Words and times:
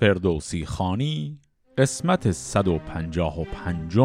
فردوسی 0.00 0.64
خانی 0.66 1.38
قسمت 1.78 2.30
155 2.30 3.98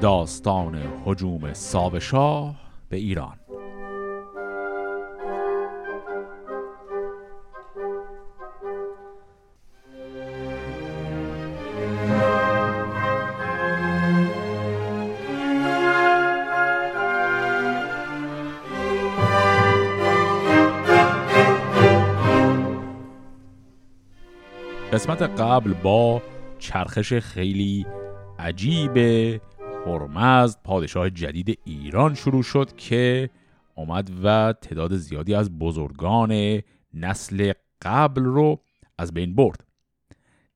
داستان 0.00 0.74
حجوم 1.04 1.52
ساوشاه 1.52 2.56
به 2.88 2.96
ایران. 2.96 3.47
قسمت 25.18 25.40
قبل 25.40 25.72
با 25.72 26.22
چرخش 26.58 27.12
خیلی 27.14 27.86
عجیب 28.38 28.96
هرمزد 29.86 30.58
پادشاه 30.64 31.10
جدید 31.10 31.58
ایران 31.64 32.14
شروع 32.14 32.42
شد 32.42 32.76
که 32.76 33.30
آمد 33.76 34.10
و 34.24 34.54
تعداد 34.62 34.96
زیادی 34.96 35.34
از 35.34 35.58
بزرگان 35.58 36.62
نسل 36.94 37.52
قبل 37.82 38.24
رو 38.24 38.60
از 38.98 39.14
بین 39.14 39.34
برد. 39.34 39.64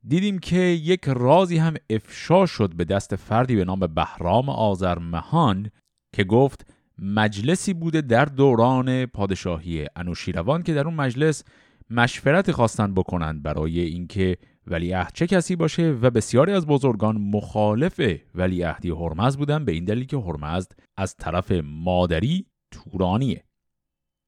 دیدیم 0.08 0.38
که 0.38 0.60
یک 0.60 1.04
رازی 1.06 1.56
هم 1.56 1.74
افشا 1.90 2.46
شد 2.46 2.74
به 2.74 2.84
دست 2.84 3.16
فردی 3.16 3.56
به 3.56 3.64
نام 3.64 3.80
بهرام 3.80 4.48
آذرمهان 4.48 5.70
که 6.12 6.24
گفت 6.24 6.66
مجلسی 6.98 7.74
بوده 7.74 8.00
در 8.00 8.24
دوران 8.24 9.06
پادشاهی 9.06 9.86
انوشیروان 9.96 10.62
که 10.62 10.74
در 10.74 10.84
اون 10.84 10.94
مجلس 10.94 11.44
مشورت 11.90 12.52
خواستن 12.52 12.94
بکنند 12.94 13.42
برای 13.42 13.80
اینکه 13.80 14.36
ولیعهد 14.66 15.12
چه 15.14 15.26
کسی 15.26 15.56
باشه 15.56 15.90
و 15.90 16.10
بسیاری 16.10 16.52
از 16.52 16.66
بزرگان 16.66 17.16
مخالف 17.16 18.00
ولیعهدی 18.34 18.90
هرمزد 18.90 19.38
بودن 19.38 19.64
به 19.64 19.72
این 19.72 19.84
دلیل 19.84 20.04
که 20.04 20.16
هرمزد 20.16 20.72
از 20.96 21.16
طرف 21.16 21.52
مادری 21.64 22.46
تورانیه. 22.70 23.44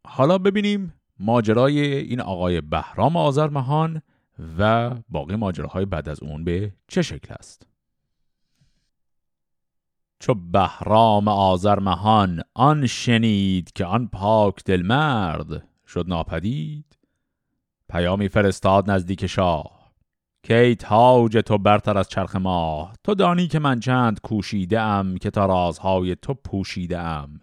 حالا 0.06 0.38
ببینیم 0.38 0.94
ماجرای 1.18 1.80
این 1.80 2.20
آقای 2.20 2.60
بهرام 2.60 3.16
آذرمهان 3.16 4.02
و 4.58 4.90
باقی 5.08 5.36
ماجراهای 5.36 5.84
بعد 5.84 6.08
از 6.08 6.22
اون 6.22 6.44
به 6.44 6.72
چه 6.88 7.02
شکل 7.02 7.34
است؟ 7.38 7.66
چو 10.20 10.34
بهرام 10.34 11.28
آذرمهان 11.28 12.42
آن 12.54 12.86
شنید 12.86 13.72
که 13.72 13.84
آن 13.84 14.08
پاک 14.08 14.64
دل 14.64 14.82
مرد 14.82 15.68
شد 15.86 16.04
ناپدید 16.08 16.98
پیامی 17.88 18.28
فرستاد 18.28 18.90
نزدیک 18.90 19.26
شاه. 19.26 19.73
که 20.44 20.58
ای 20.58 20.74
تاج 20.74 21.38
تو 21.46 21.58
برتر 21.58 21.98
از 21.98 22.08
چرخ 22.08 22.36
ماه 22.36 22.92
تو 23.04 23.14
دانی 23.14 23.46
که 23.46 23.58
من 23.58 23.80
چند 23.80 24.20
کوشیده 24.20 24.80
ام 24.80 25.16
که 25.16 25.30
تا 25.30 25.46
رازهای 25.46 26.16
تو 26.16 26.34
پوشیده 26.34 26.98
ام 26.98 27.40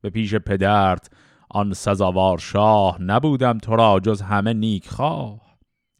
به 0.00 0.10
پیش 0.10 0.34
پدرت 0.34 1.10
آن 1.50 1.72
سزاوار 1.72 2.38
شاه 2.38 3.02
نبودم 3.02 3.58
تو 3.58 3.76
را 3.76 4.00
جز 4.00 4.22
همه 4.22 4.52
نیک 4.52 4.88
خواه 4.88 5.40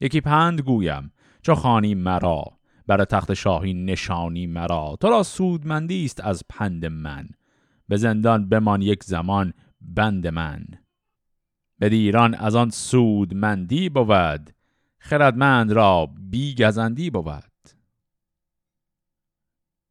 یکی 0.00 0.20
پند 0.20 0.60
گویم 0.60 1.12
چو 1.42 1.54
خانی 1.54 1.94
مرا؟ 1.94 2.44
بر 2.86 3.04
تخت 3.04 3.34
شاهی 3.34 3.74
نشانی 3.74 4.46
مرا؟ 4.46 4.96
تو 5.00 5.08
را 5.08 5.22
سودمندی 5.22 6.04
است 6.04 6.20
از 6.20 6.42
پند 6.48 6.86
من. 6.86 7.28
به 7.88 7.96
زندان 7.96 8.48
بمان 8.48 8.82
یک 8.82 9.04
زمان 9.04 9.52
بند 9.80 10.26
من. 10.26 10.64
به 11.78 11.86
ایران 11.86 12.34
از 12.34 12.54
آن 12.54 12.70
سودمندی 12.70 13.88
بود 13.88 14.55
خردمند 15.06 15.72
را 15.72 16.08
بی 16.30 16.54
گزندی 16.54 17.10
بود 17.10 17.44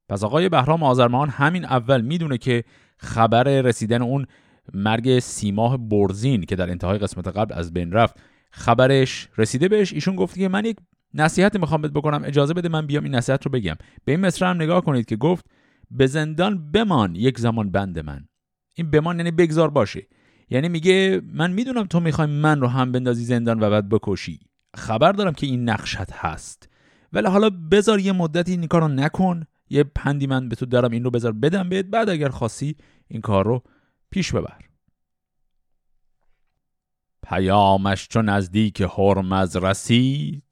پس 0.10 0.24
آقای 0.24 0.50
بهرام 0.50 0.84
آذرمان 0.84 1.30
همین 1.30 1.66
اول 1.66 2.02
می‌دونه 2.02 2.38
که 2.38 2.64
خبر 2.98 3.44
رسیدن 3.44 4.02
اون 4.02 4.26
مرگ 4.74 5.20
سیماه 5.20 5.78
برزین 5.78 6.42
که 6.42 6.56
در 6.56 6.70
انتهای 6.70 6.98
قسمت 6.98 7.28
قبل 7.28 7.54
از 7.54 7.74
بین 7.74 7.92
رفت 7.92 8.16
خبرش 8.52 9.30
رسیده 9.38 9.68
بهش 9.68 9.94
ایشون 9.94 10.16
گفت 10.16 10.38
که 10.38 10.48
من 10.48 10.66
یک 10.66 10.78
نصیحت 11.14 11.56
می‌خوام 11.56 11.82
بهت 11.82 11.92
بکنم 11.92 12.22
اجازه 12.26 12.54
بده 12.54 12.70
من 12.70 12.88
بیام 12.88 13.04
این 13.04 13.16
نصیحت 13.16 13.46
رو 13.46 13.52
بگم. 13.52 13.76
به 14.06 14.12
این 14.12 14.22
مصر 14.22 14.46
هم 14.46 14.56
نگاه 14.56 14.82
کنید 14.82 15.06
که 15.06 15.16
گفت 15.16 15.46
به 15.92 16.08
زندان 16.08 16.72
بمان 16.72 17.16
یک 17.16 17.40
زمان 17.40 17.72
بند 17.72 18.00
من. 18.00 18.28
این 18.74 18.92
بمان 18.92 19.18
یعنی 19.18 19.32
بگذار 19.32 19.70
باشه. 19.70 20.08
یعنی 20.50 20.70
میگه 20.70 21.22
من 21.34 21.52
می‌دونم 21.52 21.84
تو 21.84 22.00
می‌خوای 22.00 22.28
من 22.28 22.62
رو 22.62 22.68
هم 22.68 22.92
بندازی 22.92 23.26
زندان 23.26 23.64
و 23.64 23.70
بعد 23.70 23.90
بکشی. 23.90 24.40
خبر 24.76 25.12
دارم 25.12 25.34
که 25.34 25.48
این 25.48 25.70
نقشت 25.70 26.12
هست. 26.12 26.70
ولی 27.14 27.28
حالا 27.28 27.50
بذار 27.50 28.00
یه 28.00 28.12
مدتی 28.12 28.52
این 28.52 28.68
کار 28.68 28.82
رو 28.82 28.88
نکن. 28.88 29.44
یه 29.70 29.84
پندی 29.84 30.28
من 30.28 30.50
به 30.50 30.56
تو 30.56 30.66
دارم 30.66 30.92
این 30.92 31.04
رو 31.04 31.12
بذار 31.12 31.32
بدم 31.32 31.70
بهت. 31.70 31.86
بعد 31.86 32.10
اگر 32.10 32.30
خاصی 32.30 32.76
این 33.08 33.22
کار 33.22 33.46
رو 33.46 33.64
پیش 34.10 34.32
ببر. 34.32 34.60
پیامش 37.24 38.08
چون 38.08 38.30
نزدیک 38.30 38.82
هرمز 38.98 39.56
رسید 39.56 40.44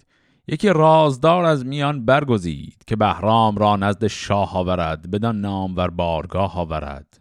یکی 0.47 0.69
رازدار 0.69 1.45
از 1.45 1.65
میان 1.65 2.05
برگزید 2.05 2.83
که 2.87 2.95
بهرام 2.95 3.57
را 3.57 3.75
نزد 3.75 4.07
شاه 4.07 4.57
آورد 4.57 5.11
بدان 5.11 5.41
نام 5.41 5.75
ور 5.75 5.89
بارگاه 5.89 6.57
آورد. 6.57 7.19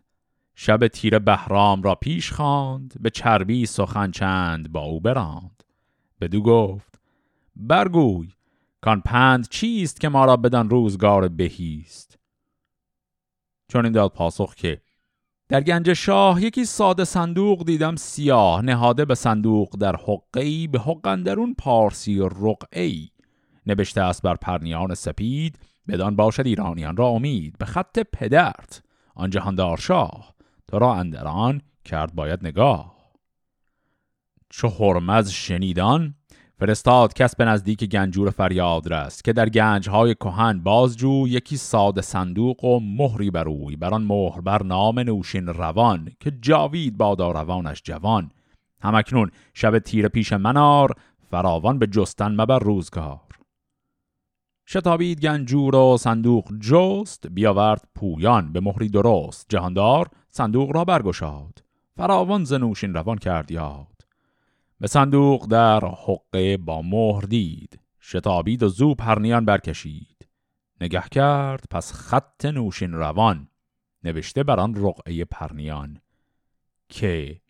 شب 0.54 0.88
تیر 0.88 1.18
بهرام 1.18 1.82
را 1.82 1.94
پیش 1.94 2.32
خواند 2.32 2.94
به 3.00 3.10
چربی 3.10 3.66
سخن 3.66 4.10
چند 4.10 4.72
با 4.72 4.80
او 4.80 5.00
براند. 5.00 5.62
بدو 6.20 6.42
گفت 6.42 6.91
برگوی 7.56 8.28
کان 8.80 9.00
پند 9.00 9.48
چیست 9.48 10.00
که 10.00 10.08
ما 10.08 10.24
را 10.24 10.36
بدان 10.36 10.70
روزگار 10.70 11.28
بهیست. 11.28 12.18
چون 13.68 13.84
این 13.84 13.92
داد 13.92 14.12
پاسخ 14.12 14.54
که 14.54 14.80
در 15.48 15.60
گنج 15.60 15.92
شاه 15.92 16.42
یکی 16.42 16.64
ساده 16.64 17.04
صندوق 17.04 17.64
دیدم 17.64 17.96
سیاه 17.96 18.62
نهاده 18.62 19.04
به 19.04 19.14
صندوق 19.14 19.76
در 19.76 19.96
حقی 19.96 20.66
به 20.66 20.78
حق 20.78 21.14
درون 21.14 21.54
پارسی 21.54 22.18
رقعی 22.18 23.10
نبشته 23.66 24.00
است 24.00 24.22
بر 24.22 24.34
پرنیان 24.34 24.94
سپید 24.94 25.58
بدان 25.88 26.16
باشد 26.16 26.46
ایرانیان 26.46 26.96
را 26.96 27.06
امید. 27.06 27.58
به 27.58 27.64
خط 27.64 27.98
پدرت 27.98 28.82
آن 29.14 29.30
جهاندار 29.30 29.76
شاه 29.76 30.34
تو 30.68 30.78
را 30.78 30.94
اندران 30.94 31.62
کرد 31.84 32.14
باید 32.14 32.46
نگاه. 32.46 32.96
چو 34.50 34.68
هرمز 34.68 35.30
شنیدان 35.30 36.14
فرستاد 36.58 37.14
کس 37.14 37.36
به 37.36 37.44
نزدیک 37.44 37.84
گنجور 37.84 38.30
فریاد 38.30 38.92
رست 38.92 39.24
که 39.24 39.32
در 39.32 39.48
گنجهای 39.48 40.14
کهن 40.14 40.60
بازجو 40.60 41.28
یکی 41.28 41.56
ساده 41.56 42.00
صندوق 42.00 42.64
و 42.64 42.80
مهری 42.80 43.30
بر 43.30 43.48
اوی. 43.48 43.76
بر 43.76 43.94
آن 43.94 44.02
مهر 44.02 44.40
بر 44.40 44.62
نام 44.62 44.98
نوشین 44.98 45.46
روان 45.46 46.08
که 46.20 46.30
جاوید 46.30 46.96
بادا 46.96 47.30
روانش 47.30 47.82
جوان. 47.84 48.30
همکنون 48.82 49.30
شب 49.54 49.78
تیر 49.78 50.08
پیش 50.08 50.32
منار 50.32 50.94
فراوان 51.30 51.78
به 51.78 51.86
جستن 51.86 52.40
مبر 52.40 52.58
روزگار. 52.58 53.20
شتابید 54.68 55.20
گنجور 55.20 55.76
و 55.76 55.96
صندوق 55.96 56.52
جست 56.60 57.26
بیاورد 57.26 57.88
پویان 57.94 58.52
به 58.52 58.60
مهری 58.60 58.88
درست. 58.88 59.46
جهاندار 59.48 60.08
صندوق 60.30 60.74
را 60.74 60.84
برگشاد. 60.84 61.62
فراوان 61.96 62.44
زنوشین 62.44 62.94
روان 62.94 63.18
کرد 63.18 63.50
یاد. 63.50 63.91
به 64.82 64.88
صندوق 64.88 65.46
در 65.46 65.80
حقه 65.84 66.56
با 66.56 66.82
مهر 66.82 67.20
دید. 67.20 67.80
شتابید 68.00 68.62
و 68.62 68.68
زو 68.68 68.94
پرنیان 68.94 69.44
برکشید. 69.44 70.28
نگه 70.80 71.02
کرد 71.10 71.64
پس 71.70 71.92
خط 71.92 72.44
نوشین 72.44 72.92
روان. 72.92 73.48
نوشته 74.04 74.42
بر 74.42 74.60
آن 74.60 74.74
رقعه 74.74 75.24
پرنیان. 75.24 76.00
که 76.88 77.40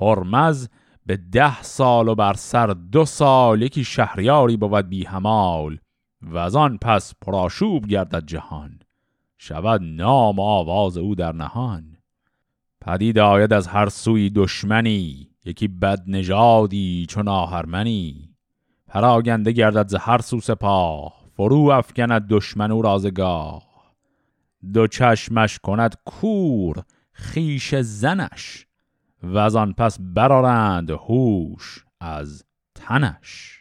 هرمز 0.00 0.68
به 1.06 1.16
ده 1.16 1.62
سال 1.62 2.08
و 2.08 2.14
بر 2.14 2.32
سر 2.32 2.66
دو 2.66 3.04
سال 3.04 3.62
یکی 3.62 3.84
شهریاری 3.84 4.56
بود 4.56 4.88
بی 4.88 5.04
همال 5.04 5.78
و 6.22 6.38
از 6.38 6.56
آن 6.56 6.78
پس 6.78 7.14
پراشوب 7.20 7.86
گردد 7.86 8.26
جهان. 8.26 8.78
شود 9.38 9.82
نام 9.82 10.40
آواز 10.40 10.96
او 10.96 11.14
در 11.14 11.32
نهان. 11.32 11.96
پدید 12.80 13.18
آید 13.18 13.52
از 13.52 13.66
هر 13.66 13.88
سوی 13.88 14.30
دشمنی. 14.30 15.31
یکی 15.44 15.68
بد 15.68 16.02
نژادی 16.06 17.06
چون 17.08 17.28
آهرمنی. 17.28 18.34
پراگنده 18.86 19.52
گردد 19.52 19.88
ز 19.88 19.94
هر 19.94 20.20
سو 20.20 20.40
سپاه 20.40 21.22
فرو 21.36 21.70
افکند 21.70 22.28
دشمن 22.28 22.70
و 22.70 22.82
رازگاه 22.82 23.72
دو 24.72 24.86
چشمش 24.86 25.58
کند 25.58 25.96
کور 26.04 26.84
خیش 27.12 27.74
زنش 27.74 28.66
و 29.22 29.38
از 29.38 29.56
آن 29.56 29.72
پس 29.72 29.96
برارند 30.00 30.90
هوش 30.90 31.84
از 32.00 32.44
تنش. 32.74 33.58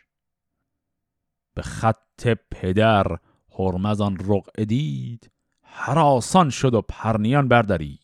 به 1.54 1.62
خط 1.62 2.38
پدر 2.51 3.18
هرمزان 3.60 4.18
رقع 4.27 4.66
دید 4.66 5.31
حراسان 5.62 6.50
شد 6.50 6.74
و 6.74 6.81
پرنیان 6.81 7.48
بردارید 7.48 8.00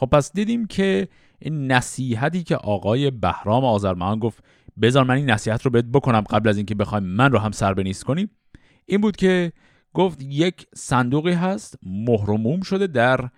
خب 0.00 0.06
پس 0.06 0.32
دیدیم 0.32 0.66
که 0.66 1.08
این 1.38 1.72
نصیحتی 1.72 2.42
که 2.42 2.56
آقای 2.56 3.10
بهرام 3.10 3.64
آذرمان 3.64 4.18
گفت 4.18 4.44
بذار 4.82 5.04
من 5.04 5.14
این 5.14 5.30
نصیحت 5.30 5.62
رو 5.62 5.70
بهت 5.70 5.84
بکنم 5.84 6.20
قبل 6.20 6.48
از 6.48 6.56
اینکه 6.56 6.74
بخوایم 6.74 7.04
من 7.04 7.32
رو 7.32 7.38
هم 7.38 7.50
سر 7.50 7.74
بنیست 7.74 8.04
کنیم 8.04 8.30
این 8.86 9.00
بود 9.00 9.16
که 9.16 9.52
گفت 9.94 10.22
یک 10.22 10.66
صندوقی 10.74 11.32
هست 11.32 11.78
مهرموم 11.82 12.60
شده 12.60 12.86
در 12.86 13.28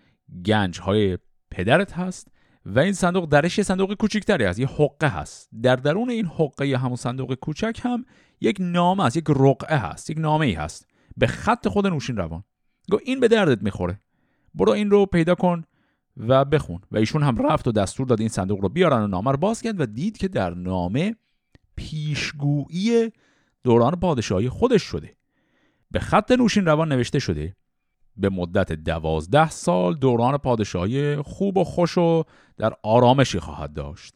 گنج 0.44 0.80
های 0.80 1.18
پدرت 1.50 1.92
هست 1.92 2.28
و 2.66 2.78
این 2.78 2.92
صندوق 2.92 3.28
درش 3.28 3.58
یه 3.58 3.64
صندوق 3.64 3.94
کوچیکتری 3.94 4.44
هست 4.44 4.58
یه 4.58 4.66
حقه 4.66 5.08
هست. 5.08 5.48
در 5.62 5.76
درون 5.76 6.10
این 6.10 6.26
حقه 6.26 6.76
همون 6.76 6.96
صندوق 6.96 7.34
کوچک 7.34 7.80
هم 7.84 8.04
یک 8.40 8.56
نامه 8.60 9.04
است 9.04 9.16
یک 9.16 9.24
رقعه 9.28 9.76
هست 9.76 10.10
یک 10.10 10.18
نامه 10.18 10.46
ای 10.46 10.52
هست. 10.52 10.86
به 11.16 11.26
خط 11.26 11.68
خود 11.68 11.86
نوشین 11.86 12.16
روان. 12.16 12.44
گو 12.90 12.98
این 13.04 13.20
به 13.20 13.28
دردت 13.28 13.62
می‌خوره. 13.62 14.00
برو 14.54 14.72
این 14.72 14.90
رو 14.90 15.06
پیدا 15.06 15.34
کن 15.34 15.64
و 16.16 16.44
بخون. 16.44 16.80
و 16.90 16.96
ایشون 16.96 17.22
هم 17.22 17.46
رفت 17.46 17.68
و 17.68 17.72
دستور 17.72 18.06
داد 18.06 18.20
این 18.20 18.28
صندوق 18.28 18.60
رو 18.60 18.68
بیارن 18.68 19.02
و 19.02 19.06
نامه 19.06 19.30
رو 19.30 19.36
باز 19.36 19.62
کرد 19.62 19.80
و 19.80 19.86
دید 19.86 20.18
که 20.18 20.28
در 20.28 20.54
نامه 20.54 21.16
پیشگویی 21.76 23.10
دوران 23.64 23.96
پادشاهی 23.96 24.48
خودش 24.48 24.82
شده. 24.82 25.16
به 25.90 25.98
خط 26.00 26.30
نوشین 26.30 26.66
روان 26.66 26.92
نوشته 26.92 27.18
شده 27.18 27.56
به 28.16 28.28
مدت 28.28 28.72
دوازده 28.72 29.50
سال 29.50 29.94
دوران 29.94 30.38
پادشاهی 30.38 31.16
خوب 31.16 31.56
و 31.56 31.64
خوش 31.64 31.98
و 31.98 32.24
در 32.56 32.72
آرامشی 32.82 33.38
خواهد 33.38 33.72
داشت. 33.72 34.14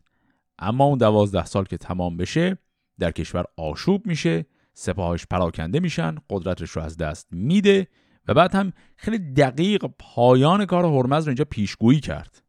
اما 0.58 0.85
اون 0.85 0.99
دوازده 0.99 1.44
سال 1.44 1.64
که 1.64 1.76
تمام 1.76 2.17
بشه 2.17 2.58
در 2.99 3.11
کشور 3.11 3.44
آشوب 3.56 4.06
میشه 4.06 4.46
سپاهش 4.75 5.26
پراکنده 5.26 5.81
میشن 5.81 6.17
قدرتش 6.31 6.70
رو 6.70 6.82
از 6.82 6.96
دست 6.96 7.29
میده 7.31 7.87
و 8.29 8.35
بعد 8.35 8.55
هم 8.55 8.73
خیلی 8.97 9.19
دقیق 9.19 9.87
پایان 9.99 10.67
کار 10.67 10.85
هرمز 10.85 11.25
رو 11.25 11.29
اینجا 11.29 11.44
پیشگویی 11.44 12.00
کرد. 12.00 12.43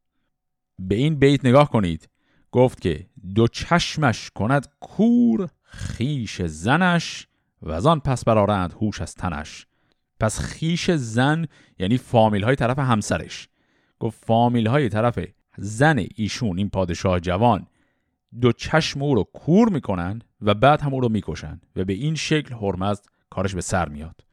به 0.79 0.95
این 0.95 1.15
بیت 1.15 1.45
نگاه 1.45 1.69
کنید. 1.69 2.09
گفت 2.51 2.81
که 2.81 3.07
دو 3.35 3.47
چشمش 3.47 4.29
کند 4.29 4.67
کور 4.79 5.49
خیش 5.63 6.41
زنش 6.41 7.27
و 7.61 7.71
از 7.71 7.85
آن 7.85 7.99
پس 7.99 8.25
برارند 8.25 8.73
هوش 8.73 9.01
از 9.01 9.15
تنش. 9.15 9.67
پس 10.19 10.39
خیش 10.39 10.91
زن 10.91 11.47
یعنی 11.79 11.97
فامیل 11.97 12.43
های 12.43 12.55
طرف 12.55 12.79
همسرش. 12.79 13.49
گفت 13.99 14.25
فامیل 14.25 14.67
های 14.67 14.89
طرف 14.89 15.19
زن 15.57 16.05
ایشون 16.15 16.57
این 16.57 16.69
پادشاه 16.69 17.19
جوان 17.19 17.67
دو 18.41 18.51
چشم 18.51 19.01
او 19.01 19.15
رو 19.15 19.23
کور 19.23 19.69
می‌کنن 19.69 20.21
و 20.41 20.53
بعد 20.53 20.81
هم 20.81 20.93
او 20.93 21.01
رو 21.01 21.09
می‌کشن 21.09 21.61
و 21.75 21.83
به 21.83 21.93
این 21.93 22.15
شکل 22.15 22.55
هرمزد 22.55 23.05
کارش 23.29 23.55
به 23.55 23.61
سر 23.61 23.89
میاد. 23.89 24.24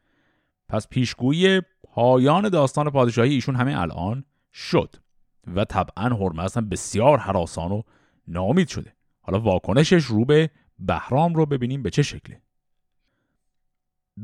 پس 0.73 0.87
پیشگویی 0.87 1.61
پایان 1.83 2.49
داستان 2.49 2.89
پادشاهی 2.89 3.33
ایشون 3.33 3.55
همه 3.55 3.79
الان 3.81 4.23
شد 4.53 4.95
و 5.55 5.65
طبعا 5.65 6.09
هرمزد 6.09 6.57
هم 6.57 6.69
بسیار 6.69 7.17
حراسان 7.17 7.71
و 7.71 7.81
نامید 8.27 8.67
شده. 8.67 8.93
حالا 9.21 9.39
واکنشش 9.39 10.03
رو 10.03 10.25
به 10.25 10.49
بهرام 10.79 11.33
رو 11.33 11.45
ببینیم 11.45 11.83
به 11.83 11.89
چه 11.89 12.01
شکله 12.01 12.41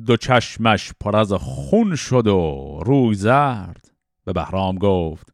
دو 0.06 0.18
چشمش 0.18 0.92
پر 1.00 1.18
از 1.18 1.34
خون 1.34 1.96
شد 1.96 2.28
و 2.28 2.80
روی 2.86 3.16
زرد. 3.16 3.92
به 4.26 4.34
بهرام 4.34 4.78
گفت 4.78 5.34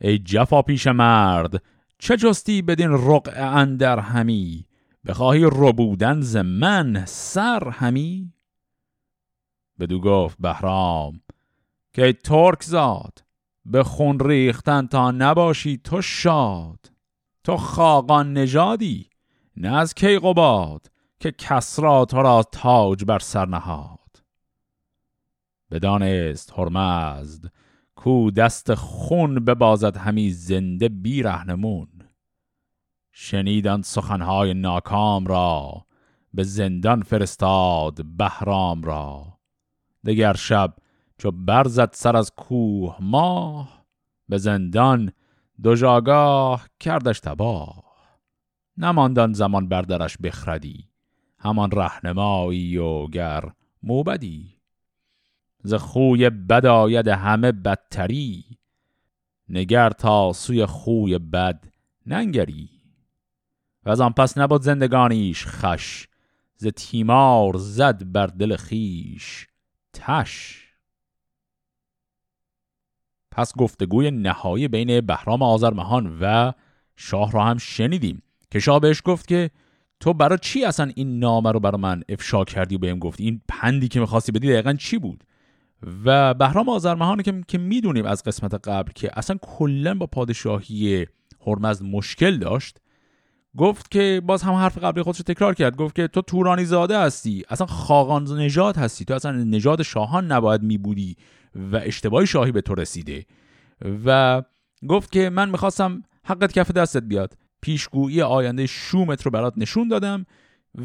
ای 0.00 0.18
جفا 0.18 0.62
پیش 0.62 0.86
مرد 0.86 1.62
چه 1.98 2.16
جستی 2.16 2.62
بدین 2.62 2.90
رقع 2.90 3.56
اندر 3.56 3.98
همی؟ 3.98 4.66
بخواهی 5.06 5.42
ربودن 5.44 6.20
ز 6.20 6.36
من 6.36 7.04
سر 7.06 7.68
همی؟ 7.68 8.32
بدو 9.80 10.00
گفت 10.00 10.36
بهرام 10.40 11.20
که 11.92 12.12
ترک 12.12 12.62
زاد 12.62 13.24
به 13.64 13.82
خون 13.82 14.20
ریختن 14.20 14.86
تا 14.86 15.10
نباشی 15.10 15.76
تو 15.76 16.02
شاد. 16.02 16.90
تو 17.44 17.56
خاقان 17.56 18.32
نژادی 18.32 19.10
نه 19.56 19.76
از 19.76 19.94
کیقوباد 19.94 20.86
که 21.20 21.30
کسرا 21.30 22.04
تو 22.04 22.22
را 22.22 22.42
تاج 22.52 23.04
بر 23.04 23.18
سر 23.18 23.46
نهاد. 23.46 24.22
بدانست 25.70 26.52
هرمزد 26.58 27.52
کو 27.94 28.30
دست 28.30 28.74
خون 28.74 29.34
ببازد 29.34 29.96
همی 29.96 30.30
زنده 30.30 30.88
بی 30.88 31.22
رهنمون. 31.22 31.88
شنیدن 33.12 33.82
سخنهای 33.82 34.54
ناکام 34.54 35.26
را 35.26 35.86
به 36.34 36.42
زندان 36.42 37.02
فرستاد 37.02 38.16
بهرام 38.16 38.82
را. 38.82 39.29
دگر 40.04 40.32
شب 40.32 40.74
چو 41.18 41.30
برزد 41.30 41.90
سر 41.92 42.16
از 42.16 42.30
کوه 42.30 42.96
ماه 43.00 43.84
به 44.28 44.38
زندان 44.38 45.12
دو 45.62 45.74
جاگاه 45.74 46.68
کردش 46.80 47.20
تباه. 47.20 47.84
نماندان 48.76 49.32
زمان 49.32 49.68
بردرش 49.68 50.16
بخردی 50.22 50.88
همان 51.38 51.70
رهنمایی 51.70 52.76
و 52.76 53.06
گر 53.06 53.52
موبدی. 53.82 54.60
ز 55.62 55.74
خوی 55.74 56.30
بد 56.30 56.66
آید 56.66 57.08
همه 57.08 57.52
بدتری 57.52 58.44
نگر 59.48 59.90
تا 59.90 60.32
سوی 60.32 60.66
خوی 60.66 61.18
بد 61.18 61.64
ننگری. 62.06 62.70
و 63.84 63.90
از 63.90 64.00
آن 64.00 64.12
پس 64.12 64.38
نبود 64.38 64.62
زندگانیش 64.62 65.46
خش 65.46 66.06
ز 66.56 66.66
تیمار 66.66 67.56
زد 67.56 68.12
بر 68.12 68.26
دل 68.26 68.56
خیش 68.56 69.49
تش. 69.92 70.66
پس 73.30 73.52
گفتگوی 73.56 74.10
نهایی 74.10 74.68
بین 74.68 75.00
بهرام 75.00 75.42
آذرمهان 75.42 76.18
و 76.20 76.52
شاه 76.96 77.32
را 77.32 77.44
هم 77.44 77.58
شنیدیم 77.58 78.22
که 78.50 78.58
شاه 78.58 78.80
بهش 78.80 79.02
گفت 79.04 79.28
که 79.28 79.50
تو 80.00 80.14
برای 80.14 80.38
چی 80.42 80.64
اصلا 80.64 80.92
این 80.94 81.18
نامه 81.18 81.52
رو 81.52 81.60
برای 81.60 81.80
من 81.80 82.02
افشا 82.08 82.44
کردی 82.44 82.74
و 82.74 82.78
بهم 82.78 82.98
گفتی؟ 82.98 83.24
این 83.24 83.40
پندی 83.48 83.88
که 83.88 84.00
می‌خواستی 84.00 84.32
بدی 84.32 84.48
دقیقا 84.52 84.72
چی 84.72 84.98
بود؟ 84.98 85.24
و 86.04 86.34
بهرام 86.34 86.68
آذرمهان 86.68 87.22
که 87.22 87.40
که 87.48 87.58
می‌دونیم 87.58 88.04
از 88.04 88.22
قسمت 88.22 88.68
قبل 88.68 88.92
که 88.92 89.10
اصلا 89.18 89.36
کلا 89.42 89.94
با 89.94 90.06
پادشاهی 90.06 91.06
هرمزد 91.46 91.84
مشکل 91.84 92.38
داشت 92.38 92.78
گفت 93.56 93.90
که 93.90 94.22
باز 94.24 94.42
هم 94.42 94.52
حرف 94.52 94.78
قبلی 94.78 95.02
خودش 95.02 95.18
تکرار 95.18 95.54
کرد. 95.54 95.76
گفت 95.76 95.94
که 95.94 96.08
تو 96.08 96.22
تورانی 96.22 96.64
زاده 96.64 96.98
هستی. 96.98 97.44
اصلا 97.48 97.66
خاقان 97.66 98.38
نژاد 98.38 98.76
هستی. 98.76 99.04
تو 99.04 99.14
اصلا 99.14 99.32
نژاد 99.32 99.82
شاهان 99.82 100.32
نباید 100.32 100.62
میبودی 100.62 101.16
و 101.54 101.76
اشتباهی 101.76 102.26
شاهی 102.26 102.52
به 102.52 102.60
تو 102.60 102.74
رسیده. 102.74 103.26
و 104.04 104.42
گفت 104.88 105.12
که 105.12 105.30
من 105.30 105.50
می‌خواستم 105.50 106.02
حقت 106.24 106.52
کف 106.52 106.70
دستت 106.70 107.02
بیاد. 107.02 107.34
پیشگویی 107.60 108.22
آینده 108.22 108.66
شومت 108.66 109.22
رو 109.22 109.30
برات 109.30 109.54
نشون 109.56 109.88
دادم 109.88 110.26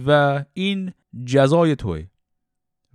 و 0.08 0.44
این 0.54 0.94
جزای 1.26 1.76
توه. 1.76 2.04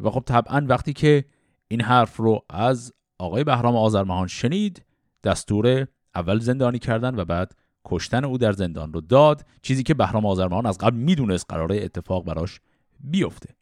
و 0.00 0.10
خب 0.10 0.22
طبعا 0.26 0.66
وقتی 0.68 0.92
که 0.92 1.24
این 1.68 1.80
حرف 1.80 2.16
رو 2.16 2.44
از 2.50 2.92
آقای 3.18 3.44
بهرام 3.44 3.76
آذرمهان 3.76 4.26
شنید 4.26 4.84
دستور 5.24 5.86
اول 6.14 6.38
زندانی 6.38 6.78
کردن 6.78 7.20
و 7.20 7.24
بعد 7.24 7.54
کشتن 7.84 8.24
او 8.24 8.38
در 8.38 8.52
زندان 8.52 8.92
رو 8.92 9.00
داد 9.00 9.46
چیزی 9.62 9.82
که 9.82 9.94
بهرام 9.94 10.26
آذرمهان 10.26 10.66
از 10.66 10.78
قبل 10.78 10.96
می‌دونست 10.96 11.46
قراره 11.48 11.76
اتفاق 11.76 12.24
براش 12.24 12.60
بیفته. 13.00 13.54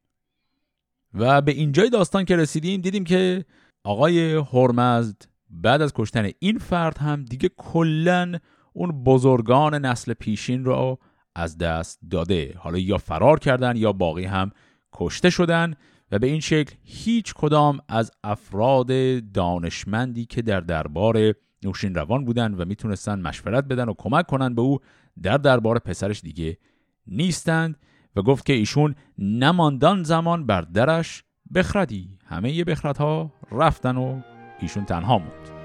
و 1.15 1.41
به 1.41 1.53
اینجای 1.53 1.91
داستان 1.91 2.25
که 2.25 2.37
رسیدیم 2.37 2.81
دیدیم 2.81 3.05
که 3.05 3.45
آقای 3.85 4.35
هرمزد 4.53 5.23
بعد 5.51 5.83
از 5.83 5.93
کشتن 5.95 6.31
این 6.39 6.59
فرد 6.59 6.99
هم 6.99 7.25
دیگه 7.25 7.51
کلا 7.57 8.39
اون 8.73 9.05
بزرگان 9.05 9.75
نسل 9.75 10.13
پیشین 10.13 10.65
رو 10.65 10.99
از 11.35 11.59
دست 11.59 12.01
داده. 12.11 12.55
حالا 12.59 12.79
یا 12.79 12.99
فرار 12.99 13.39
کردن 13.39 13.77
یا 13.77 13.93
باقی 13.93 14.25
هم 14.25 14.51
کشته 14.93 15.31
شدن 15.31 15.75
و 16.13 16.19
به 16.19 16.27
این 16.27 16.41
شکل 16.41 16.75
هیچ 16.83 17.35
کدام 17.35 17.81
از 17.89 18.11
افراد 18.25 18.89
دانشمندی 19.33 20.25
که 20.25 20.43
در 20.43 20.61
دربار 20.61 21.35
نوشین 21.63 21.95
روان 21.95 22.25
بودن 22.25 22.55
و 22.55 22.65
می‌تونستن 22.65 23.21
مشورت 23.21 23.65
بدن 23.65 23.89
و 23.89 23.95
کمک 23.99 24.27
کنن 24.27 24.55
به 24.55 24.63
او 24.63 24.79
در 25.23 25.37
دربار 25.37 25.79
پسرش 25.79 26.21
دیگه 26.21 26.59
نیستند 27.07 27.77
و 28.17 28.23
گفت 28.23 28.47
که 28.47 28.53
ایشون 28.53 28.95
نماندان 29.19 30.03
زمان 30.03 30.47
بر 30.47 30.61
درش 30.61 31.25
بخردی. 31.55 32.19
همه 32.27 32.65
بخردها 32.65 33.33
رفتن 33.53 33.97
و 33.97 34.21
ایشون 34.61 34.85
تنها 34.85 35.19
موند. 35.19 35.58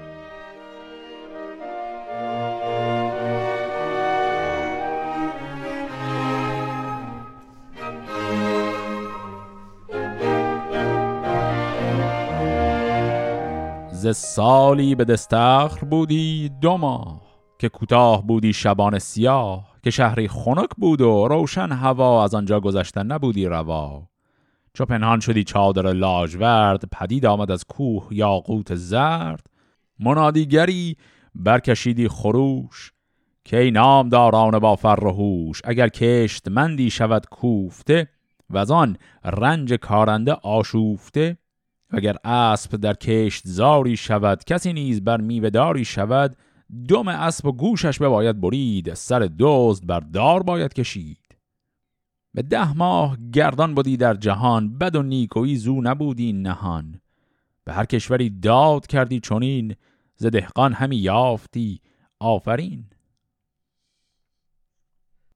ز 14.04 14.16
سالی 14.16 14.94
به 14.94 15.04
دستخر 15.04 15.84
بودی 15.84 16.50
دو 16.60 16.76
ماه 16.76 17.22
که 17.58 17.68
کوتاه 17.68 18.26
بودی 18.26 18.52
شبان 18.52 18.98
سیاه 18.98 19.68
که 19.82 19.90
شهری 19.90 20.28
خنک 20.28 20.68
بود 20.78 21.00
و 21.00 21.28
روشن 21.28 21.72
هوا 21.72 22.24
از 22.24 22.34
آنجا 22.34 22.60
گذشتن 22.60 23.06
نبودی 23.06 23.46
روا. 23.46 24.08
چو 24.74 24.84
پنهان 24.84 25.20
شدی 25.20 25.44
چادر 25.44 25.92
لاجورد 25.92 26.84
پدید 26.92 27.26
آمد 27.26 27.50
از 27.50 27.64
کوه 27.64 28.08
یاقوت 28.10 28.74
زرد. 28.74 29.46
منادیگری 29.98 30.96
برکشیدی 31.34 32.08
خروش 32.08 32.92
که 33.44 33.70
نام 33.70 34.08
داران 34.08 34.58
با 34.58 34.76
فر 34.76 35.04
و 35.04 35.52
اگر 35.64 35.88
کشت 35.88 36.48
مندی 36.48 36.90
شود 36.90 37.26
کوفته 37.26 38.08
و 38.50 38.72
آن 38.72 38.96
رنج 39.24 39.74
کارنده 39.74 40.32
آشوفته. 40.32 41.38
اگر 41.94 42.16
اسب 42.24 42.76
در 42.76 42.94
کشت 42.94 43.42
زاری 43.46 43.96
شود 43.96 44.44
کسی 44.44 44.72
نیز 44.72 45.04
بر 45.04 45.20
میوهداری 45.20 45.84
شود 45.84 46.36
دم 46.88 47.08
اسب 47.08 47.46
و 47.46 47.52
گوشش 47.52 47.98
باید 47.98 48.40
برید 48.40 48.94
سر 48.94 49.30
دزد 49.38 49.86
بر 49.86 50.00
دار 50.00 50.42
باید 50.42 50.72
کشید. 50.72 51.18
به 52.34 52.42
ده 52.42 52.72
ماه 52.72 53.18
گردان 53.32 53.74
بودی 53.74 53.96
در 53.96 54.14
جهان 54.14 54.78
بد 54.78 54.96
و 54.96 55.02
نیکویی 55.02 55.56
زو 55.56 55.80
نبودی 55.80 56.32
نهان. 56.32 57.00
به 57.64 57.72
هر 57.72 57.84
کشوری 57.84 58.30
داد 58.30 58.86
کردی 58.86 59.20
چونین 59.20 59.74
ز 60.16 60.26
دهقان 60.26 60.72
همی 60.72 60.96
یافتی 60.96 61.80
آفرین. 62.20 62.84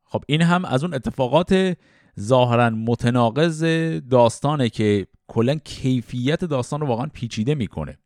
خب 0.04 0.24
این 0.26 0.42
هم 0.42 0.64
از 0.64 0.84
اون 0.84 0.94
اتفاقات 0.94 1.76
ظاهرا 2.20 2.70
متناقض 2.70 3.64
داستانه 4.10 4.68
که 4.68 5.06
کلا 5.28 5.54
کیفیت 5.54 6.44
داستان 6.44 6.80
رو 6.80 6.86
واقعا 6.86 7.06
پیچیده 7.06 7.54
می‌کنه. 7.54 7.98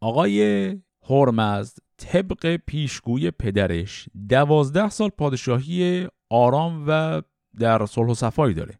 آقای 0.00 0.68
هرمزد 1.10 1.78
طبق 1.96 2.56
پیشگوی 2.56 3.30
پدرش 3.30 4.08
دوازده 4.28 4.88
سال 4.88 5.08
پادشاهی 5.08 6.08
آرام 6.30 6.84
و 6.88 7.22
در 7.58 7.86
صلح 7.86 8.10
و 8.10 8.14
صفایی 8.14 8.54
داره. 8.54 8.78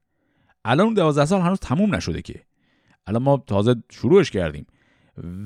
الان 0.65 0.87
اون 0.87 0.95
دوازده 0.95 1.25
سال 1.25 1.41
هنوز 1.41 1.59
تموم 1.61 1.95
نشده 1.95 2.23
که. 2.23 2.43
الان 3.07 3.23
ما 3.23 3.45
تازه 3.47 3.75
شروعش 3.91 4.31
کردیم. 4.31 4.67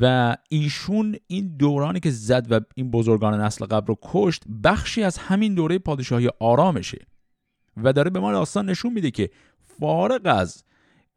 و 0.00 0.36
ایشون 0.48 1.16
این 1.26 1.56
دورانی 1.56 2.00
که 2.00 2.10
زد 2.10 2.52
و 2.52 2.60
این 2.74 2.90
بزرگان 2.90 3.40
نسل 3.40 3.64
قبل 3.64 3.86
رو 3.86 3.98
کشت 4.02 4.42
بخشی 4.64 5.02
از 5.02 5.18
همین 5.18 5.54
دوره 5.54 5.78
پادشاهی 5.78 6.30
آرامشه. 6.40 7.06
و 7.76 7.92
داره 7.92 8.10
به 8.10 8.20
ما 8.20 8.32
داستان 8.32 8.70
نشون 8.70 8.92
میده 8.92 9.10
که 9.10 9.30
فارغ 9.80 10.20
از 10.24 10.64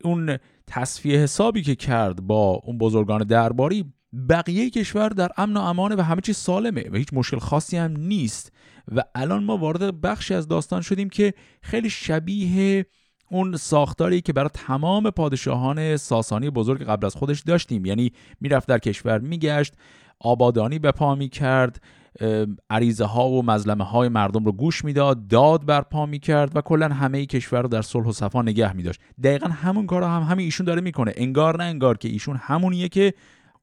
اون 0.03 0.37
تصفیه 0.67 1.19
حسابی 1.19 1.61
که 1.61 1.75
کرد 1.75 2.21
با 2.21 2.61
اون 2.63 2.77
بزرگان 2.77 3.23
درباری 3.23 3.85
بقیه 4.29 4.69
کشور 4.69 5.09
در 5.09 5.29
امن 5.37 5.57
و 5.57 5.59
امانه 5.59 5.95
و 5.95 6.01
همه 6.01 6.21
چیز 6.21 6.37
سالمه 6.37 6.85
و 6.91 6.95
هیچ 6.95 7.07
مشکل 7.13 7.39
خاصی 7.39 7.77
هم 7.77 7.97
نیست. 7.97 8.51
و 8.95 9.03
الان 9.15 9.43
ما 9.43 9.57
وارد 9.57 10.01
بخشی 10.01 10.33
از 10.33 10.47
داستان 10.47 10.81
شدیم 10.81 11.09
که 11.09 11.33
خیلی 11.61 11.89
شبیه 11.89 12.85
اون 13.31 13.57
ساختاری 13.57 14.21
که 14.21 14.33
برای 14.33 14.49
تمام 14.53 15.09
پادشاهان 15.09 15.97
ساسانی 15.97 16.49
بزرگ 16.49 16.83
قبل 16.83 17.05
از 17.05 17.15
خودش 17.15 17.41
داشتیم. 17.41 17.85
یعنی 17.85 18.11
می‌رفت 18.41 18.67
در 18.67 18.79
کشور 18.79 19.19
میگشت 19.19 19.73
آبادانی 20.19 20.79
به 20.79 20.91
پا 20.91 21.15
می‌کرد 21.15 21.81
عریضه 22.69 23.05
ها 23.05 23.29
و 23.29 23.45
مظلمه 23.45 23.83
های 23.83 24.09
مردم 24.09 24.45
رو 24.45 24.51
گوش 24.51 24.85
می‌داد 24.85 25.27
داد 25.27 25.65
برپا 25.65 26.05
می‌کرد 26.05 26.55
و 26.55 26.61
کلا 26.61 26.87
همه 26.87 27.25
کشور 27.25 27.61
رو 27.61 27.67
در 27.67 27.81
صلح 27.81 28.07
و 28.07 28.11
صفا 28.11 28.41
نگه 28.41 28.73
میداشت. 28.73 29.01
دقیقا 29.23 29.47
همون 29.47 29.85
کار 29.85 30.03
هم 30.03 30.21
همین 30.21 30.45
ایشون 30.45 30.65
داره 30.65 30.81
می‌کنه. 30.81 31.13
انگار 31.15 31.57
نه 31.57 31.63
انگار 31.63 31.97
که 31.97 32.09
ایشون 32.09 32.37
همونیه 32.41 32.89
که 32.89 33.13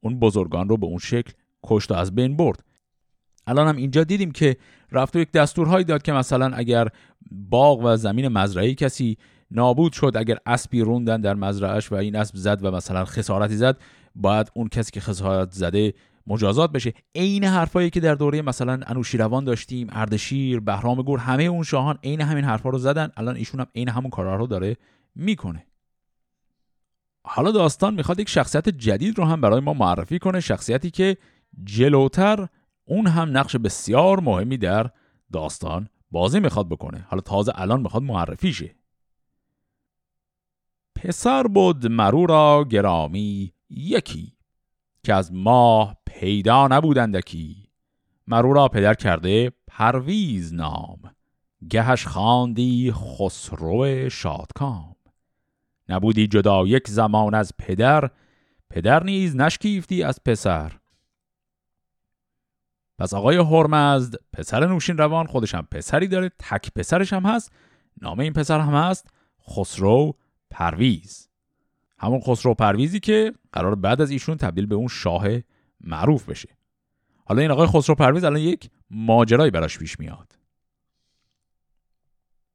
اون 0.01 0.21
بزرگان 0.21 0.69
رو 0.69 0.77
به 0.77 0.87
اون 0.87 0.99
شکل 0.99 1.33
کشت 1.65 1.91
و 1.91 1.95
از 1.95 2.15
بین 2.15 2.37
برد. 2.37 2.65
الان 3.47 3.69
هم 3.69 3.77
اینجا 3.77 4.05
دیدیم 4.05 4.31
که 4.31 4.57
رفت 4.93 5.17
و 5.17 5.19
یک 5.19 5.33
دستورهایی 5.33 5.85
داد 5.85 6.03
که 6.03 6.13
مثلا 6.13 6.57
اگر 6.57 6.89
باغ 7.31 7.81
و 7.85 7.97
زمین 7.97 8.29
مزرعه 8.29 8.75
کسی 8.75 9.19
نابود 9.51 9.93
شد 9.93 10.13
اگر 10.17 10.39
اسبی 10.47 10.81
روندن 10.81 11.21
در 11.21 11.35
مزرعهش 11.35 11.93
و 11.93 11.95
این 11.95 12.17
اسب 12.17 12.37
زد 12.37 12.65
و 12.65 12.71
مثلا 12.71 13.05
خسارتی 13.05 13.57
زد 13.57 13.81
باید 14.15 14.51
اون 14.55 14.69
کسی 14.69 14.91
که 14.91 15.01
خسارت 15.01 15.53
زده 15.53 15.95
مجازات 16.27 16.73
بشه. 16.73 16.93
عین 17.15 17.45
حرفایی 17.45 17.91
که 17.91 18.01
در 18.01 18.15
دوره 18.15 18.43
مثلا 18.43 18.81
انوشیروان 18.87 19.45
داشتیم 19.45 19.87
اردشیر 19.91 20.61
بهرام 20.61 21.03
گور 21.03 21.19
همه 21.19 21.43
اون 21.43 21.63
شاهان 21.63 21.99
عین 22.05 22.21
همین 22.21 22.45
حرفا 22.45 22.71
رو 22.71 22.79
زدن. 22.79 23.13
الان 23.17 23.37
ایشون 23.37 23.61
هم 23.61 23.67
عین 23.75 23.89
همون 23.89 24.11
کارا 24.11 24.37
رو 24.37 24.47
داره 24.47 24.77
می‌کنه. 25.15 25.67
حالا 27.25 27.51
داستان 27.51 27.95
می‌خواد 27.95 28.21
یک 28.21 28.29
شخصیت 28.29 28.69
جدید 28.69 29.19
رو 29.19 29.25
هم 29.25 29.41
برای 29.41 29.61
ما 29.61 29.73
معرفی 29.73 30.19
کنه 30.19 30.41
شخصیتی 30.41 30.91
که 30.91 31.17
جلوتر 31.65 32.49
اون 32.85 33.07
هم 33.07 33.39
نقش 33.39 33.57
بسیار 33.57 34.21
مهمی 34.21 34.57
در 34.59 34.91
داستان 35.33 35.89
بازی 36.11 36.41
می‌خواد 36.41 36.69
بکنه. 36.69 37.07
حالا 37.09 37.21
تازه 37.21 37.53
الان 37.55 37.81
می‌خواد 37.81 38.03
معرفی 38.03 38.53
شه. 38.53 38.75
پسر 40.95 41.43
بود 41.43 41.87
مرو 41.87 42.27
را 42.27 42.65
گرامی 42.71 43.53
یکی. 43.71 44.33
که 45.05 45.15
از 45.15 45.33
ماه 45.33 45.97
پیدا 46.07 46.69
نبودندکی 46.69 47.69
مرو 48.27 48.53
را 48.53 48.69
پدر 48.69 48.95
کرده 48.95 49.53
پرویز 49.67 50.55
نام. 50.55 50.99
گهش 51.71 52.07
خواندی 52.07 52.93
خسرو 52.93 54.09
شادکام. 54.09 54.97
نبودی 55.89 56.27
جدا 56.27 56.67
یک 56.67 56.89
زمان 56.89 57.35
از 57.35 57.53
پدر 57.59 58.11
پدر 58.71 59.05
نیز 59.05 59.37
نشکیفتی 59.37 60.03
از 60.03 60.21
پسر. 60.25 60.73
پس 62.99 63.15
آقای 63.15 63.37
هرمزد 63.37 64.15
پسر 64.33 64.67
نوشین 64.67 64.99
روان 64.99 65.27
خودش 65.27 65.55
هم 65.55 65.69
پسری 65.71 66.09
داره 66.09 66.29
تک 66.39 66.73
پسرش 66.75 67.13
هم 67.13 67.27
هست 67.27 67.53
نام 68.03 68.21
این 68.21 68.33
پسر 68.33 68.61
هم 68.61 68.75
هست 68.75 69.07
خسرو 69.51 70.15
پرویز. 70.51 71.32
همون 72.03 72.21
خسرو 72.21 72.55
پرویزی 72.55 73.01
که 73.01 73.33
قرار 73.53 73.75
بعد 73.75 74.01
از 74.01 74.11
ایشون 74.11 74.37
تبدیل 74.37 74.67
به 74.67 74.75
اون 74.75 74.89
شاه 74.89 75.27
معروف 75.81 76.29
بشه. 76.29 76.49
حالا 77.25 77.43
این 77.43 77.51
آقای 77.51 77.67
خسرو 77.67 77.95
پرویز 77.95 78.25
الان 78.25 78.41
یک 78.41 78.71
ماجرایی 78.91 79.51
براش 79.51 79.79
پیش 79.79 80.01
میاد. 80.01 80.33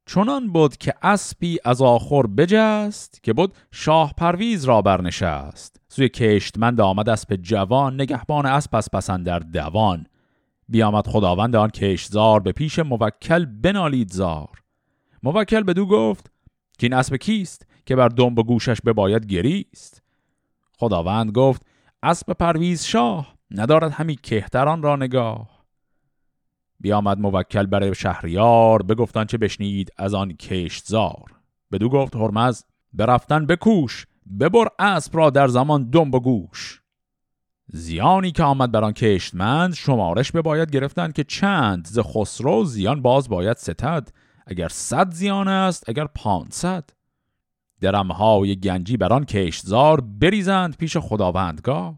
چنان 0.06 0.52
بود 0.52 0.76
که 0.76 0.94
اسبی 1.02 1.58
از 1.64 1.82
آخر 1.82 2.22
بجست 2.22 3.22
که 3.22 3.32
بود 3.32 3.54
شاه 3.70 4.14
پرویز 4.16 4.64
را 4.64 4.82
برنشست. 4.82 5.80
سوی 5.88 6.08
کشتمند 6.08 6.80
آمد 6.80 7.08
اسب 7.08 7.36
جوان 7.36 7.94
نگهبان 7.94 8.46
اسب 8.46 8.70
پس 8.70 8.90
پسند 8.90 9.26
در 9.26 9.38
دوان. 9.38 10.06
بیامد 10.68 11.06
خداوند 11.06 11.56
آن 11.56 11.70
کشزار 11.70 12.40
به 12.40 12.52
پیش 12.52 12.78
موکل 12.78 13.44
بنالید 13.44 14.12
زار. 14.12 14.62
موکل 15.22 15.62
به 15.62 15.72
دو 15.72 15.86
گفت 15.86 16.32
که 16.78 16.86
این 16.86 16.92
اسب 16.92 17.16
کیست؟ 17.16 17.66
که 17.88 17.96
بر 17.96 18.08
دنب 18.08 18.38
گوشش 18.38 18.80
به 18.84 18.92
باید 18.92 19.26
گریست. 19.26 20.02
خداوند 20.78 21.32
گفت 21.32 21.66
اسب 22.02 22.32
پرویز 22.32 22.84
شاه 22.84 23.34
ندارد 23.50 23.92
همی 23.92 24.16
کهتران 24.16 24.82
را 24.82 24.96
نگاه. 24.96 25.64
بیامد 26.80 27.18
موکل 27.18 27.66
بر 27.66 27.92
شهریار 27.92 28.82
بگفتن 28.82 29.24
چه 29.24 29.38
بشنید 29.38 29.92
از 29.96 30.14
آن 30.14 30.32
کشتزار 30.32 31.32
بدو 31.72 31.88
گفت 31.88 32.16
هرمز 32.16 32.64
برفتن 32.92 33.46
بکوش 33.46 34.06
ببر 34.40 34.68
اسب 34.78 35.16
را 35.16 35.30
در 35.30 35.48
زمان 35.48 35.90
دنب 35.90 36.14
و 36.14 36.20
گوش. 36.20 36.82
زیانی 37.66 38.32
که 38.32 38.42
آمد 38.42 38.72
بر 38.72 38.84
آن 38.84 38.92
کشتمند 38.92 39.74
شمارش 39.74 40.32
به 40.32 40.42
باید 40.42 40.70
گرفتن 40.70 41.12
که 41.12 41.24
چند 41.24 41.86
ز 41.86 41.98
خسرو 41.98 42.64
زیان 42.64 43.02
باز 43.02 43.28
باید 43.28 43.56
ستد. 43.56 44.08
اگر 44.46 44.68
صد 44.68 45.10
زیان 45.10 45.48
است 45.48 45.88
اگر 45.88 46.04
پانصد. 46.04 46.97
درمهای 47.80 48.56
گنجی 48.56 48.96
بر 48.96 49.12
آن 49.12 49.24
کشتزار 49.24 50.00
بریزند 50.00 50.76
پیش 50.76 50.96
خداوندگار. 50.96 51.94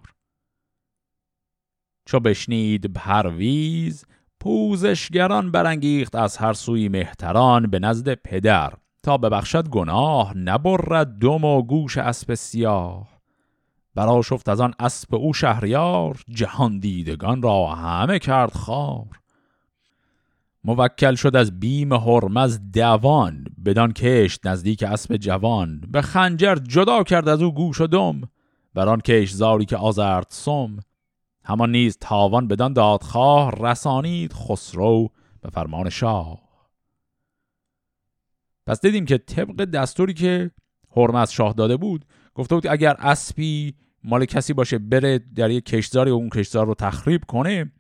چو 2.07 2.21
بشنید 2.21 2.93
پرویز 2.93 4.05
پوزشگران 4.41 5.51
برانگیخت 5.51 6.17
از 6.17 6.37
هر 6.37 6.53
سوی 6.53 6.89
مهتران 6.89 7.67
به 7.67 7.79
نزد 7.79 8.15
پدر 8.15 8.73
تا 9.03 9.19
ببخشد 9.19 9.69
گناه 9.69 10.39
نبرد 10.39 11.19
دم 11.19 11.45
و 11.45 11.63
گوش 11.63 11.99
اسب 11.99 12.35
سیاه. 12.35 13.21
شفت 14.25 14.49
از 14.49 14.61
آن 14.61 14.75
اسب 14.79 15.15
او 15.15 15.33
شهریار 15.33 16.21
جهان 16.29 16.79
دیدگان 16.79 17.43
را 17.43 17.67
همه 17.67 18.19
کرد 18.19 18.53
خار. 18.53 19.20
موکل 20.65 21.15
شد 21.15 21.37
از 21.37 21.61
بیم 21.61 21.93
هرمز 21.93 22.61
دوان 22.73 23.45
بدان 23.65 23.93
کشت 23.93 24.47
نزدیک 24.47 24.83
اسب 24.83 25.17
جوان. 25.17 25.81
به 25.89 26.03
خنجر 26.03 26.55
جدا 26.55 27.03
کرد 27.03 27.29
از 27.29 27.43
او 27.43 27.55
گوش 27.55 27.81
و 27.81 27.87
دم 27.87 28.21
بران 28.75 29.01
کش 29.01 29.31
زاری 29.31 29.65
که 29.65 29.77
آزرد 29.77 30.27
سم. 30.29 30.79
همان 31.45 31.71
نیز 31.71 31.99
تاوان 32.01 32.49
بدان 32.49 32.73
دادخواه 32.73 33.53
رسانید 33.61 34.33
خسرو 34.33 35.09
به 35.41 35.51
فرمان 35.51 35.89
شاه. 35.89 36.41
پس 38.67 38.81
دیدیم 38.81 39.05
که 39.05 39.19
طبق 39.19 39.65
دستوری 39.65 40.15
که 40.15 40.51
هرمز 40.97 41.31
شاه 41.31 41.53
داده 41.53 41.77
بود 41.77 42.05
گفته 42.35 42.55
بود 42.55 42.67
اگر 42.67 42.97
اسبی 42.99 43.75
مال 44.05 44.25
کسی 44.25 44.53
باشه 44.53 44.79
بره 44.79 45.19
در 45.19 45.51
یک 45.51 45.65
کشزاری 45.65 46.11
و 46.11 46.15
اون 46.15 46.29
کشزار 46.29 46.67
رو 46.67 46.75
تخریب 46.75 47.25
کنه 47.25 47.73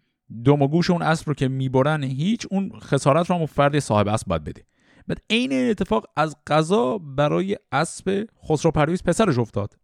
دم 0.44 0.62
و 0.62 0.68
گوش 0.68 0.90
اون 0.90 1.02
اسب 1.02 1.28
رو 1.28 1.34
که 1.34 1.48
می‌برن 1.48 2.02
هیچ 2.04 2.46
اون 2.50 2.72
خسارت 2.80 3.30
رو 3.30 3.36
هم 3.36 3.46
فرد 3.46 3.78
صاحب 3.78 4.08
اسب 4.08 4.26
باید 4.26 4.44
بده. 4.44 4.64
بعد 5.08 5.20
عین 5.30 5.52
این 5.52 5.70
اتفاق 5.70 6.06
از 6.16 6.36
قضا 6.46 6.98
برای 6.98 7.56
اسب 7.72 8.28
خسرو 8.48 8.70
پرویز 8.70 9.02
پسرش 9.02 9.38
افتاد. 9.38 9.74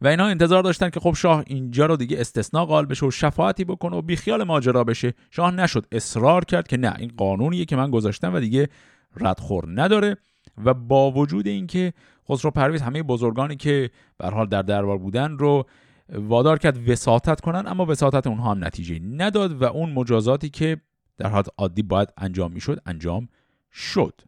و 0.00 0.08
اینا 0.08 0.26
انتظار 0.26 0.62
داشتن 0.62 0.90
که 0.90 1.00
خب 1.00 1.14
شاه 1.14 1.44
اینجا 1.46 1.86
رو 1.86 1.96
دیگه 1.96 2.20
استثناء 2.20 2.64
قال 2.64 2.86
بشه 2.86 3.06
و 3.06 3.10
شفاعتی 3.10 3.64
بکنه 3.64 3.96
و 3.96 4.02
بیخیال 4.02 4.44
ماجرا 4.44 4.84
بشه. 4.84 5.14
شاه 5.30 5.50
نشد 5.50 5.86
اصرار 5.92 6.44
کرد 6.44 6.68
که 6.68 6.76
نه 6.76 6.94
این 6.98 7.12
قانونیه 7.16 7.64
که 7.64 7.76
من 7.76 7.90
گذاشتم 7.90 8.34
و 8.34 8.40
دیگه 8.40 8.68
ردخور 9.16 9.64
نداره. 9.82 10.16
و 10.64 10.74
با 10.74 11.10
وجود 11.10 11.46
اینکه 11.46 11.92
خسرو 12.30 12.50
پرویز 12.50 12.82
همه 12.82 13.02
بزرگانی 13.02 13.56
که 13.56 13.90
به 14.18 14.28
حال 14.28 14.46
در 14.46 14.62
دربار 14.62 14.98
بودن 14.98 15.38
رو 15.38 15.66
وادار 16.08 16.58
کرد 16.58 16.88
وساطت 16.88 17.40
کنن 17.40 17.66
اما 17.66 17.86
وساطت 17.86 18.26
اونها 18.26 18.50
هم 18.50 18.64
نتیجه 18.64 18.98
نداد 18.98 19.62
و 19.62 19.64
اون 19.64 19.92
مجازاتی 19.92 20.48
که 20.50 20.80
در 21.18 21.30
حالت 21.30 21.48
عادی 21.58 21.82
باید 21.82 22.08
انجام 22.16 22.52
می‌شد 22.52 22.80
انجام 22.86 23.28
شد. 23.72 24.20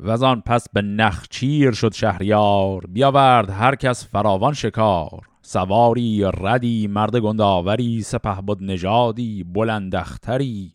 و 0.00 0.24
آن 0.24 0.40
پس 0.40 0.68
به 0.72 0.82
نخچیر 0.82 1.72
شد 1.72 1.92
شهریار 1.92 2.86
بیاورد 2.86 3.50
هر 3.50 3.74
کس 3.74 4.06
فراوان 4.06 4.52
شکار. 4.52 5.28
سواری 5.42 6.24
ردی 6.34 6.86
مرد 6.86 7.16
گنداوری 7.16 8.02
سپه 8.02 8.40
بود 8.40 8.62
نژادی 8.62 9.44
بلندختری 9.44 10.74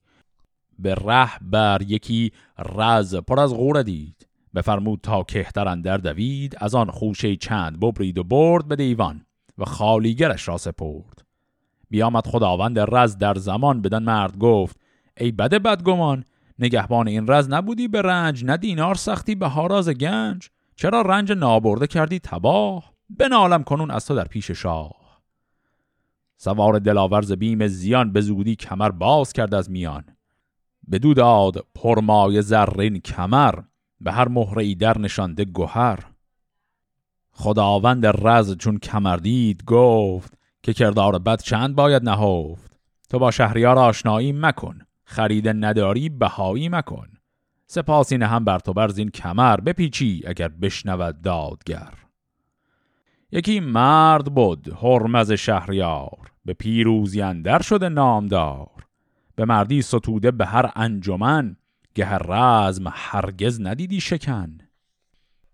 به 0.79 0.95
ره 0.95 1.29
بر 1.41 1.81
یکی 1.87 2.31
رز 2.75 3.15
پر 3.15 3.39
از 3.39 3.53
غوره 3.53 3.83
دید. 3.83 4.20
بفرمود 4.55 4.99
تا 5.03 5.23
کهتر 5.23 5.67
اندر 5.67 5.97
دوید 5.97 6.55
از 6.57 6.75
آن 6.75 6.91
خوشه 6.91 7.35
چند 7.35 7.79
ببرید 7.79 8.17
و 8.17 8.23
برد 8.23 8.67
به 8.67 8.75
دیوان 8.75 9.25
و 9.57 9.65
خالیگرش 9.65 10.47
را 10.47 10.57
سپرد. 10.57 11.25
بیامد 11.89 12.27
خداوند 12.27 12.79
رز 12.79 13.17
در 13.17 13.33
زمان 13.33 13.81
بدن 13.81 14.03
مرد 14.03 14.37
گفت 14.37 14.79
ای 15.17 15.31
بده 15.31 15.59
بدگمان 15.59 16.25
نگهبان 16.59 17.07
این 17.07 17.27
رز 17.27 17.49
نبودی 17.49 17.87
به 17.87 18.01
رنج 18.01 18.45
نه 18.45 18.57
دینار 18.57 18.95
سختی 18.95 19.35
به 19.35 19.47
هاراز 19.47 19.89
گنج. 19.89 20.49
چرا 20.75 21.01
رنج 21.01 21.31
نابرده 21.31 21.87
کردی 21.87 22.19
تباه؟ 22.19 22.93
بنالم 23.09 23.63
کنون 23.63 23.91
از 23.91 24.05
تو 24.05 24.15
در 24.15 24.27
پیش 24.27 24.51
شاه. 24.51 25.21
سوار 26.37 26.79
دلاورز 26.79 27.31
بیم 27.31 27.67
زیان 27.67 28.11
به 28.11 28.21
زودی 28.21 28.55
کمر 28.55 28.89
باز 28.89 29.33
کرد 29.33 29.53
از 29.53 29.71
میان. 29.71 30.03
بدو 30.91 31.13
داد 31.13 31.65
پرمای 31.75 32.41
زرین 32.41 32.99
کمر 32.99 33.55
به 34.03 34.11
هر 34.11 34.27
مهره 34.27 34.63
ای 34.63 34.75
در 34.75 34.97
نشانده 34.97 35.45
گوهر 35.45 35.99
خداوند 37.31 38.05
رز 38.27 38.57
چون 38.57 38.77
کمر 38.77 39.17
دید 39.17 39.63
گفت 39.65 40.37
که 40.63 40.73
کردار 40.73 41.19
بد 41.19 41.41
چند 41.41 41.75
باید 41.75 42.09
نهفت. 42.09 42.71
تو 43.09 43.19
با 43.19 43.31
شهریار 43.31 43.77
آشنایی 43.77 44.31
مکن 44.31 44.79
خرید 45.03 45.47
نداری 45.47 46.09
بهایی 46.09 46.69
مکن. 46.69 47.07
سپاسی 47.67 48.15
هم 48.15 48.45
بر 48.45 48.59
تو 48.59 48.73
برزین 48.73 49.09
کمر 49.09 49.57
بپیچی 49.57 50.23
اگر 50.27 50.47
بشنود 50.47 51.21
دادگر. 51.21 51.93
یکی 53.31 53.59
مرد 53.59 54.25
بود 54.33 54.77
هرمز 54.81 55.31
شهریار 55.31 56.31
به 56.45 56.53
پیروزی 56.53 57.21
اندر 57.21 57.61
شده 57.61 57.89
نامدار. 57.89 58.85
به 59.35 59.45
مردی 59.45 59.81
ستوده 59.81 60.31
به 60.31 60.45
هر 60.45 60.71
انجمن 60.75 61.55
گه 61.95 62.17
رزم 62.17 62.83
هرگز 62.91 63.61
ندیدی 63.61 63.99
شکن 63.99 64.57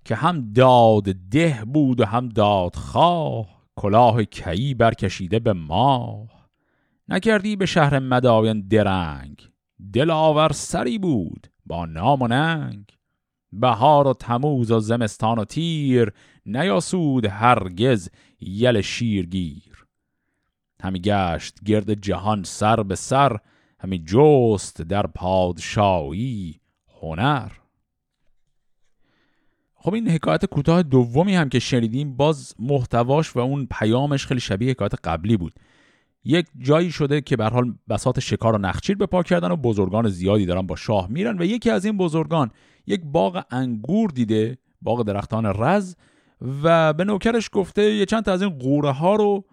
که 0.05 0.15
هم 0.15 0.53
داد 0.53 1.03
ده 1.13 1.63
بود 1.65 1.99
و 1.99 2.05
هم 2.05 2.29
داد 2.29 2.75
خواه 2.75 3.47
کلاه 3.75 4.23
کیی 4.23 4.73
برکشیده 4.73 5.39
به 5.39 5.53
ماه. 5.53 6.49
نکردی 7.09 7.55
به 7.55 7.65
شهر 7.65 7.99
مداین 7.99 8.67
درنگ 8.67 9.49
دلاور 9.93 10.51
سری 10.51 10.97
بود 10.97 11.47
با 11.65 11.85
نام 11.85 12.21
و 12.21 12.27
ننگ. 12.27 12.85
بهار 13.53 14.07
و 14.07 14.13
تموز 14.13 14.71
و 14.71 14.79
زمستان 14.79 15.39
و 15.39 15.45
تیر 15.45 16.11
نیاسود 16.45 17.25
هرگز 17.25 18.09
یل 18.39 18.81
شیرگیر. 18.81 19.85
همی 20.83 21.01
گشت 21.01 21.63
گرد 21.65 21.93
جهان 21.93 22.43
سر 22.43 22.83
به 22.83 22.95
سر 22.95 23.37
همی 23.79 24.03
جست 24.07 24.81
در 24.81 25.07
پادشاهی 25.07 26.59
هنر. 27.01 27.51
خب 29.75 29.93
این 29.93 30.09
حکایت 30.09 30.45
کوتاه 30.45 30.83
دومی 30.83 31.35
هم 31.35 31.49
که 31.49 31.59
شنیدیم 31.59 32.17
باز 32.17 32.55
محتواش 32.59 33.35
و 33.35 33.39
اون 33.39 33.67
پیامش 33.71 34.25
خیلی 34.25 34.39
شبیه 34.39 34.71
حکایت 34.71 34.93
قبلی 35.03 35.37
بود. 35.37 35.53
یک 36.23 36.47
جایی 36.59 36.91
شده 36.91 37.21
که 37.21 37.37
به 37.37 37.45
حال 37.45 37.73
بساط 37.89 38.19
شکار 38.19 38.55
و 38.55 38.57
نخچیر 38.57 38.97
به 38.97 39.05
پا 39.05 39.23
کردن 39.23 39.51
و 39.51 39.55
بزرگان 39.55 40.09
زیادی 40.09 40.45
دارن 40.45 40.67
با 40.67 40.75
شاه 40.75 41.07
میرن 41.09 41.41
و 41.41 41.45
یکی 41.45 41.69
از 41.69 41.85
این 41.85 41.97
بزرگان 41.97 42.51
یک 42.87 43.01
باغ 43.05 43.43
انگور 43.51 44.09
دیده 44.09 44.57
باغ 44.81 45.03
درختان 45.03 45.45
رز 45.45 45.95
و 46.63 46.93
به 46.93 47.03
نوکرش 47.03 47.49
گفته 47.51 47.93
یه 47.93 48.05
چند 48.05 48.23
تا 48.23 48.31
از 48.33 48.41
این 48.41 48.59
قوره 48.59 48.91
ها 48.91 49.15
رو 49.15 49.45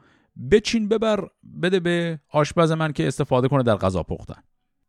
بچین 0.50 0.88
ببر 0.88 1.28
بده 1.62 1.80
به 1.80 2.18
آشپز 2.30 2.72
من 2.72 2.92
که 2.92 3.06
استفاده 3.06 3.48
کنه 3.48 3.62
در 3.62 3.76
غذا 3.76 4.02
پختن. 4.02 4.42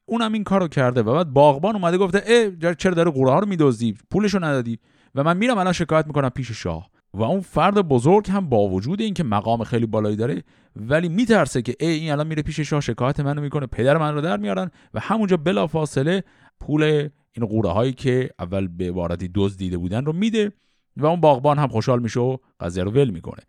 اونم 0.05 0.33
این 0.33 0.43
کارو 0.43 0.67
کرده 0.67 1.01
و 1.01 1.13
بعد 1.13 1.33
باغبان 1.33 1.75
اومده 1.75 1.97
گفته 1.97 2.23
ای 2.27 2.75
چرا 2.75 2.93
داره 2.93 3.11
قوره 3.11 3.31
ها 3.31 3.39
رو 3.39 3.47
میدزدی؟ 3.47 3.97
پولشو 4.11 4.43
ندادی. 4.43 4.79
و 5.15 5.23
من 5.23 5.37
میرم 5.37 5.57
الان 5.57 5.73
شکایت 5.73 6.07
می‌کنم 6.07 6.29
پیش 6.29 6.51
شاه. 6.51 6.89
و 7.13 7.23
اون 7.23 7.39
فرد 7.39 7.81
بزرگ 7.81 8.29
هم 8.29 8.49
با 8.49 8.67
وجود 8.67 9.01
اینکه 9.01 9.23
مقام 9.23 9.63
خیلی 9.63 9.85
بالایی 9.85 10.15
داره 10.15 10.43
ولی 10.75 11.09
میترسه 11.09 11.61
که 11.61 11.75
ای 11.79 11.87
این 11.87 12.11
الان 12.11 12.27
میره 12.27 12.43
پیش 12.43 12.59
شاه 12.59 12.81
شکایت 12.81 13.19
منو 13.19 13.41
می‌کنه 13.41 13.67
پدر 13.67 13.97
من 13.97 14.13
رو 14.13 14.21
در 14.21 14.37
میارن. 14.37 14.71
و 14.93 14.99
همونجا 14.99 15.37
بلا 15.37 15.67
فاصله 15.67 16.23
پول 16.59 16.83
این 17.31 17.45
قوره 17.45 17.69
هایی 17.69 17.93
که 17.93 18.29
اول 18.39 18.67
به 18.67 18.87
عبارتی 18.87 19.29
دزد 19.35 19.59
دیده 19.59 19.77
بودن 19.77 20.05
رو 20.05 20.13
میده 20.13 20.51
و 20.97 21.05
اون 21.05 21.21
باغبان 21.21 21.59
هم 21.59 21.67
خوشحال 21.67 22.01
میشه 22.01 22.19
و 22.19 22.37
قضیه 22.59 22.83
رو 22.83 22.91
ول 22.91 23.09
می‌کنه. 23.09 23.43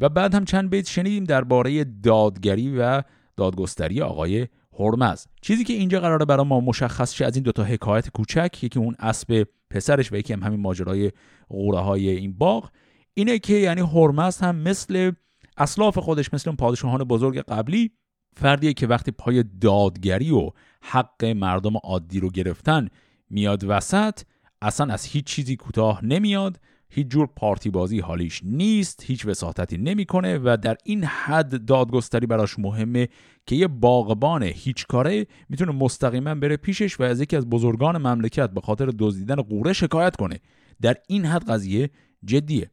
و 0.00 0.08
بعد 0.08 0.34
هم 0.34 0.44
چند 0.44 0.70
بیت 0.70 0.86
شنیدیم 0.86 1.24
درباره 1.24 1.84
دادگری 1.84 2.76
و 2.78 3.02
دادگستری 3.36 4.02
آقای 4.02 4.46
هرمز. 4.78 5.26
چیزی 5.42 5.64
که 5.64 5.72
اینجا 5.72 6.00
قراره 6.00 6.24
برای 6.24 6.46
ما 6.46 6.60
مشخص 6.60 7.14
شه 7.14 7.24
از 7.24 7.36
این 7.36 7.42
دوتا 7.42 7.64
حکایت 7.64 8.10
کوچک 8.10 8.64
یکی 8.64 8.78
اون 8.78 8.96
اسب 8.98 9.46
پسرش 9.70 10.12
و 10.12 10.16
یکی 10.16 10.32
هم 10.32 10.42
همین 10.42 10.60
ماجرای 10.60 11.12
غوره 11.48 11.78
های 11.78 12.08
این 12.08 12.32
باغ. 12.32 12.70
اینه 13.14 13.38
که 13.38 13.54
یعنی 13.54 13.80
هرمز 13.80 14.38
هم 14.38 14.56
مثل 14.56 15.12
اسلاف 15.56 15.98
خودش 15.98 16.34
مثل 16.34 16.50
اون 16.50 16.56
پادشاهان 16.56 17.04
بزرگ 17.04 17.38
قبلی 17.38 17.90
فردیه 18.36 18.72
که 18.72 18.86
وقتی 18.86 19.10
پای 19.10 19.44
دادگری 19.60 20.30
و 20.30 20.50
حق 20.82 21.24
مردم 21.24 21.76
عادی 21.76 22.20
رو 22.20 22.30
گرفتن 22.30 22.88
میاد 23.30 23.64
وسط 23.68 24.20
اصلا 24.62 24.92
از 24.92 25.04
هیچ 25.04 25.24
چیزی 25.24 25.56
کوتاه 25.56 26.04
نمیاد 26.04 26.60
هیچ 26.96 27.08
جور 27.08 27.28
پارتی 27.36 27.70
بازی 27.70 28.00
حالیش 28.00 28.40
نیست 28.44 29.02
هیچ 29.04 29.26
وساطتی 29.26 29.78
نمی‌کنه 29.78 30.38
و 30.38 30.56
در 30.62 30.76
این 30.84 31.04
حد 31.04 31.64
دادگستری 31.64 32.26
براش 32.26 32.58
مهمه 32.58 33.08
که 33.46 33.56
یه 33.56 33.68
باغبان 33.68 34.42
هیچ 34.42 34.86
کاره 34.86 35.26
می‌تونه 35.48 35.72
مستقیما 35.72 36.34
بره 36.34 36.56
پیشش 36.56 37.00
و 37.00 37.02
از 37.02 37.20
یکی 37.20 37.36
از 37.36 37.46
بزرگان 37.46 37.98
مملکت 37.98 38.50
به 38.50 38.60
خاطر 38.60 38.90
دزدیدن 38.98 39.34
قوره 39.34 39.72
شکایت 39.72 40.16
کنه. 40.16 40.40
در 40.82 40.96
این 41.08 41.24
حد 41.24 41.50
قضیه 41.50 41.90
جدیه. 42.24 42.70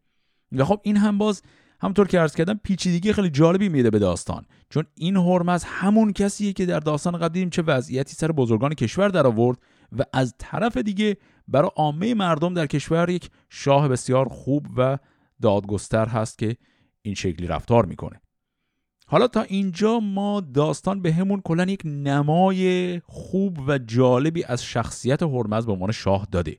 و 0.51 0.65
خب 0.65 0.79
این 0.83 0.97
هم 0.97 1.17
باز 1.17 1.41
همطور 1.81 2.07
که 2.07 2.19
عرض 2.19 2.35
کردم 2.35 2.59
پیچیدگی 2.63 3.13
خیلی 3.13 3.29
جالبی 3.29 3.69
میده 3.69 3.89
به 3.89 3.99
داستان. 3.99 4.45
چون 4.69 4.83
این 4.95 5.17
هرمز 5.17 5.63
همون 5.63 6.13
کسیه 6.13 6.53
که 6.53 6.65
در 6.65 6.79
داستان 6.79 7.17
قبل 7.17 7.33
دیدیم 7.33 7.49
چه 7.49 7.61
وضعیتی 7.61 8.15
سر 8.15 8.31
بزرگان 8.31 8.73
کشور 8.73 9.07
در 9.07 9.27
آورد 9.27 9.57
و 9.99 10.03
از 10.13 10.35
طرف 10.37 10.77
دیگه 10.77 11.17
برای 11.47 11.69
عامه 11.75 12.13
مردم 12.13 12.53
در 12.53 12.67
کشور 12.67 13.09
یک 13.09 13.29
شاه 13.49 13.87
بسیار 13.87 14.29
خوب 14.29 14.67
و 14.77 14.97
دادگستر 15.41 16.07
هست 16.07 16.37
که 16.37 16.55
این 17.01 17.15
شکلی 17.15 17.47
رفتار 17.47 17.85
می‌کنه. 17.85 18.21
حالا 19.07 19.27
تا 19.27 19.41
اینجا 19.41 19.99
ما 19.99 20.41
داستان 20.41 21.01
به 21.01 21.13
همون 21.13 21.41
کلن 21.41 21.69
یک 21.69 21.81
نمای 21.85 22.99
خوب 22.99 23.59
و 23.67 23.77
جالبی 23.77 24.43
از 24.43 24.63
شخصیت 24.63 25.23
هرمز 25.23 25.65
به 25.65 25.71
عنوان 25.71 25.91
شاه 25.91 26.27
داده. 26.31 26.57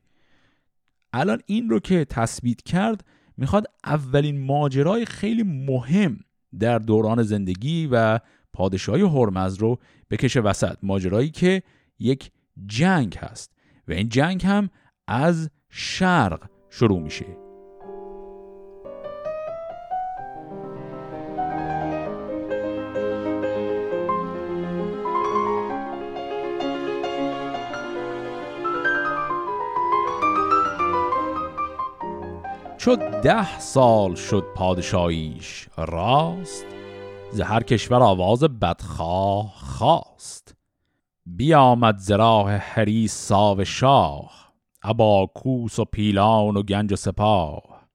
الان 1.13 1.41
این 1.45 1.69
رو 1.69 1.79
که 1.79 2.05
تثبیت 2.05 2.61
کرد 2.61 3.05
می‌خواد 3.37 3.65
اولین 3.85 4.45
ماجرای 4.45 5.05
خیلی 5.05 5.43
مهم 5.43 6.19
در 6.59 6.79
دوران 6.79 7.23
زندگی 7.23 7.89
و 7.91 8.19
پادشاهی 8.53 9.01
هرمز 9.01 9.57
رو 9.57 9.79
بکشه 10.09 10.39
وسط. 10.39 10.77
ماجرایی 10.83 11.29
که 11.29 11.63
یک 11.99 12.31
جنگ 12.65 13.17
هست 13.17 13.51
و 13.87 13.91
این 13.91 14.09
جنگ 14.09 14.45
هم 14.45 14.69
از 15.07 15.49
شرق 15.69 16.49
شروع 16.69 16.99
میشه. 16.99 17.25
چو 32.85 32.95
ده 32.95 33.59
سال 33.59 34.15
شد 34.15 34.43
پادشاهیش 34.55 35.67
راست 35.77 36.65
زهر 37.31 37.63
کشور 37.63 38.03
آواز 38.03 38.43
بدخواه 38.43 39.53
خواست. 39.55 40.44
بیامد 41.25 41.97
زراح 41.97 42.57
هری 42.61 43.07
ساو 43.07 43.63
شاه 43.63 44.53
ابا 44.83 45.31
کوس 45.35 45.79
و 45.79 45.85
پیلان 45.85 46.57
و 46.57 46.63
گنج 46.63 46.93
و 46.93 46.95
سپاه. 46.95 47.87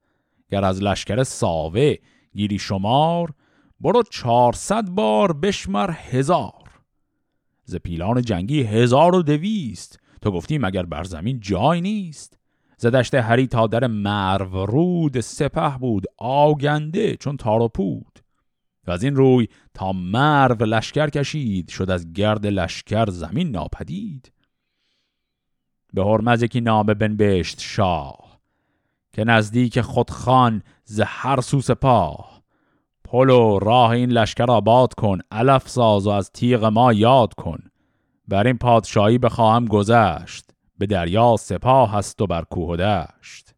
گر 0.50 0.64
از 0.64 0.82
لشکر 0.82 1.22
ساوه 1.22 1.94
گیری 2.34 2.58
شمار 2.58 3.32
برو 3.80 4.02
چهارصد 4.02 4.88
بار 4.88 5.32
بشمر 5.32 5.90
هزار. 5.90 6.70
ز 7.64 7.76
پیلان 7.76 8.22
جنگی 8.22 8.62
هزار 8.62 9.14
و 9.14 9.22
دویست 9.22 10.00
تو 10.22 10.30
گفتی 10.30 10.58
مگر 10.58 10.82
بر 10.82 11.04
زمین 11.04 11.40
جای 11.40 11.80
نیست. 11.80 12.38
ز 12.76 12.86
دشت 12.86 13.14
هری 13.14 13.46
تا 13.46 13.66
در 13.66 13.86
مرو 13.86 14.66
رود 14.66 15.20
سپه 15.20 15.78
بود 15.78 16.04
آگنده 16.18 17.16
چون 17.16 17.36
تار 17.36 17.62
و 17.62 17.68
پود. 17.68 18.18
و 18.86 18.90
از 18.90 19.02
این 19.02 19.16
روی 19.16 19.48
تا 19.74 19.92
مرو 19.92 20.64
لشکر 20.64 21.10
کشید 21.10 21.68
شد 21.68 21.90
از 21.90 22.12
گرد 22.12 22.46
لشکر 22.46 23.10
زمین 23.10 23.50
ناپدید. 23.50 24.32
به 25.92 26.04
هرمز 26.04 26.42
یکی 26.42 26.60
نامه 26.60 26.94
بنبشت 26.94 27.60
شاه 27.60 28.40
که 29.12 29.24
نزدیک 29.24 29.80
خودخان 29.80 30.62
ز 30.84 31.00
هر 31.06 31.40
سو 31.40 31.60
سپاه. 31.60 32.42
پل 33.04 33.26
راه 33.60 33.90
این 33.90 34.10
لشکر 34.10 34.50
آباد 34.50 34.94
کن 34.94 35.18
علف 35.30 35.68
ساز 35.68 36.06
و 36.06 36.10
از 36.10 36.30
تیغ 36.30 36.64
ما 36.64 36.92
یاد 36.92 37.34
کن. 37.34 37.58
بر 38.28 38.46
این 38.46 38.58
پادشاهی 38.58 39.18
بخواهم 39.18 39.66
گذشت 39.66 40.50
به 40.78 40.86
دریا 40.86 41.36
سپاه 41.36 41.92
هست 41.92 42.22
و 42.22 42.26
بر 42.26 42.42
کوه 42.42 42.76
دشت. 42.76 43.54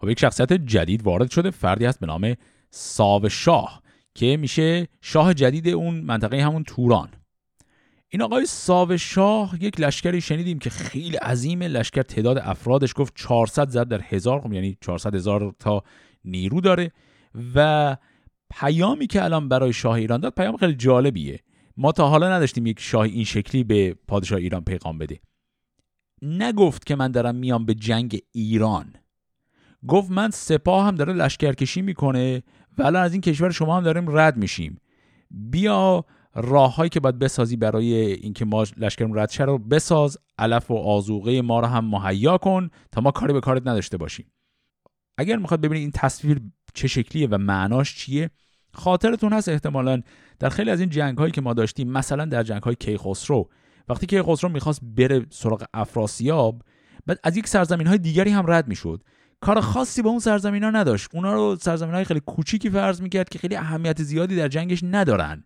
خب 0.00 0.08
یک 0.08 0.20
شخصیت 0.20 0.52
جدید 0.52 1.02
وارد 1.02 1.30
شده 1.30 1.50
فردی 1.50 1.84
هست 1.84 2.00
به 2.00 2.06
نام 2.06 2.34
ساو 2.70 3.28
شاه 3.28 3.82
که 4.14 4.36
میشه 4.36 4.88
شاه 5.00 5.34
جدید 5.34 5.68
اون 5.68 5.94
منطقه 5.94 6.44
همون 6.44 6.64
توران. 6.64 7.08
این 8.08 8.22
آقای 8.22 8.46
ساو 8.46 8.96
شاه 8.96 9.64
یک 9.64 9.80
لشکری 9.80 10.20
شنیدیم 10.20 10.58
که 10.58 10.70
خیلی 10.70 11.16
عظیم 11.16 11.62
لشکر 11.62 12.02
تعداد 12.02 12.38
افرادش 12.38 12.92
گفت 12.96 13.12
400 13.16 13.68
زد 13.68 13.88
در 13.88 14.00
هزار 14.08 14.40
خب 14.40 14.52
یعنی 14.52 14.78
400 14.80 15.14
هزار 15.14 15.54
تا 15.58 15.82
نیرو 16.24 16.60
داره. 16.60 16.92
و 17.54 17.96
پیامی 18.50 19.06
که 19.06 19.24
الان 19.24 19.48
برای 19.48 19.72
شاه 19.72 19.92
ایران 19.92 20.20
داد 20.20 20.34
پیام 20.34 20.56
خیلی 20.56 20.74
جالبیه. 20.74 21.40
ما 21.76 21.92
تا 21.92 22.08
حالا 22.08 22.32
نداشتیم 22.32 22.66
یک 22.66 22.80
شاه 22.80 23.02
این 23.02 23.24
شکلی 23.24 23.64
به 23.64 23.96
پادشاه 24.08 24.38
ایران 24.38 24.64
پیغام 24.64 24.98
بده. 24.98 25.20
نگفت 26.22 26.86
که 26.86 26.96
من 26.96 27.10
دارم 27.10 27.34
میام 27.34 27.64
به 27.64 27.74
جنگ 27.74 28.18
ایران. 28.32 28.94
گفت 29.88 30.10
من 30.10 30.30
سپاه 30.30 30.86
هم 30.86 30.94
داره 30.94 31.12
لشکرکشی 31.12 31.82
می‌کنه 31.82 32.42
و 32.78 32.82
الان 32.82 33.02
از 33.02 33.12
این 33.12 33.20
کشور 33.20 33.50
شما 33.50 33.76
هم 33.76 33.82
داریم 33.82 34.16
رد 34.18 34.36
میشیم. 34.36 34.80
بیا 35.30 36.04
راههایی 36.34 36.88
که 36.88 37.00
باید 37.00 37.18
بسازی 37.18 37.56
برای 37.56 37.94
اینکه 37.94 38.44
ما 38.44 38.64
لشکرمون 38.76 39.18
رد 39.18 39.30
شه 39.30 39.44
رو 39.44 39.58
بساز. 39.58 40.18
علف 40.38 40.70
و 40.70 40.74
آزوقه 40.74 41.42
ما 41.42 41.60
رو 41.60 41.66
هم 41.66 41.84
مهیا 41.84 42.38
کن 42.38 42.70
تا 42.92 43.00
ما 43.00 43.10
کاری 43.10 43.32
به 43.32 43.40
کارت 43.40 43.66
نداشته 43.66 43.96
باشیم. 43.96 44.32
اگر 45.18 45.36
می‌خواد 45.36 45.60
ببینید 45.60 45.82
این 45.82 45.90
تصویر 45.94 46.40
چه 46.74 46.88
شکلیه 46.88 47.28
و 47.30 47.38
معناش 47.38 47.96
چیه 47.96 48.30
خاطرتون 48.74 49.32
هست 49.32 49.48
احتمالا 49.48 50.02
در 50.38 50.48
خیلی 50.48 50.70
از 50.70 50.80
این 50.80 50.88
جنگ 50.88 51.18
هایی 51.18 51.32
که 51.32 51.40
ما 51.40 51.54
داشتیم 51.54 51.88
مثلا 51.90 52.24
در 52.24 52.42
جنگ 52.42 52.62
های 52.62 52.74
کیخسرو. 52.74 53.48
وقتی 53.88 54.06
کیخسرو 54.06 54.50
می‌خواست 54.50 54.80
بره 54.82 55.26
سراغ 55.30 55.64
افراسیاب 55.74 56.62
بعد 57.06 57.20
از 57.24 57.36
یک 57.36 57.48
سرزمین 57.48 57.86
های 57.86 57.98
دیگری 57.98 58.30
هم 58.30 58.50
رد 58.50 58.68
می‌شد. 58.68 59.02
کار 59.40 59.60
خاصی 59.60 60.02
با 60.02 60.10
اون 60.10 60.18
سرزمین 60.18 60.64
ها 60.64 60.70
نداشت. 60.70 61.08
اونا 61.14 61.32
رو 61.32 61.56
سرزمین 61.60 61.94
های 61.94 62.04
خیلی 62.04 62.20
کوچیکی 62.20 62.70
فرض 62.70 63.02
می‌کرد 63.02 63.28
که 63.28 63.38
خیلی 63.38 63.56
اهمیت 63.56 64.02
زیادی 64.02 64.36
در 64.36 64.48
جنگش 64.48 64.80
ندارن. 64.82 65.44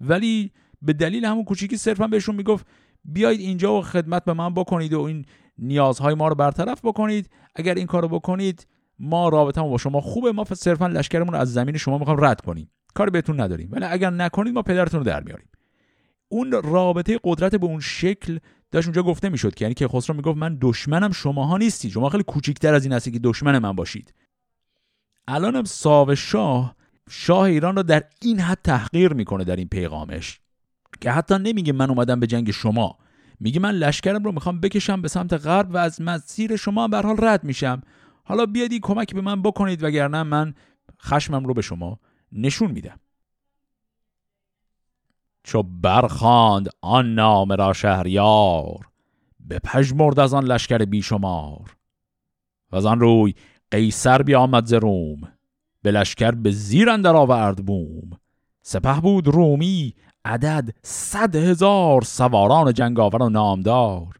ولی 0.00 0.52
به 0.82 0.92
دلیل 0.92 1.24
همون 1.24 1.44
کوچیکی 1.44 1.76
صرفا 1.76 2.06
بهشون 2.06 2.34
می‌گفت 2.34 2.66
بیایید 3.04 3.40
اینجا 3.40 3.74
و 3.74 3.82
خدمت 3.82 4.24
به 4.24 4.32
من 4.32 4.54
بکنید 4.54 4.92
و 4.92 5.00
این 5.00 5.24
نیازهای 5.58 6.14
ما 6.14 6.28
رو 6.28 6.34
برطرف 6.34 6.84
بکنید. 6.84 7.30
اگر 7.54 7.74
این 7.74 7.86
کارو 7.86 8.08
بکنید 8.08 8.66
ما 8.98 9.28
رابطه 9.28 9.62
با 9.62 9.78
شما 9.78 10.00
خوبه. 10.00 10.32
ما 10.32 10.44
صرفا 10.44 10.86
لشکرمون 10.86 11.34
رو 11.34 11.40
از 11.40 11.52
زمین 11.52 11.76
شما 11.76 11.98
می‌خوام 11.98 12.24
رد 12.24 12.40
کنیم. 12.40 12.70
کاری 12.94 13.10
بهتون 13.10 13.40
نداریم. 13.40 13.68
ولی 13.72 13.84
اگر 13.84 14.10
نکنید 14.10 14.54
ما 14.54 14.62
پدرتون 14.62 15.00
رو 15.00 15.06
در 15.06 15.22
میاریم. 15.22 15.48
اون 16.28 16.52
رابطه 16.52 17.20
قدرت 17.24 17.54
به 17.54 17.66
اون 17.66 17.80
شکل 17.80 18.38
داشت 18.72 18.88
اونجا 18.88 19.02
گفته 19.02 19.28
می‌شد 19.28 19.54
که 19.54 19.64
یعنی 19.64 19.74
که 19.74 19.88
خسرو 19.88 20.16
می‌گفت 20.16 20.38
من 20.38 20.58
دشمنم 20.60 21.12
شماها 21.12 21.56
نیستید 21.56 21.90
شما 21.90 22.08
خیلی 22.08 22.22
کوچیکتر 22.22 22.74
از 22.74 22.84
این 22.84 22.92
هستی 22.92 23.10
که 23.10 23.18
دشمن 23.18 23.58
من 23.58 23.72
باشید. 23.72 24.14
الانم 25.28 25.64
ساو 25.64 26.14
شاه 26.14 26.76
شاه 27.10 27.40
ایران 27.40 27.76
رو 27.76 27.82
در 27.82 28.02
این 28.22 28.40
حد 28.40 28.58
تحقیر 28.64 29.12
می‌کنه 29.12 29.44
در 29.44 29.56
این 29.56 29.68
پیغامش. 29.68 30.40
که 31.00 31.10
حتی 31.10 31.38
نمیگه 31.38 31.72
من 31.72 31.90
اومدم 31.90 32.20
به 32.20 32.26
جنگ 32.26 32.50
شما. 32.50 32.98
میگه 33.40 33.60
من 33.60 33.70
لشکرم 33.70 34.24
رو 34.24 34.32
می‌خوام 34.32 34.60
بکشم 34.60 35.02
به 35.02 35.08
سمت 35.08 35.32
غرب 35.32 35.70
و 35.70 35.76
از 35.76 36.02
مسیر 36.02 36.56
شما 36.56 36.88
به 36.88 37.00
حال 37.00 37.16
رد 37.18 37.44
میشم. 37.44 37.82
حالا 38.24 38.46
بیادی 38.46 38.80
کمک 38.82 39.14
به 39.14 39.20
من 39.20 39.42
بکنید 39.42 39.82
وگرنه 39.82 40.22
من 40.22 40.54
خشمم 41.02 41.44
رو 41.44 41.54
به 41.54 41.62
شما 41.62 42.00
نشون 42.32 42.70
میدم. 42.70 43.00
چو 45.44 45.62
برخاند 45.62 46.68
آن 46.80 47.14
نام 47.14 47.52
را 47.52 47.72
شهریار 47.72 48.88
به 49.40 49.58
پژمرد 49.58 50.20
از 50.20 50.34
آن 50.34 50.44
لشکر 50.44 50.78
بیشمار. 50.78 51.76
و 52.72 52.76
از 52.76 52.86
آن 52.86 53.00
روی 53.00 53.34
قیصر 53.70 54.22
بیامد 54.22 54.66
ز 54.66 54.72
روم 54.72 55.20
به 55.82 55.90
لشکر 55.90 56.30
به 56.30 56.50
زیر 56.50 56.90
اندر 56.90 57.16
آورد 57.16 57.66
بوم. 57.66 58.10
سپه 58.62 59.00
بود 59.00 59.28
رومی 59.28 59.94
عدد 60.24 60.68
صد 60.82 61.36
هزار 61.36 62.02
سواران 62.02 62.72
جنگاور 62.72 63.22
و 63.22 63.28
نامدار. 63.28 64.16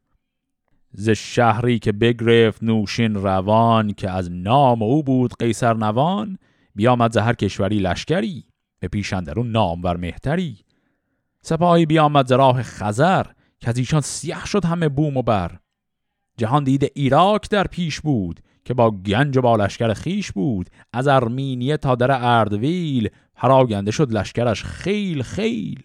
ز 0.93 1.11
شهری 1.11 1.79
که 1.79 1.93
بگرفت 1.93 2.63
نوشین 2.63 3.15
روان 3.15 3.93
که 3.93 4.11
از 4.11 4.31
نام 4.33 4.83
او 4.83 5.03
بود 5.03 5.35
قیصر 5.39 5.75
نوان 5.75 6.39
بیامد 6.75 7.17
هر 7.17 7.33
کشوری 7.33 7.79
لشکری 7.79 8.45
به 8.81 8.89
پیشندرون 8.89 9.51
نامور 9.51 9.97
مهتری. 9.97 10.59
سپاهی 11.43 11.87
بیامد 11.87 12.27
ز 12.27 12.33
راه 12.33 12.63
خزر 12.63 13.27
که 13.61 13.69
از 13.69 13.79
ایشان 13.79 14.01
سیاه 14.01 14.47
شد 14.47 14.65
همه 14.65 14.89
بوم 14.89 15.17
و 15.17 15.23
بر. 15.23 15.59
جهان 16.37 16.65
دیده 16.65 16.91
ایراک 16.95 17.51
در 17.51 17.67
پیش 17.67 18.01
بود 18.01 18.41
که 18.65 18.75
با 18.75 18.91
گنج 18.91 19.37
و 19.37 19.41
با 19.41 19.57
لشکر 19.57 19.95
خیش 19.95 20.33
بود. 20.33 20.71
از 20.93 21.09
ارمینیه 21.09 21.77
تا 21.77 21.95
در 21.95 22.11
اردویل 22.11 23.11
پراگنده 23.35 23.91
شد 23.91 24.13
لشکرش 24.13 24.65
خیل 24.65 25.23
خیل. 25.23 25.83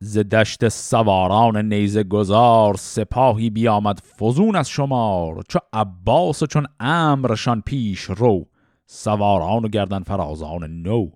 ز 0.00 0.18
دشت 0.18 0.68
سواران 0.68 1.72
نیزه 1.72 2.02
گذار 2.04 2.76
سپاهی 2.76 3.50
بیامد 3.50 3.98
فزون 3.98 4.56
از 4.56 4.68
شمار 4.68 5.42
چو 5.48 5.58
عباس 5.72 6.42
و 6.42 6.46
چون 6.46 6.66
امرشان 6.80 7.60
پیش 7.60 8.00
رو. 8.00 8.46
سواران 8.86 9.64
و 9.64 9.68
گردن 9.68 10.02
فرازان 10.02 10.82
نو. 10.82 11.10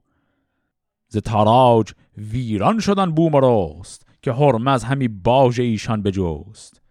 ز 1.08 1.16
تاراج 1.16 1.92
ویران 2.16 2.80
شدن 2.80 3.10
بوم 3.10 3.34
و 3.34 3.40
رست 3.42 4.06
که 4.22 4.32
هرمز 4.32 4.84
همی 4.84 5.08
باج 5.08 5.60
ایشان 5.60 6.02
بجست. 6.02 6.82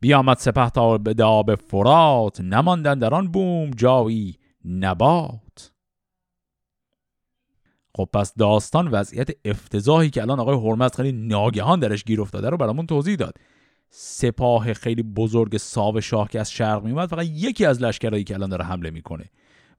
بیامد 0.00 0.36
سپه 0.36 0.70
تا 0.70 0.98
به 0.98 1.14
داب 1.14 1.54
فرات 1.54 2.40
نماندن 2.40 2.98
در 2.98 3.14
آن 3.14 3.28
بوم 3.28 3.70
جایی 3.70 4.36
نبات. 4.64 5.72
خب 7.94 8.08
پس 8.12 8.34
داستان 8.34 8.88
وضعیت 8.88 9.28
افتضاحی 9.44 10.10
که 10.10 10.22
الان 10.22 10.40
آقای 10.40 10.56
هرمز 10.56 10.90
خیلی 10.96 11.12
ناگهان 11.12 11.80
درش 11.80 12.04
گیر 12.04 12.20
افتاده 12.20 12.50
رو 12.50 12.56
برامون 12.56 12.86
توضیح 12.86 13.16
داد. 13.16 13.34
سپاه 13.90 14.72
خیلی 14.72 15.02
بزرگ 15.02 15.56
ساو 15.56 16.00
شاه 16.00 16.28
که 16.28 16.40
از 16.40 16.50
شرق 16.50 16.84
میومد 16.84 17.08
فقط 17.08 17.26
یکی 17.26 17.64
از 17.64 17.82
لشکرهایی 17.82 18.24
که 18.24 18.34
الان 18.34 18.48
داره 18.50 18.64
حمله 18.64 18.90
می‌کنه. 18.90 19.30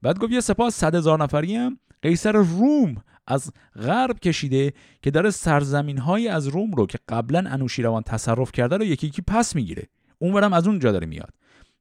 بعد 0.02 0.18
گفت 0.18 0.32
یه 0.32 0.40
سپاه 0.40 0.70
صد 0.70 0.94
هزار 0.94 1.22
نفری 1.22 1.56
هم 1.56 1.78
قیصر 2.02 2.32
روم 2.32 2.96
از 3.26 3.52
غرب 3.76 4.18
کشیده 4.18 4.72
که 5.02 5.10
داره 5.10 5.30
سرزمین 5.30 5.98
های 5.98 6.28
از 6.28 6.46
روم 6.46 6.70
رو 6.70 6.86
که 6.86 6.98
قبلا 7.08 7.44
انوشیروان 7.46 8.02
تصرف 8.02 8.52
کرده 8.52 8.76
رو 8.76 8.84
یکی 8.84 9.06
یکی 9.06 9.22
پس 9.22 9.56
می‌گیره. 9.56 9.88
اونورم 10.18 10.52
از 10.52 10.66
اونجا 10.66 10.92
داره 10.92 11.06
میاد. 11.06 11.34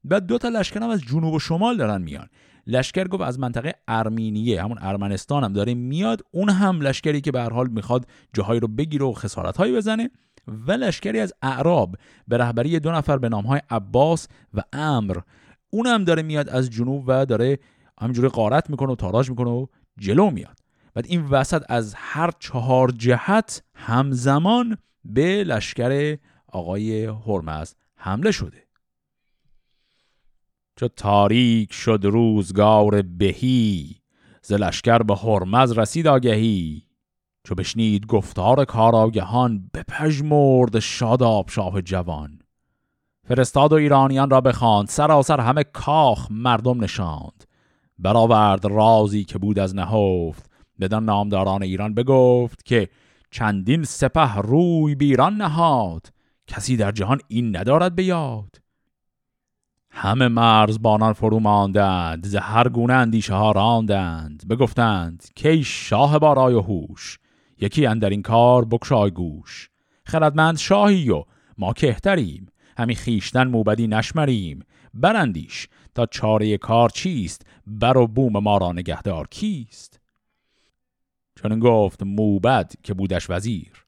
بعد 0.03 0.25
دو 0.25 0.37
تا 0.37 0.49
لشکر 0.49 0.79
هم 0.83 0.89
از 0.89 1.01
جنوب 1.01 1.33
و 1.33 1.39
شمال 1.39 1.77
دارن 1.77 2.01
میان. 2.01 2.27
لشکر 2.67 3.07
گفت 3.07 3.23
از 3.23 3.39
منطقه 3.39 3.73
ارمینیه 3.87 4.63
همون 4.63 4.77
ارمنستان 4.81 5.43
هم 5.43 5.53
داره 5.53 5.73
میاد. 5.73 6.21
اون 6.31 6.49
هم 6.49 6.81
لشکری 6.81 7.21
که 7.21 7.31
به 7.31 7.41
هر 7.41 7.53
حال 7.53 7.67
می‌خواد 7.67 8.05
جاهایی 8.33 8.59
رو 8.59 8.67
بگیره 8.67 9.05
و 9.05 9.13
خسارت 9.13 9.57
هایی 9.57 9.75
بزنه. 9.75 10.09
و 10.47 10.71
لشکری 10.71 11.19
از 11.19 11.33
اعراب 11.41 11.95
به 12.27 12.37
رهبری 12.37 12.79
دو 12.79 12.91
نفر 12.91 13.17
به 13.17 13.29
نام 13.29 13.45
های 13.45 13.61
عباس 13.69 14.27
و 14.53 14.61
امر 14.73 15.17
اون 15.69 15.87
هم 15.87 16.03
داره 16.03 16.21
میاد 16.21 16.49
از 16.49 16.69
جنوب 16.69 17.03
و 17.07 17.25
داره 17.25 17.59
همینجوری 18.01 18.27
قارت 18.27 18.69
می‌کنه 18.69 18.91
و 18.91 18.95
تاراج 18.95 19.29
می‌کنه 19.29 19.49
و 19.49 19.65
جلو 19.99 20.29
میاد. 20.29 20.60
بعد 20.93 21.05
این 21.05 21.25
وسط 21.25 21.63
از 21.69 21.93
هر 21.97 22.31
چهار 22.39 22.91
جهت 22.91 23.63
همزمان 23.75 24.77
به 25.05 25.43
لشکر 25.43 26.17
آقای 26.47 27.05
هرمز 27.05 27.73
حمله 27.95 28.31
شده. 28.31 28.63
چو 30.75 30.87
تاریک 30.87 31.73
شد 31.73 31.99
روزگار 32.03 33.01
بهی 33.01 33.95
ز 34.41 34.53
لشکر 34.53 34.97
به 34.97 35.15
هرمز 35.15 35.77
رسید 35.77 36.07
آگهی. 36.07 36.87
چو 37.43 37.55
بشنید 37.55 38.05
گفتار 38.05 38.65
کاراگهان 38.65 39.69
بپژمرد 39.73 40.79
شاداب 40.79 41.49
شاه 41.49 41.81
جوان. 41.81 42.39
فرستاد 43.27 43.73
و 43.73 43.75
ایرانیان 43.75 44.29
را 44.29 44.41
بخواند 44.41 44.87
سراسر 44.87 45.39
همه 45.39 45.63
کاخ 45.63 46.27
مردم 46.31 46.83
نشاند. 46.83 47.43
برآورد 47.99 48.65
رازی 48.65 49.23
که 49.23 49.37
بود 49.37 49.59
از 49.59 49.75
نهفت 49.75 50.50
بدان 50.81 51.05
نامداران 51.05 51.63
ایران 51.63 51.93
بگفت 51.93 52.65
که 52.65 52.89
چندین 53.31 53.83
سپه 53.83 54.35
روی 54.35 54.95
بیران 54.95 55.35
نهاد. 55.35 56.07
کسی 56.47 56.77
در 56.77 56.91
جهان 56.91 57.19
این 57.27 57.57
ندارد 57.57 57.95
به 57.95 58.03
یاد. 58.03 58.61
همه 59.91 60.27
مرزبانان 60.27 61.13
فرو 61.13 61.39
ماندند 61.39 62.25
ز 62.25 62.35
هر 62.35 62.69
گونه 62.69 62.93
اندیشه 62.93 63.33
ها 63.33 63.51
راندند. 63.51 64.47
بگفتند 64.49 65.25
که 65.35 65.61
شاه 65.61 66.19
بارای 66.19 66.53
و 66.53 66.61
هوش؟ 66.61 67.19
یکی 67.59 67.85
اندر 67.85 68.09
این 68.09 68.21
کار 68.21 68.65
بکشای 68.65 69.11
گوش. 69.11 69.69
خردمند 70.05 70.57
شاهی 70.57 71.09
و 71.09 71.23
ما 71.57 71.73
کهتریم. 71.73 72.47
همی 72.77 72.95
خیشتن 72.95 73.47
موبدی 73.47 73.87
نشمریم. 73.87 74.59
برندیش 74.93 75.67
تا 75.95 76.05
چاره 76.05 76.57
کار 76.57 76.89
چیست؟ 76.89 77.45
بر 77.67 77.97
و 77.97 78.07
بوم 78.07 78.43
ما 78.43 78.57
را 78.57 78.71
نگهدار 78.71 79.27
کیست؟ 79.27 80.00
چون 81.41 81.59
گفت 81.59 82.03
موبد 82.03 82.73
که 82.83 82.93
بودش 82.93 83.29
وزیر. 83.29 83.85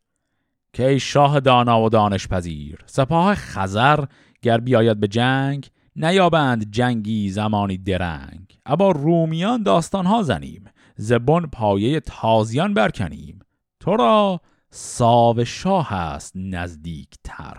که 0.74 0.88
ای 0.88 1.00
شاه 1.00 1.40
دانا 1.40 1.82
و 1.82 1.90
دانش 1.90 2.28
پذیر 2.28 2.80
سپاه 2.86 3.36
خزر 3.36 4.06
گر 4.42 4.58
بیاید 4.58 5.00
به 5.00 5.08
جنگ 5.08 5.70
نیابند 5.96 6.72
جنگی 6.72 7.30
زمانی 7.30 7.78
درنگ. 7.78 8.60
ابا 8.66 8.92
رومیان 8.92 9.64
داستانها 9.64 10.24
زنیم 10.24 10.66
زبون 10.96 11.46
پایه 11.46 12.00
تازیان 12.00 12.74
برکنیم. 12.74 13.40
تو 13.80 13.96
را 13.96 14.42
ساو 14.70 15.46
شاه 15.46 15.94
است 15.94 16.34
نزدیک 16.36 17.10
تر 17.24 17.58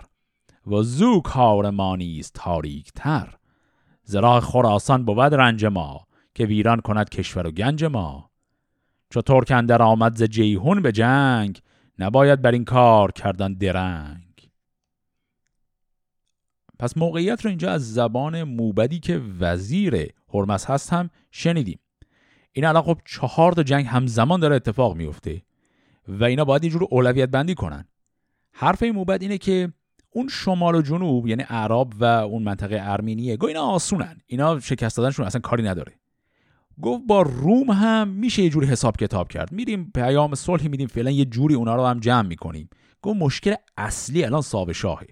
و 0.67 0.81
زو 0.81 1.21
کار 1.21 1.69
ما 1.69 1.95
نیست 1.95 2.33
تاریک 2.33 2.91
تر 2.95 3.35
زراح 4.03 4.39
خراسان 4.39 5.05
بود 5.05 5.19
رنج 5.19 5.65
ما 5.65 6.07
که 6.33 6.45
ویران 6.45 6.79
کند 6.81 7.09
کشور 7.09 7.47
و 7.47 7.51
گنج 7.51 7.83
ما. 7.83 8.29
چو 9.15 9.21
ترکن 9.21 9.65
در 9.65 9.81
آمد 9.81 10.15
ز 10.15 10.23
جیهون 10.23 10.81
به 10.81 10.91
جنگ 10.91 11.59
نباید 11.99 12.41
بر 12.41 12.51
این 12.51 12.65
کار 12.65 13.11
کردن 13.11 13.53
درنگ. 13.53 14.51
پس 16.79 16.97
موقعیت 16.97 17.45
رو 17.45 17.49
اینجا 17.49 17.71
از 17.71 17.93
زبان 17.93 18.43
موبدی 18.43 18.99
که 18.99 19.21
وزیر 19.39 20.13
هرمز 20.33 20.65
هست 20.65 20.93
هم 20.93 21.09
شنیدیم. 21.31 21.79
این 22.51 22.65
الان 22.65 22.83
خب 22.83 22.97
چهار 23.05 23.51
تا 23.51 23.63
جنگ 23.63 23.85
همزمان 23.85 24.39
داره 24.39 24.55
اتفاق 24.55 24.95
میفته 24.95 25.41
و 26.07 26.23
اینا 26.23 26.45
باید 26.45 26.63
یه 26.63 26.69
جور 26.69 26.87
اولویت 26.89 27.29
بندی 27.29 27.55
کنن. 27.55 27.85
حرف 28.51 28.83
این 28.83 28.95
موبد 28.95 29.21
اینه 29.21 29.37
که 29.37 29.73
اون 30.09 30.27
شمال 30.27 30.75
و 30.75 30.81
جنوب 30.81 31.27
یعنی 31.27 31.43
عرب 31.43 31.87
و 31.99 32.03
اون 32.03 32.43
منطقه 32.43 32.77
ارمینیه 32.81 33.37
گو 33.37 33.47
اینا 33.47 33.63
آسونن. 33.63 34.21
اینا 34.25 34.59
شکست 34.59 34.97
دادنشون 34.97 35.25
اصلا 35.25 35.41
کاری 35.41 35.63
نداره. 35.63 35.99
گفت 36.81 37.03
با 37.07 37.21
روم 37.21 37.71
هم 37.71 38.07
میشه 38.07 38.43
یه 38.43 38.49
جوری 38.49 38.67
حساب 38.67 38.97
کتاب 38.97 39.27
کرد. 39.27 39.51
میریم 39.51 39.91
پیام 39.95 40.35
صلحی 40.35 40.67
میدیم 40.67 40.87
فعلا 40.87 41.11
یه 41.11 41.25
جوری 41.25 41.55
اونا 41.55 41.75
رو 41.75 41.85
هم 41.85 41.99
جمع 41.99 42.27
می‌کنیم. 42.27 42.69
گفت 43.01 43.17
مشکل 43.19 43.55
اصلی 43.77 44.23
الان 44.23 44.41
صاحب 44.41 44.71
شاهه. 44.71 45.07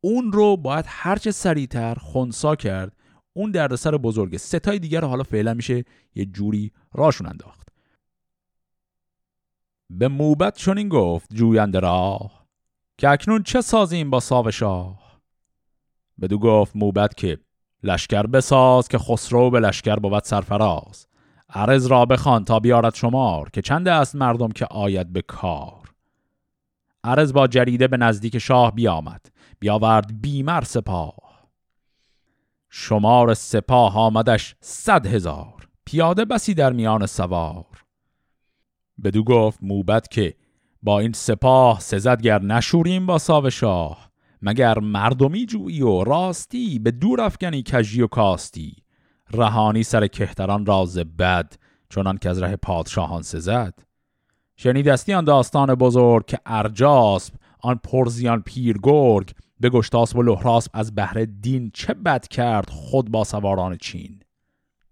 اون 0.00 0.32
رو 0.32 0.56
باید 0.56 0.84
هرچه 0.88 1.30
سریعتر 1.30 1.94
خونسا 1.94 2.56
کرد 2.56 2.96
اون 3.32 3.50
دردسر 3.50 3.96
بزرگه. 3.96 4.38
ستای 4.38 4.78
دیگر 4.78 5.00
رو 5.00 5.08
حالا 5.08 5.22
فعلا 5.22 5.54
میشه 5.54 5.84
یه 6.14 6.24
جوری 6.24 6.72
راشون 6.94 7.26
انداخت. 7.26 7.68
به 9.90 10.08
موبت 10.08 10.56
چون 10.56 10.78
این 10.78 10.88
گفت 10.88 11.34
جوینده 11.34 11.80
راه 11.80 12.46
که 12.98 13.08
اکنون 13.08 13.42
چه 13.42 13.60
سازیم 13.60 14.10
با 14.10 14.20
ساو 14.20 14.50
شاه؟ 14.50 15.20
بدو 16.20 16.38
گفت 16.38 16.76
موبت 16.76 17.14
که 17.16 17.38
لشکر 17.82 18.26
بساز 18.26 18.88
که 18.88 18.98
خسرو 18.98 19.50
به 19.50 19.60
لشکر 19.60 19.96
بود 19.96 20.24
سرفراز. 20.24 21.06
عرض 21.48 21.86
را 21.86 22.04
بخوان 22.06 22.44
تا 22.44 22.60
بیارد 22.60 22.94
شمار 22.94 23.50
که 23.50 23.62
چند 23.62 23.88
است 23.88 24.16
مردم 24.16 24.48
که 24.48 24.66
آید 24.70 25.12
به 25.12 25.22
کار. 25.22 25.80
عرض 27.04 27.32
با 27.32 27.46
جریده 27.46 27.88
به 27.88 27.96
نزدیک 27.96 28.38
شاه 28.38 28.74
بیامد. 28.74 29.26
بیاورد 29.60 30.20
بیمر 30.20 30.62
سپاه. 30.64 31.48
شمار 32.70 33.34
سپاه 33.34 33.98
آمدش 33.98 34.54
صد 34.60 35.06
هزار. 35.06 35.68
پیاده 35.84 36.24
بسی 36.24 36.54
در 36.54 36.72
میان 36.72 37.06
سوار. 37.06 37.84
بدو 39.04 39.24
گفت 39.24 39.58
موبت 39.62 40.10
که 40.10 40.34
با 40.82 41.00
این 41.00 41.12
سپاه 41.12 41.80
سزدگر 41.80 42.42
نشوریم 42.42 43.06
با 43.06 43.18
ساو 43.18 43.50
شاه. 43.50 44.09
مگر 44.42 44.78
مردمی 44.78 45.46
جویی 45.46 45.82
و 45.82 46.04
راستی 46.04 46.78
به 46.78 46.90
دور 46.90 47.20
افکنی 47.20 47.64
کجی 47.72 48.02
و 48.02 48.06
کاستی؟ 48.06 48.76
رهانی 49.32 49.82
سر 49.82 50.06
کهتران 50.06 50.66
راز 50.66 50.98
بد 50.98 51.52
چونان 51.88 52.18
که 52.18 52.30
از 52.30 52.42
ره 52.42 52.56
پادشاهان 52.56 53.22
سزد. 53.22 53.74
شنیدستی 54.56 55.12
آن 55.12 55.24
داستان 55.24 55.74
بزرگ 55.74 56.26
که 56.26 56.38
ارجاسب 56.46 57.34
آن 57.60 57.80
پرزیان 57.84 58.42
پیر 58.42 58.78
گرگ 58.82 59.30
به 59.60 59.70
گشتاسب 59.70 60.16
و 60.16 60.22
لحراسب 60.22 60.70
از 60.74 60.94
بهر 60.94 61.26
دین 61.40 61.70
چه 61.74 61.94
بد 61.94 62.28
کرد 62.28 62.70
خود 62.70 63.10
با 63.10 63.24
سواران 63.24 63.76
چین؟ 63.76 64.20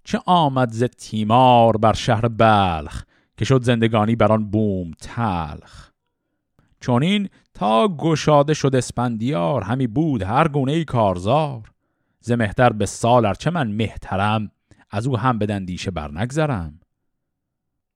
چه 0.05 0.21
آمد 0.27 0.73
ز 0.73 0.85
تیمار 0.85 1.77
بر 1.77 1.93
شهر 1.93 2.29
بلخ 2.29 3.05
که 3.37 3.45
شد 3.45 3.63
زندگانی 3.63 4.17
بر 4.17 4.33
آن 4.33 4.51
بوم 4.51 4.91
تلخ؟ 5.01 5.91
چونین 6.81 7.29
تا 7.59 7.89
گشاده 7.89 8.55
شد 8.55 8.77
اسپندیار 8.77 9.63
همی 9.63 9.87
بود 9.87 10.23
هر 10.23 10.49
گونه 10.49 10.73
ای 10.73 10.85
کارزار. 10.85 11.73
ز 12.21 12.33
مهتر 12.33 12.73
به 12.73 12.87
سال 12.87 13.35
چه 13.35 13.51
من 13.51 13.71
مهترم 13.71 14.51
از 14.91 15.07
او 15.07 15.19
هم 15.19 15.39
بدندیشه 15.39 15.91
بر 15.91 16.11
نگذرم 16.11 16.81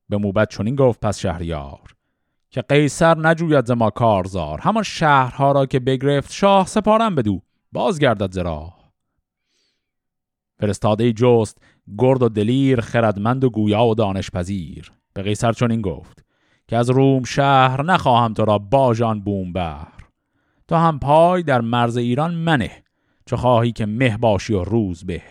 به 0.08 0.16
موبت 0.16 0.50
چونین 0.50 0.76
گفت 0.76 1.00
پس 1.00 1.18
شهریار 1.18 1.94
که 2.50 2.62
قیصر 2.62 3.18
نجوید 3.18 3.66
ز 3.66 3.70
ما 3.70 3.90
کارزار 3.90 4.60
همان 4.60 4.82
شهرها 4.82 5.52
را 5.52 5.66
که 5.66 5.80
بگرفت 5.80 6.32
شاه 6.32 6.66
سپارم 6.66 7.14
بدو 7.14 7.42
بازگردد 7.72 8.32
ز 8.32 8.38
راه. 8.38 8.92
فرستاده 10.58 11.12
جست 11.12 11.58
گرد 11.98 12.22
و 12.22 12.28
دلیر 12.28 12.80
خردمند 12.80 13.44
و 13.44 13.50
گویا 13.50 13.84
و 13.84 13.94
دانش 13.94 14.30
پذیر 14.30 14.92
به 15.14 15.22
قیصر 15.22 15.52
چونین 15.52 15.80
گفت 15.80 16.24
که 16.72 16.76
از 16.76 16.90
روم 16.90 17.24
شهر 17.24 17.82
نخواهم 17.82 18.34
تو 18.34 18.44
را 18.44 18.58
باجان 18.58 19.20
بوم 19.20 19.52
بر 19.52 19.92
تو 20.68 20.76
هم 20.76 20.98
پای 20.98 21.42
در 21.42 21.60
مرز 21.60 21.96
ایران 21.96 22.34
منه 22.34 22.82
چه 23.26 23.36
خواهی 23.36 23.72
که 23.72 23.86
مه 23.86 24.16
باشی 24.16 24.52
و 24.52 24.64
روز 24.64 25.04
به. 25.04 25.22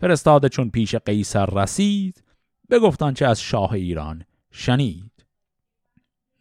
فرستاده 0.00 0.48
چون 0.48 0.70
پیش 0.70 0.94
قیصر 0.94 1.46
رسید 1.46 2.24
بگفتان 2.70 3.14
چه 3.14 3.26
از 3.26 3.40
شاه 3.40 3.72
ایران 3.72 4.24
شنید. 4.50 5.26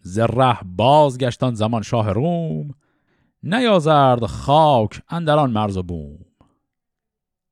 زره 0.02 0.58
بازگشتان 0.66 1.54
زمان 1.54 1.82
شاه 1.82 2.12
روم 2.12 2.74
نیازرد 3.44 4.26
خاک 4.26 5.02
اندران 5.10 5.52
مرز 5.52 5.78
و 5.78 5.84
بوم. 5.84 6.26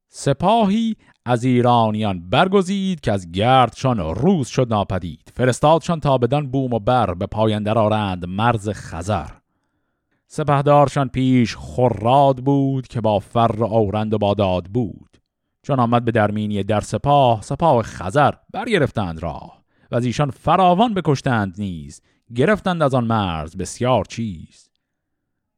سپاهی 0.08 0.96
از 1.26 1.44
ایرانیان 1.44 2.30
برگزید 2.30 3.00
که 3.00 3.12
از 3.12 3.32
گردشان 3.32 4.00
روز 4.00 4.48
شد 4.48 4.68
ناپدید. 4.70 5.31
فرستادشان 5.42 6.00
تا 6.00 6.18
بدان 6.18 6.52
بوم 6.52 6.74
و 6.74 6.80
بر 6.80 7.14
به 7.14 7.26
پایندر 7.26 7.78
آرند 7.78 8.26
مرز 8.26 8.70
خزر. 8.70 9.30
سپهدارشان 10.28 11.10
پیش 11.10 11.56
خراد 11.56 12.38
بود 12.38 12.88
که 12.88 13.02
با 13.02 13.20
فر 13.20 13.56
و 13.58 13.66
آورند 13.66 14.14
و 14.14 14.18
با 14.18 14.34
داد 14.34 14.66
بود. 14.66 15.18
چون 15.64 15.80
آمد 15.80 16.06
به 16.06 16.12
درمینی 16.12 16.64
در 16.64 16.82
سپاه 16.82 17.42
سپاه 17.42 17.84
خزر 17.84 18.34
برگرفتند 18.54 19.24
راه 19.24 19.64
و 19.92 19.96
از 19.96 20.06
ایشان 20.06 20.32
فراوان 20.32 20.94
بکشتند 20.94 21.56
نیز 21.58 22.02
گرفتند 22.36 22.84
از 22.84 22.94
آن 22.94 23.04
مرز 23.04 23.58
بسیار 23.58 24.06
چیز. 24.06 24.70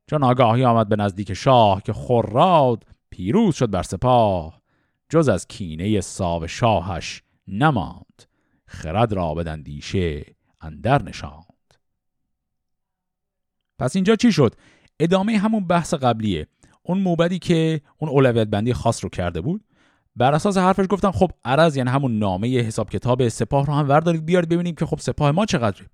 چون 0.09 0.23
آگاهی 0.23 0.65
آمد 0.65 0.89
به 0.89 0.95
نزدیک 0.95 1.33
شاه 1.33 1.81
که 1.81 1.93
خراد 1.93 2.83
پیروز 3.09 3.55
شد 3.55 3.69
بر 3.69 3.83
سپاه 3.83 4.61
جز 5.09 5.29
از 5.29 5.47
کینه 5.47 6.01
ساو 6.01 6.47
شاهش 6.47 7.23
نماند. 7.47 8.32
خرد 8.73 9.13
را 9.13 9.33
بدندیشه 9.33 10.25
اندر 10.61 11.03
نشاند. 11.03 11.73
پس 13.79 13.95
اینجا 13.95 14.15
چی 14.15 14.31
شد؟ 14.31 14.55
ادامه 14.99 15.37
همون 15.37 15.67
بحث 15.67 15.93
قبلیه. 15.93 16.47
اون 16.83 16.97
موبدی 16.97 17.39
که 17.39 17.81
اون 17.97 18.09
اولویت 18.09 18.47
بندی 18.47 18.73
خاص 18.73 19.03
رو 19.03 19.09
کرده 19.09 19.41
بود. 19.41 19.63
بر 20.15 20.33
اساس 20.33 20.57
حرفش 20.57 20.85
گفتم 20.89 21.11
خب 21.11 21.31
عرض 21.45 21.77
یعنی 21.77 21.89
همون 21.89 22.19
نامه 22.19 22.59
حساب 22.59 22.89
کتاب 22.89 23.27
سپاه 23.27 23.65
رو 23.65 23.73
هم 23.73 23.89
وردارید 23.89 24.25
بیارید 24.25 24.49
ببینیم 24.49 24.75
که 24.75 24.85
خب 24.85 24.99
سپاه 24.99 25.31
ما 25.31 25.45
چقدره. 25.45 25.85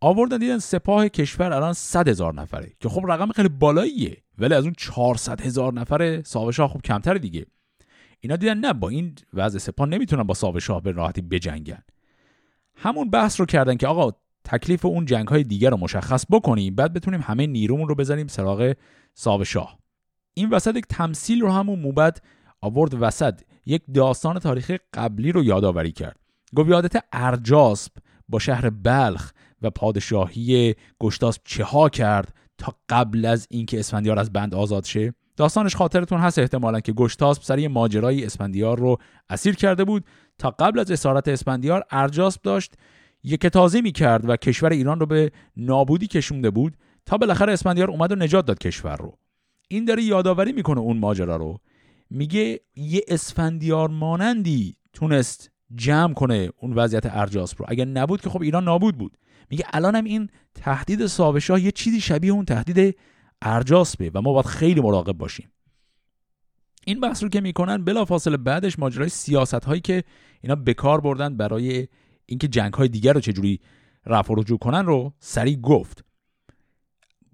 آوردن 0.00 0.38
دیدن 0.38 0.58
سپاه 0.58 1.08
کشور 1.08 1.52
الان 1.52 1.72
100 1.72 2.08
هزار 2.08 2.34
نفره 2.34 2.72
که 2.80 2.88
خب 2.88 3.02
رقم 3.08 3.32
خیلی 3.32 3.48
بالاییه 3.48 4.22
ولی 4.38 4.54
از 4.54 4.64
اون 4.64 4.74
400 4.78 5.40
هزار 5.40 5.72
نفر 5.72 6.22
ساوشاه 6.22 6.68
خب 6.68 6.80
کمتر 6.82 7.14
دیگه. 7.14 7.46
اینا 8.20 8.36
دیدن 8.36 8.58
نه 8.58 8.72
با 8.72 8.88
این 8.88 9.14
وضع 9.34 9.58
سپاه 9.58 9.88
نمی‌تونن 9.88 10.22
با 10.22 10.34
ساوشاه 10.34 10.82
به 10.82 10.92
راحتی 10.92 11.20
بجنگن. 11.20 11.82
همون 12.82 13.10
بحث 13.10 13.40
رو 13.40 13.46
کردن 13.46 13.76
که 13.76 13.86
آقا 13.86 14.10
تکلیف 14.44 14.84
اون 14.84 15.04
جنگ 15.04 15.28
های 15.28 15.44
دیگر 15.44 15.70
رو 15.70 15.76
مشخص 15.76 16.24
بکنیم 16.30 16.74
بعد 16.74 16.92
بتونیم 16.92 17.20
همه 17.20 17.46
نیرومون 17.46 17.88
رو 17.88 17.94
بزنیم 17.94 18.26
سراغ 18.26 18.74
ساوشاه 19.14 19.78
این 20.34 20.50
وسط 20.50 20.76
یک 20.76 20.86
تمثیل 20.88 21.40
رو 21.40 21.50
همون 21.50 21.78
موبد 21.78 22.18
آورد 22.60 23.02
وسط 23.02 23.40
یک 23.66 23.82
داستان 23.94 24.38
تاریخی 24.38 24.78
قبلی 24.94 25.32
رو 25.32 25.44
یادآوری 25.44 25.92
کرد. 25.92 26.16
گفت 26.56 26.70
یادت 26.70 27.04
ارجاسب 27.12 27.92
با 28.28 28.38
شهر 28.38 28.70
بلخ 28.70 29.32
و 29.62 29.70
پادشاهی 29.70 30.74
گشتاسب 31.00 31.42
چه 31.44 31.64
ها 31.64 31.88
کرد 31.88 32.34
تا 32.58 32.74
قبل 32.88 33.24
از 33.24 33.46
اینکه 33.50 33.78
اسفندیار 33.78 34.18
از 34.18 34.32
بند 34.32 34.54
آزاد 34.54 34.84
شه؟ 34.84 35.14
داستانش 35.40 35.76
خاطرتون 35.76 36.20
هست 36.20 36.38
احتمالا 36.38 36.80
که 36.80 36.92
گشتاسب 36.92 37.42
سر 37.42 37.68
ماجرای 37.68 38.24
اسفندیار 38.24 38.78
رو 38.78 38.98
اسیر 39.30 39.54
کرده 39.54 39.84
بود. 39.84 40.04
تا 40.38 40.50
قبل 40.50 40.78
از 40.78 40.90
اسارت 40.90 41.28
اسفندیار 41.28 41.84
ارجاسب 41.90 42.42
داشت 42.42 42.74
یک 43.24 43.46
تازه 43.46 43.80
می 43.80 43.92
کرد 43.92 44.28
و 44.28 44.36
کشور 44.36 44.70
ایران 44.70 45.00
رو 45.00 45.06
به 45.06 45.32
نابودی 45.56 46.06
کشونده 46.06 46.50
بود 46.50 46.76
تا 47.06 47.16
بالاخره 47.16 47.52
اسفندیار 47.52 47.90
اومد 47.90 48.12
و 48.12 48.14
نجات 48.14 48.46
داد 48.46 48.58
کشور 48.58 48.96
رو. 48.96 49.18
این 49.68 49.84
داره 49.84 50.02
یادآوری 50.02 50.52
می‌کنه 50.52 50.80
اون 50.80 50.98
ماجرا 50.98 51.36
رو. 51.36 51.58
میگه 52.10 52.60
یه 52.76 53.00
اسفندیار 53.08 53.88
مانندی 53.88 54.76
تونست 54.92 55.50
جمع 55.74 56.14
کنه 56.14 56.50
اون 56.56 56.72
وضعیت 56.72 57.06
ارجاسپ 57.06 57.62
رو. 57.62 57.66
اگر 57.68 57.84
نبود 57.84 58.20
که 58.20 58.30
خب 58.30 58.42
ایران 58.42 58.64
نابود 58.64 58.98
بود. 58.98 59.16
میگه 59.50 59.64
الانم 59.72 60.04
این 60.04 60.28
تهدید 60.54 61.06
ساوشاه 61.06 61.60
یه 61.60 61.70
چیزی 61.70 62.00
شبیه 62.00 62.32
اون 62.32 62.44
تهدید 62.44 62.96
ارجاسپه 63.42 64.10
و 64.14 64.20
ما 64.20 64.32
باید 64.32 64.46
خیلی 64.46 64.80
مراقب 64.80 65.12
باشیم. 65.12 65.52
این 66.84 67.00
بحث 67.00 67.22
رو 67.22 67.28
که 67.28 67.40
می‌کنن 67.40 67.84
بلافاصله 67.84 68.36
بعدش 68.36 68.78
ماجرای 68.78 69.08
سیاست 69.08 69.64
هایی 69.64 69.80
که 69.80 70.04
اینا 70.40 70.54
به 70.54 70.74
کار 70.74 71.00
بردن 71.00 71.36
برای 71.36 71.88
اینکه 72.26 72.48
جنگ 72.48 72.74
های 72.74 72.88
دیگر 72.88 73.12
رو 73.12 73.20
چجوری 73.20 73.60
رفع 74.06 74.32
و 74.32 74.40
رجوع 74.40 74.58
کنن 74.58 74.86
رو 74.86 75.12
سریع 75.18 75.56
گفت. 75.56 76.04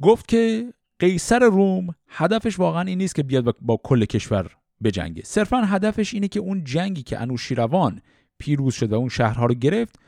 گفت 0.03 0.29
که 0.29 0.73
قیصر 0.99 1.39
روم 1.39 1.95
هدفش 2.09 2.59
واقعا 2.59 2.83
این 2.83 2.99
نیست 2.99 3.15
که 3.15 3.23
بیاد 3.23 3.57
با 3.61 3.81
کل 3.83 4.05
کشور 4.05 4.57
بجنگه. 4.85 5.23
صرفا 5.25 5.57
هدفش 5.57 6.15
اینه 6.15 6.29
که 6.29 6.41
اون 6.41 6.65
جنگی 6.65 7.03
که 7.03 7.21
انوشیروان 7.21 8.03
پیروز 8.39 8.75
شد 8.75 8.93
و 8.93 8.95
اون 8.95 9.09
شهرها 9.09 9.47
رو 9.47 9.55
گرفت 9.55 9.99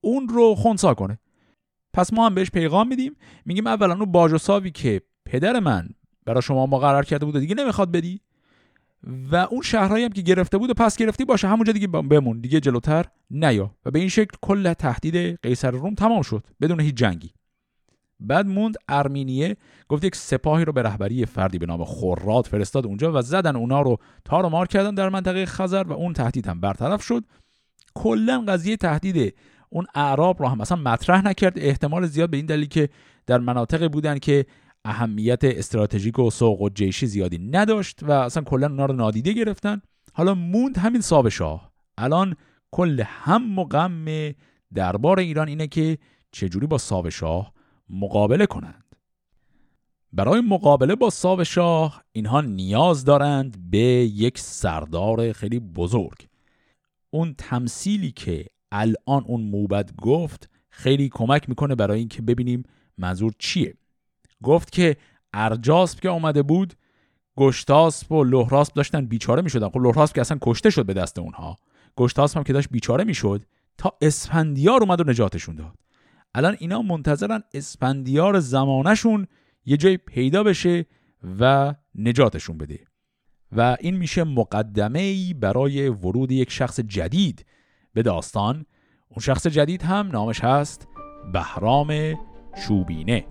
اون 0.00 0.28
رو 0.28 0.54
خونسا 0.54 0.94
کنه. 0.94 1.18
پس 1.92 2.12
ما 2.12 2.26
هم 2.26 2.34
بهش 2.34 2.50
پیغام 2.50 2.88
میدیم. 2.88 3.16
میگیم 3.44 3.66
اولا 3.66 3.94
اون 3.94 4.12
باجوساوی 4.12 4.70
که 4.70 5.02
پدر 5.28 5.60
من 5.60 5.88
برای 6.24 6.42
شما 6.42 6.66
مقرر 6.66 7.02
کرده 7.02 7.24
بود 7.24 7.38
دیگه 7.38 7.54
نمی‌خواد 7.54 7.92
بدی. 7.92 8.20
و 9.32 9.36
اون 9.36 9.62
شهرهایی 9.62 10.04
هم 10.04 10.10
که 10.10 10.22
گرفته 10.22 10.58
بود 10.58 10.70
و 10.70 10.74
پس 10.74 10.96
گرفتی 10.96 11.24
باشه. 11.24 11.48
همونجا 11.48 11.72
دیگه 11.72 11.86
بمون. 11.86 12.40
دیگه 12.40 12.60
جلوتر 12.60 13.04
نیا. 13.30 13.70
و 13.84 13.90
به 13.90 13.98
این 13.98 14.08
شکل 14.08 14.36
کل 14.42 14.72
تهدید 14.72 15.38
قیصر 15.42 15.70
روم 15.70 15.94
تمام 15.94 16.22
شد. 16.22 16.46
بدون 16.60 16.80
هیچ 16.80 16.94
جنگی. 16.94 17.30
بعد 18.20 18.46
موند 18.46 18.76
ارمینیه. 18.88 19.56
گفت 19.88 20.04
یک 20.04 20.16
سپاهی 20.16 20.64
رو 20.64 20.72
به 20.72 20.82
رهبری 20.82 21.26
فردی 21.26 21.58
به 21.58 21.66
نام 21.66 21.84
خورات 21.84 22.46
فرستاد 22.46 22.86
اونجا 22.86 23.12
و 23.18 23.22
زدن 23.22 23.56
اونا 23.56 23.80
رو 23.80 23.98
تار 24.24 24.46
و 24.46 24.48
مار 24.48 24.66
کردن 24.66 24.94
در 24.94 25.08
منطقه 25.08 25.46
خزر 25.46 25.82
و 25.82 25.92
اون 25.92 26.12
تهدید 26.12 26.46
هم 26.46 26.60
برطرف 26.60 27.02
شد. 27.02 27.24
کلا 27.94 28.44
قضیه 28.48 28.76
تهدید 28.76 29.34
اون 29.70 29.86
اعراب 29.94 30.42
رو 30.42 30.48
هم 30.48 30.60
اصلا 30.60 30.78
مطرح 30.78 31.24
نکرد. 31.24 31.58
احتمال 31.58 32.06
زیاد 32.06 32.30
به 32.30 32.36
این 32.36 32.46
دلیل 32.46 32.68
که 32.68 32.88
در 33.26 33.38
مناطقی 33.38 33.88
بودن 33.88 34.18
که 34.18 34.46
اهمیت 34.84 35.44
استراتژیک 35.44 36.18
و 36.18 36.30
سوق 36.30 36.60
و 36.60 36.68
جیشی 36.68 37.06
زیادی 37.06 37.38
نداشت 37.38 38.02
و 38.02 38.10
اصلا 38.10 38.42
کلا 38.42 38.66
اونا 38.66 38.86
رو 38.86 38.94
نادیده 38.94 39.32
گرفتن. 39.32 39.80
حالا 40.12 40.34
موند 40.34 40.78
همین 40.78 41.00
صاحب 41.00 41.28
شاه. 41.28 41.72
الان 41.98 42.36
کل 42.70 43.02
هم 43.06 43.58
و 43.58 43.64
غم 43.64 44.04
دربار 44.74 45.18
ایران 45.18 45.48
اینه 45.48 45.66
که 45.66 45.98
چجوری 46.32 46.66
با 46.66 46.78
صاحب 46.78 47.08
شاه 47.08 47.52
مقابله 47.90 48.46
کنند. 48.46 48.84
برای 50.12 50.40
مقابله 50.40 50.94
با 50.94 51.10
صاحب 51.10 51.42
شاه 51.42 52.04
اینها 52.12 52.40
نیاز 52.40 53.04
دارند 53.04 53.70
به 53.70 53.78
یک 53.78 54.38
سردار 54.38 55.32
خیلی 55.32 55.58
بزرگ. 55.58 56.26
اون 57.10 57.34
تمثیلی 57.38 58.10
که 58.10 58.46
الان 58.72 59.24
اون 59.26 59.40
موبد 59.40 59.90
گفت 59.96 60.50
خیلی 60.70 61.08
کمک 61.08 61.48
می‌کنه 61.48 61.74
برای 61.74 61.98
اینکه 61.98 62.22
ببینیم 62.22 62.62
منظور 62.98 63.32
چیه. 63.38 63.74
گفت 64.42 64.72
که 64.72 64.96
ارجاسب 65.32 66.00
که 66.00 66.08
آمده 66.08 66.42
بود 66.42 66.74
گشتاسب 67.36 68.12
و 68.12 68.24
لهراسب 68.24 68.74
داشتن 68.74 69.06
بیچاره 69.06 69.42
می‌شدن. 69.42 69.68
خب 69.68 69.78
لهراسب 69.78 70.14
که 70.14 70.20
اصلا 70.20 70.38
کشته 70.42 70.70
شد 70.70 70.86
به 70.86 70.94
دست 70.94 71.18
اونها. 71.18 71.56
گشتاسب 71.96 72.36
هم 72.36 72.44
که 72.44 72.52
داشت 72.52 72.68
بیچاره 72.70 73.04
می‌شد 73.04 73.44
تا 73.78 73.92
اسفندیار 74.02 74.82
اومد 74.82 75.00
و 75.00 75.10
نجاتشون 75.10 75.54
داد. 75.54 75.78
الان 76.34 76.56
اینا 76.58 76.82
منتظرن 76.82 77.42
اسفندیار 77.54 78.40
زمانشون 78.40 79.26
یه 79.66 79.76
جای 79.76 79.96
پیدا 79.96 80.42
بشه 80.42 80.86
و 81.40 81.74
نجاتشون 81.94 82.58
بده. 82.58 82.78
و 83.56 83.76
این 83.80 83.96
میشه 83.96 84.24
مقدمه 84.24 84.98
ای 84.98 85.34
برای 85.34 85.88
ورود 85.88 86.32
یک 86.32 86.50
شخص 86.50 86.80
جدید 86.80 87.46
به 87.94 88.02
داستان. 88.02 88.66
اون 89.08 89.20
شخص 89.20 89.46
جدید 89.46 89.82
هم 89.82 90.08
نامش 90.12 90.40
هست 90.40 90.88
بهرام 91.32 92.14
چوبینه 92.66 93.24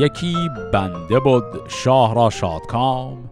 یکی 0.00 0.50
بنده 0.72 1.20
بود 1.20 1.44
شاه 1.68 2.14
را 2.14 2.30
شادکام 2.30 3.30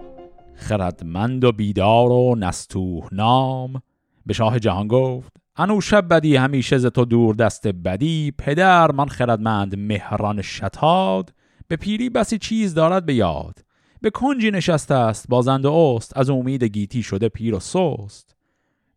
خردمند 0.54 1.44
و 1.44 1.52
بیدار 1.52 2.12
و 2.12 2.34
نستوه 2.38 3.08
نام. 3.12 3.82
به 4.26 4.34
شاه 4.34 4.58
جهان 4.58 4.88
گفت 4.88 5.32
انو 5.56 5.80
شب 5.80 6.08
بدی 6.08 6.36
همیشه 6.36 6.78
ز 6.78 6.86
تو 6.86 7.04
دور 7.04 7.34
دست 7.34 7.68
بدی 7.68 8.32
پدر 8.38 8.90
من 8.92 9.06
خردمند 9.06 9.78
مهران 9.78 10.42
شتاد. 10.42 11.32
به 11.68 11.76
پیری 11.76 12.10
بسی 12.10 12.38
چیز 12.38 12.74
دارد 12.74 13.06
به 13.06 13.14
یاد. 13.14 13.58
به 14.00 14.10
کنجی 14.10 14.50
نشسته 14.50 14.94
است 14.94 15.28
بازند 15.28 15.64
و 15.64 15.72
است 15.72 16.16
از 16.16 16.30
امید 16.30 16.64
گیتی 16.64 17.02
شده 17.02 17.28
پیر 17.28 17.54
و 17.54 17.60
سست. 17.60 18.36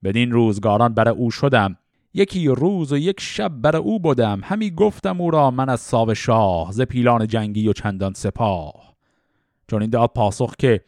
بدین 0.03 0.31
روزگاران 0.31 0.93
بر 0.93 1.09
او 1.09 1.31
شدم 1.31 1.77
یکی 2.13 2.47
روز 2.47 2.91
و 2.91 2.97
یک 2.97 3.19
شب 3.19 3.49
بر 3.49 3.75
او 3.75 3.99
بودم. 3.99 4.41
همی 4.43 4.71
گفتم 4.71 5.21
او 5.21 5.31
را 5.31 5.51
من 5.51 5.69
از 5.69 5.79
ساو 5.79 6.13
شاه 6.13 6.71
ز 6.71 6.81
پیلان 6.81 7.27
جنگی 7.27 7.67
و 7.67 7.73
چندان 7.73 8.13
سپاه. 8.13 8.95
چون 9.67 9.81
این 9.81 9.89
داد 9.89 10.09
پاسخ 10.09 10.55
که 10.55 10.85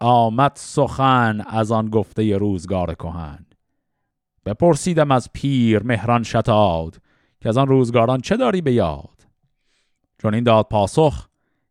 آمد 0.00 0.52
سخن 0.54 1.40
از 1.46 1.72
آن 1.72 1.90
گفته 1.90 2.36
روزگار 2.36 2.94
کهن. 2.94 3.46
بپرسیدم 4.46 5.10
از 5.10 5.32
پیر 5.32 5.82
مهران 5.82 6.22
شتاد 6.22 7.00
که 7.40 7.48
از 7.48 7.56
آن 7.56 7.66
روزگاران 7.66 8.20
چه 8.20 8.36
داری 8.36 8.60
به 8.60 8.72
یاد؟ 8.72 9.26
چون 10.18 10.34
این 10.34 10.44
داد 10.44 10.66
پاسخ 10.70 11.28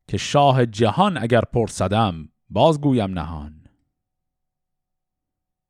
که 0.07 0.17
شاه 0.17 0.65
جهان 0.65 1.17
اگر 1.17 1.41
پرسدم 1.41 2.29
بازگویم 2.49 3.11
نهان. 3.19 3.63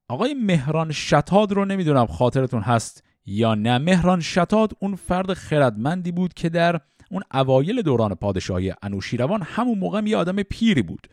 آقای 0.10 0.34
مهران 0.34 0.92
شتاد 0.92 1.52
رو 1.52 1.66
نمی‌دونم 1.66 2.06
خاطرتون 2.06 2.62
هست 2.62 3.04
یا 3.26 3.56
نه. 3.56 3.78
مهران 3.78 4.22
شتاد 4.22 4.72
اون 4.80 4.96
فرد 4.96 5.34
خردمندی 5.34 6.12
بود 6.12 6.34
که 6.34 6.50
در 6.50 6.80
اون 7.12 7.24
اوایل 7.34 7.82
دوران 7.82 8.16
پادشاهی 8.16 8.74
انوشیروان 8.82 9.42
همون 9.42 9.80
موقع 9.80 10.02
یه 10.06 10.18
آدم 10.18 10.44
پیری 10.44 10.82
بود. 10.82 11.08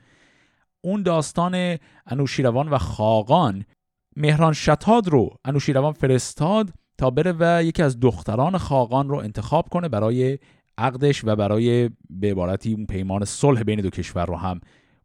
اون 0.81 1.03
داستان 1.03 1.79
انوشیروان 2.07 2.69
و 2.69 2.79
خاقان 2.79 3.65
مهران 4.17 4.53
شتاد 4.53 5.09
رو 5.09 5.37
انوشیروان 5.45 5.93
فرستاد 5.93 6.71
تا 6.99 7.11
بره 7.11 7.35
و 7.39 7.63
یکی 7.65 7.83
از 7.83 8.01
دختران 8.01 8.59
خاقان 8.59 9.09
رو 9.09 9.17
انتخاب 9.17 9.69
کنه 9.69 9.89
برای 9.89 10.39
عقدش 10.79 11.25
و 11.25 11.37
برای 11.37 11.91
به 12.11 12.31
عبارتی 12.31 12.73
اون 12.73 12.87
پیمان 12.87 13.25
صلح 13.25 13.63
بین 13.63 13.81
دو 13.81 13.91
کشور 13.91 14.27
رو 14.27 14.37
هم 14.37 14.61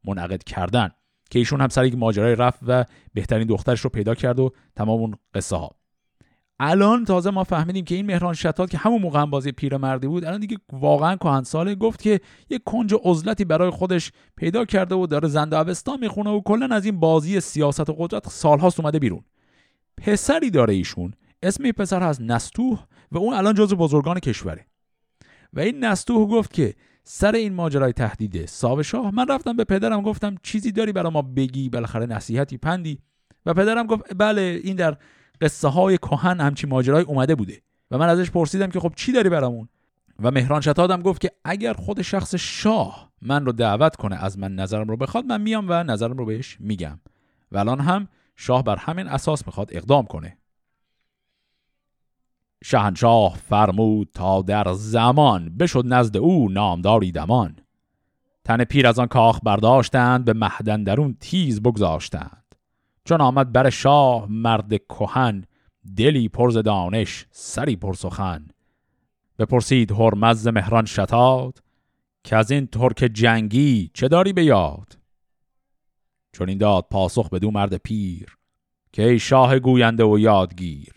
منعقد 0.08 0.44
کردن 0.44 0.90
که 1.30 1.40
ایشون 1.40 1.62
هم 1.62 1.70
سر 1.70 1.86
یک 1.86 1.96
ماجرای 1.96 2.36
رفت 2.36 2.60
و 2.68 2.86
بهترین 3.14 3.48
دخترش 3.48 3.80
رو 3.80 3.90
پیدا 3.90 4.16
کرد 4.16 4.40
و 4.40 4.52
تمام 4.76 5.00
اون 5.00 5.16
قصه 5.34 5.56
ها 5.56 5.76
الان 6.60 7.06
تازه 7.06 7.30
ما 7.30 7.44
فهمیدیم 7.44 7.86
که 7.86 7.96
این 7.96 8.06
مهران 8.06 8.34
شتاد 8.34 8.70
که 8.70 8.78
همون 8.78 9.02
موقع 9.02 9.20
هم 9.20 9.30
بازی 9.30 9.52
پیرمردی 9.52 10.08
بود 10.08 10.26
الان 10.26 10.40
دیگه 10.40 10.58
واقعا 10.72 11.16
کهن 11.16 11.44
ساله 11.44 11.76
گفت 11.76 12.02
که 12.02 12.20
یک 12.50 12.62
کنج 12.66 12.96
عزلتی 13.04 13.46
برای 13.46 13.70
خودش 13.70 14.12
پیدا 14.36 14.66
کرده 14.66 14.96
و 14.96 15.08
داره 15.08 15.28
زنده 15.28 15.60
اوستا 15.60 15.98
می‌خونه 15.98 16.30
و 16.30 16.42
کلا 16.42 16.76
از 16.76 16.86
این 16.86 17.00
بازی 17.00 17.40
سیاست 17.40 17.90
و 17.90 17.94
قدرت 17.98 18.30
سالهاست 18.30 18.80
اومده 18.80 19.00
بیرون. 19.00 19.24
پسری 19.98 20.50
داره 20.50 20.74
ایشون 20.74 21.14
اسم 21.44 21.64
این 21.64 21.74
پسر 21.74 22.04
هست 22.04 22.22
نستوه 22.22 22.86
و 23.12 23.18
اون 23.18 23.34
الان 23.34 23.54
جز 23.54 23.74
بزرگان 23.74 24.20
کشوره. 24.20 24.66
و 25.54 25.60
این 25.60 25.84
نستوه 25.84 26.28
گفت 26.28 26.54
که 26.54 26.74
سر 27.04 27.36
این 27.36 27.54
ماجرای 27.54 27.94
تهدیده 27.94 28.46
ساو 28.46 28.84
شاه 28.84 29.16
من 29.16 29.28
رفتم 29.28 29.58
به 29.58 29.64
پدرم 29.64 30.02
گفتم 30.02 30.36
چیزی 30.44 30.72
داری 30.72 30.92
برای 30.92 31.12
ما 31.12 31.22
بگی؟ 31.22 31.70
بالاخره 31.70 32.06
نصیحتی 32.06 32.58
پندی. 32.58 33.00
و 33.46 33.54
پدرم 33.54 33.88
گفت 33.88 34.04
بله 34.18 34.62
این 34.64 34.76
در 34.76 34.98
قصه 35.42 35.68
های 35.68 35.98
کهن 35.98 36.40
همچی 36.40 36.68
ماجرای 36.68 37.04
اومده 37.04 37.36
بوده. 37.36 37.62
و 37.92 37.98
من 37.98 38.10
ازش 38.10 38.32
پرسیدم 38.32 38.68
که 38.68 38.80
خب 38.80 38.94
چی 38.96 39.12
داری 39.12 39.30
برامون؟ 39.30 39.70
و 40.20 40.32
مهران 40.32 40.62
شتادم 40.62 41.02
گفت 41.02 41.22
که 41.22 41.32
اگر 41.46 41.74
خود 41.74 42.02
شخص 42.02 42.36
شاه 42.36 43.12
من 43.22 43.46
رو 43.46 43.52
دعوت 43.52 43.96
کنه 43.96 44.24
از 44.24 44.40
من 44.40 44.56
نظرم 44.56 44.88
رو 44.88 44.98
بخواد 44.98 45.26
من 45.26 45.42
میام 45.42 45.66
و 45.70 45.84
نظرم 45.84 46.18
رو 46.18 46.26
بهش 46.26 46.58
میگم. 46.60 47.00
و 47.52 47.58
الان 47.58 47.80
هم 47.80 48.08
شاه 48.36 48.64
بر 48.64 48.76
همین 48.76 49.08
اساس 49.08 49.48
می‌خواد 49.48 49.70
اقدام 49.72 50.06
کنه. 50.06 50.38
شهنشاه 52.64 53.36
فرمود 53.36 54.10
تا 54.14 54.42
در 54.42 54.74
زمان 54.74 55.58
بشد 55.58 55.84
نزد 55.86 56.18
او 56.18 56.50
نامداری 56.50 57.12
دمان. 57.12 57.56
تن 58.44 58.64
پیر 58.64 58.88
از 58.88 59.00
آن 59.00 59.08
کاخ 59.08 59.40
برداشتند 59.44 60.26
به 60.26 60.34
محدن 60.34 60.84
درون 60.84 61.18
تیز 61.20 61.62
بگذاشتند. 61.62 62.45
چون 63.06 63.22
آمد 63.22 63.52
بر 63.52 63.70
شاه 63.70 64.28
مرد 64.30 64.74
کهن 64.78 65.44
دلی 65.98 66.30
پرز 66.30 66.58
دانش 66.58 67.26
سری 67.32 67.76
پر 67.76 67.94
سخن. 67.94 68.48
بپرسید 69.40 69.92
هرمز 69.92 70.48
مهران 70.48 70.86
شتاد 70.86 71.64
که 72.24 72.36
از 72.36 72.52
این 72.52 72.68
ترک 72.68 73.10
جنگی 73.14 73.92
چه 73.94 74.08
داری 74.08 74.34
به 74.34 74.44
یاد؟ 74.44 74.98
چون 76.32 76.50
این 76.50 76.58
داد 76.58 76.88
پاسخ 76.92 77.30
به 77.30 77.40
دو 77.40 77.52
مرد 77.52 77.76
پیر 77.76 78.38
که 78.94 79.04
ای 79.04 79.20
شاه 79.20 79.60
گوینده 79.60 80.04
و 80.04 80.20
یادگیر 80.20 80.94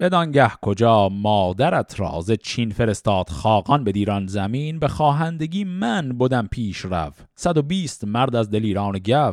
بدانگه 0.00 0.50
کجا 0.62 1.08
مادرت 1.08 2.00
راز 2.00 2.30
چین 2.30 2.70
فرستاد 2.70 3.28
خاقان 3.28 3.84
به 3.84 3.92
دیران 3.92 4.26
زمین 4.26 4.78
به 4.78 4.88
خواهندگی 4.88 5.64
من 5.64 6.08
بودم 6.08 6.46
پیش 6.46 6.78
رو. 6.78 7.10
صد 7.34 7.56
و 7.56 7.62
بیست 7.62 8.04
مرد 8.04 8.36
از 8.36 8.50
دلیران 8.50 8.98
گو 8.98 9.32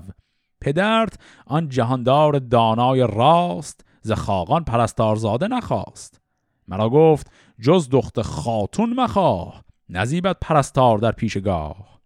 پدرت 0.62 1.20
آن 1.45 1.70
جهاندار 1.70 2.39
دانای 2.39 3.08
راست 3.08 3.86
ز 4.01 4.12
خاقان 4.12 4.64
پرستارزاده 4.64 5.47
نخواست. 5.47 6.22
مرا 6.68 6.89
گفت 6.89 7.32
جز 7.62 7.89
دخت 7.89 8.22
خاتون 8.22 8.93
مخواه 8.93 9.64
نزیبت 9.89 10.38
پرستار 10.41 10.97
در 10.97 11.12
پیشگاه. 11.12 11.99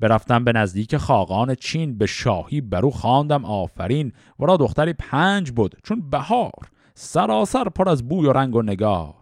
برفتم 0.00 0.44
به 0.44 0.52
نزدیک 0.52 0.96
خاقان 0.96 1.54
چین 1.54 1.98
به 1.98 2.06
شاهی 2.06 2.60
برو 2.60 2.90
خواندم 2.90 3.44
آفرین 3.44 4.12
ورا 4.40 4.56
دختری 4.56 4.92
پنج 4.92 5.50
بود 5.50 5.76
چون 5.84 6.10
بهار 6.10 6.70
سراسر 6.94 7.64
پر 7.64 7.88
از 7.88 8.08
بوی 8.08 8.26
و 8.26 8.32
رنگ 8.32 8.56
و 8.56 8.62
نگار. 8.62 9.14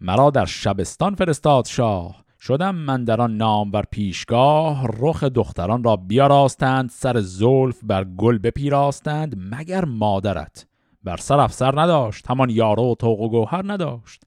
مرا 0.00 0.30
در 0.30 0.44
شبستان 0.44 1.14
فرستاد 1.14 1.66
شاه 1.66 2.24
شدم 2.40 2.74
من 2.74 3.04
در 3.04 3.20
آن 3.20 3.36
نام 3.36 3.70
بر 3.70 3.84
پیشگاه 3.90 4.86
رخ 4.98 5.24
دختران 5.24 5.84
را 5.84 5.96
بیاراستند 5.96 6.90
سر 6.90 7.20
زلف 7.20 7.80
بر 7.82 8.04
گل 8.04 8.38
بپیراستند 8.38 9.36
مگر 9.38 9.84
مادرت 9.84 10.66
بر 11.04 11.16
سر 11.16 11.40
افسر 11.40 11.80
نداشت 11.80 12.30
همان 12.30 12.50
یارو 12.50 12.92
و 12.92 12.94
توق 12.94 13.20
و 13.20 13.28
گوهر 13.28 13.72
نداشت. 13.72 14.22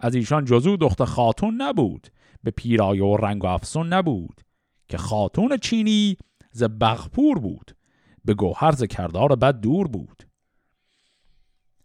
از 0.00 0.14
ایشان 0.14 0.44
جزو 0.44 0.76
دخت 0.76 1.04
خاتون 1.04 1.62
نبود 1.62 2.08
به 2.44 2.50
پیرایه 2.50 3.04
و 3.04 3.16
رنگ 3.16 3.44
و 3.44 3.46
افسون 3.46 3.92
نبود 3.92 4.40
که 4.88 4.98
خاتون 4.98 5.56
چینی 5.56 6.16
ز 6.52 6.62
بغپور 6.62 7.38
بود 7.38 7.76
به 8.24 8.34
گوهر 8.34 8.72
ز 8.72 8.84
کردار 8.84 9.36
بد 9.36 9.60
دور 9.60 9.88
بود. 9.88 10.22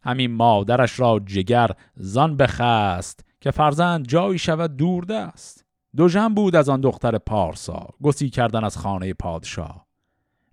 همین 0.03 0.31
مادرش 0.31 0.99
را 0.99 1.19
جگر 1.25 1.71
زان 1.95 2.37
بخست 2.37 3.25
که 3.41 3.51
فرزند 3.51 4.07
جایی 4.07 4.39
شود 4.39 4.77
دور 4.77 5.03
دست. 5.03 5.60
دو 5.95 6.09
جن 6.09 6.33
بود 6.33 6.55
از 6.55 6.69
آن 6.69 6.81
دختر 6.81 7.17
پارسا 7.17 7.89
گسی 8.03 8.29
کردن 8.29 8.63
از 8.63 8.77
خانه 8.77 9.13
پادشاه. 9.13 9.87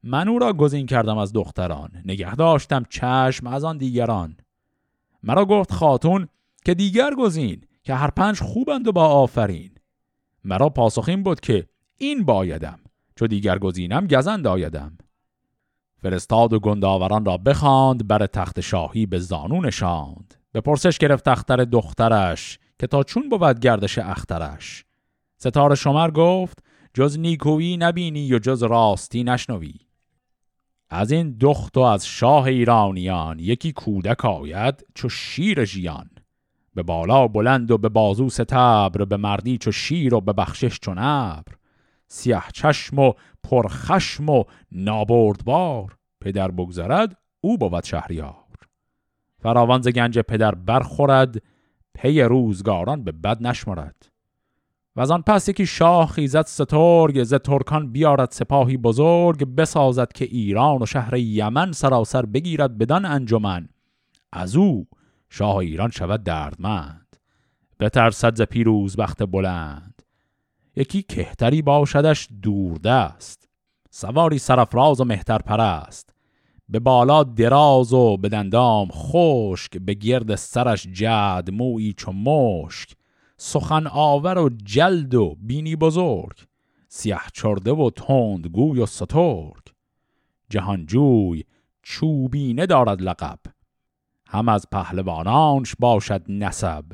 من 0.03 0.29
او 0.29 0.39
را 0.39 0.53
گزین 0.53 0.87
کردم 0.87 1.19
از 1.19 1.33
دختران 1.33 1.91
نگه 2.05 2.35
داشتم 2.35 2.85
چشم 2.91 3.47
از 3.47 3.65
آن 3.65 3.79
دیگران. 3.79 4.37
مرا 5.23 5.45
گفت 5.45 5.73
خاتون 5.73 6.29
که 6.65 6.75
دیگر 6.75 7.15
گزین 7.15 7.65
که 7.83 7.95
هر 7.95 8.11
پنج 8.11 8.41
خوبند 8.41 8.89
و 8.89 8.93
با 8.93 9.07
آفرین. 9.07 9.71
مرا 10.45 10.69
پاسخین 10.69 11.23
بود 11.23 11.41
که 11.41 11.67
این 11.97 12.25
بایدم 12.25 12.79
چو 13.17 13.27
دیگر 13.27 13.59
گزینم 13.59 14.07
گزند 14.07 14.47
آیدم. 14.47 14.99
فرستاد 16.03 16.53
و 16.53 16.61
گنداوران 16.61 17.25
را 17.25 17.37
بخواند 17.37 18.09
بر 18.09 18.27
تخت 18.27 18.61
شاهی 18.61 19.07
به 19.07 19.19
زانو 19.19 19.61
نشاند. 19.61 20.35
به 20.53 20.61
پرسش 20.61 20.99
گرفت 20.99 21.29
اختر 21.29 21.57
دخترش 21.57 22.59
که 22.79 22.87
تا 22.87 23.03
چون 23.03 23.29
بود 23.29 23.61
گردش 23.61 23.99
اخترش. 23.99 24.85
ستاره 25.39 25.75
شمر 25.75 26.11
گفت 26.11 26.59
جز 26.95 27.19
نیکویی 27.19 27.77
نبینی 27.77 28.35
و 28.35 28.39
جز 28.39 28.63
راستی 28.63 29.25
نشنوی. 29.25 29.75
از 30.91 31.11
این 31.13 31.37
دخت 31.41 31.77
و 31.77 31.81
از 31.81 32.07
شاه 32.07 32.45
ایرانیان 32.45 33.39
یکی 33.39 33.73
کودک 33.73 34.25
آید 34.25 34.87
چو 34.95 35.09
شیر 35.09 35.65
ژیان. 35.65 36.11
به 36.75 36.83
بالا 36.83 37.29
بلند 37.29 37.71
و 37.71 37.79
به 37.79 37.89
بازو 37.89 38.29
ستبر 38.29 39.05
به 39.05 39.17
مردی 39.17 39.59
چو 39.59 39.73
شیر 39.73 40.15
و 40.15 40.21
به 40.21 40.33
بخشش 40.33 40.79
چو 40.81 40.91
نبر. 40.91 41.45
سیه 42.07 42.43
چشم 42.55 42.99
و 42.99 43.13
پرخشم 43.43 44.29
و 44.29 44.45
نابردبار 44.73 45.97
پدر 46.21 46.51
بگذرد 46.51 47.17
او 47.41 47.59
بود 47.59 47.85
شهریار. 47.85 48.35
فراوان 49.39 49.83
ز 49.83 49.89
گنج 49.89 50.19
پدر 50.19 50.55
برخورد 50.55 51.43
پی 51.95 52.21
روزگاران 52.23 53.05
به 53.05 53.13
بد 53.13 53.43
نشمرد. 53.43 54.18
و 54.97 55.01
از 55.01 55.11
آن 55.11 55.23
پس 55.23 55.49
یکی 55.49 55.67
شاه 55.67 56.09
خیزد 56.09 56.47
سترگ 56.47 57.25
ز 57.25 57.35
ترکان 57.35 57.93
بیارد 57.93 58.31
سپاهی 58.31 58.77
بزرگ 58.77 59.45
بسازد 59.45 60.13
که 60.13 60.25
ایران 60.25 60.83
و 60.83 60.87
شهر 60.87 61.17
یمن 61.17 61.73
سراسر 61.73 62.27
بگیرد 62.27 62.79
بدان 62.79 63.05
انجمن. 63.05 63.69
از 64.33 64.57
او 64.57 64.87
شاه 65.31 65.57
ایران 65.57 65.91
شود 65.91 66.23
دردمند. 66.23 67.17
بترسد 67.81 68.37
ز 68.37 68.43
پیروز 68.43 68.97
بخت 68.97 69.23
بلند. 69.23 70.03
یکی 70.77 71.03
کهتری 71.03 71.63
باشدش 71.63 72.29
دوردست. 72.43 73.49
سواری 73.91 74.39
سرفراز 74.39 75.01
و 75.01 75.05
مهتر 75.05 75.39
پرست 75.39 76.15
به 76.69 76.79
بالا 76.79 77.25
دراز 77.25 77.93
و 77.93 78.17
به 78.17 78.29
دندام 78.29 78.89
خشک 78.93 79.79
به 79.79 79.95
گرد 79.95 80.35
سرش 80.35 80.87
جد 80.87 81.49
مویی 81.53 81.93
چو 81.93 82.13
مشک. 82.13 82.98
سخن 83.41 83.87
آور 83.87 84.39
و 84.39 84.49
جلد 84.49 85.15
و 85.15 85.37
بینی 85.41 85.77
بزرگ 85.77 86.47
سیه 86.89 87.19
چرده 87.33 87.73
و 87.73 87.91
تند 87.91 88.47
گوی 88.47 88.81
و 88.81 88.87
سترگ. 88.87 89.63
جهانجوی 90.51 91.45
چوبینه 91.83 92.67
دارد 92.67 93.03
لقب 93.03 93.39
هم 94.29 94.49
از 94.49 94.67
پهلوانانش 94.73 95.75
باشد 95.79 96.23
نسب. 96.29 96.85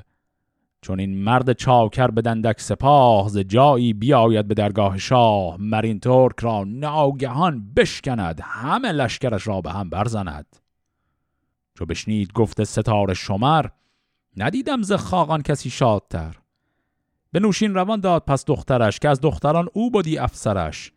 چون 0.83 1.01
این 1.01 1.25
مرد 1.25 1.53
چاکر 1.53 2.09
به 2.09 2.23
دندک 2.23 2.61
سپاه 2.61 3.29
ز 3.29 3.39
جایی 3.39 3.93
بیاید 3.93 4.49
به 4.49 4.55
درگاه 4.55 4.99
شاه 4.99 5.57
مرین 5.61 6.01
ترک 6.01 6.41
را 6.41 6.65
ناگهان 6.65 7.75
بشکند 7.77 8.41
همه 8.43 8.93
لشکرش 8.93 9.47
را 9.47 9.61
به 9.61 9.73
هم 9.73 9.91
برزند. 9.91 10.57
چو 11.75 11.87
بشنید 11.87 12.33
گفت 12.33 12.65
ستاره 12.65 13.15
شمر 13.15 13.67
ندیدم 14.37 14.83
ز 14.83 14.93
خاقان 14.93 15.43
کسی 15.43 15.71
شادتر. 15.71 16.37
به 17.33 17.41
نوشین 17.41 17.75
روان 17.75 18.01
داد 18.01 18.25
پس 18.27 18.45
دخترش 18.45 18.99
که 18.99 19.09
از 19.09 19.21
دختران 19.21 19.69
او 19.73 19.91
بودی 19.91 20.19
افسرش. 20.19 20.93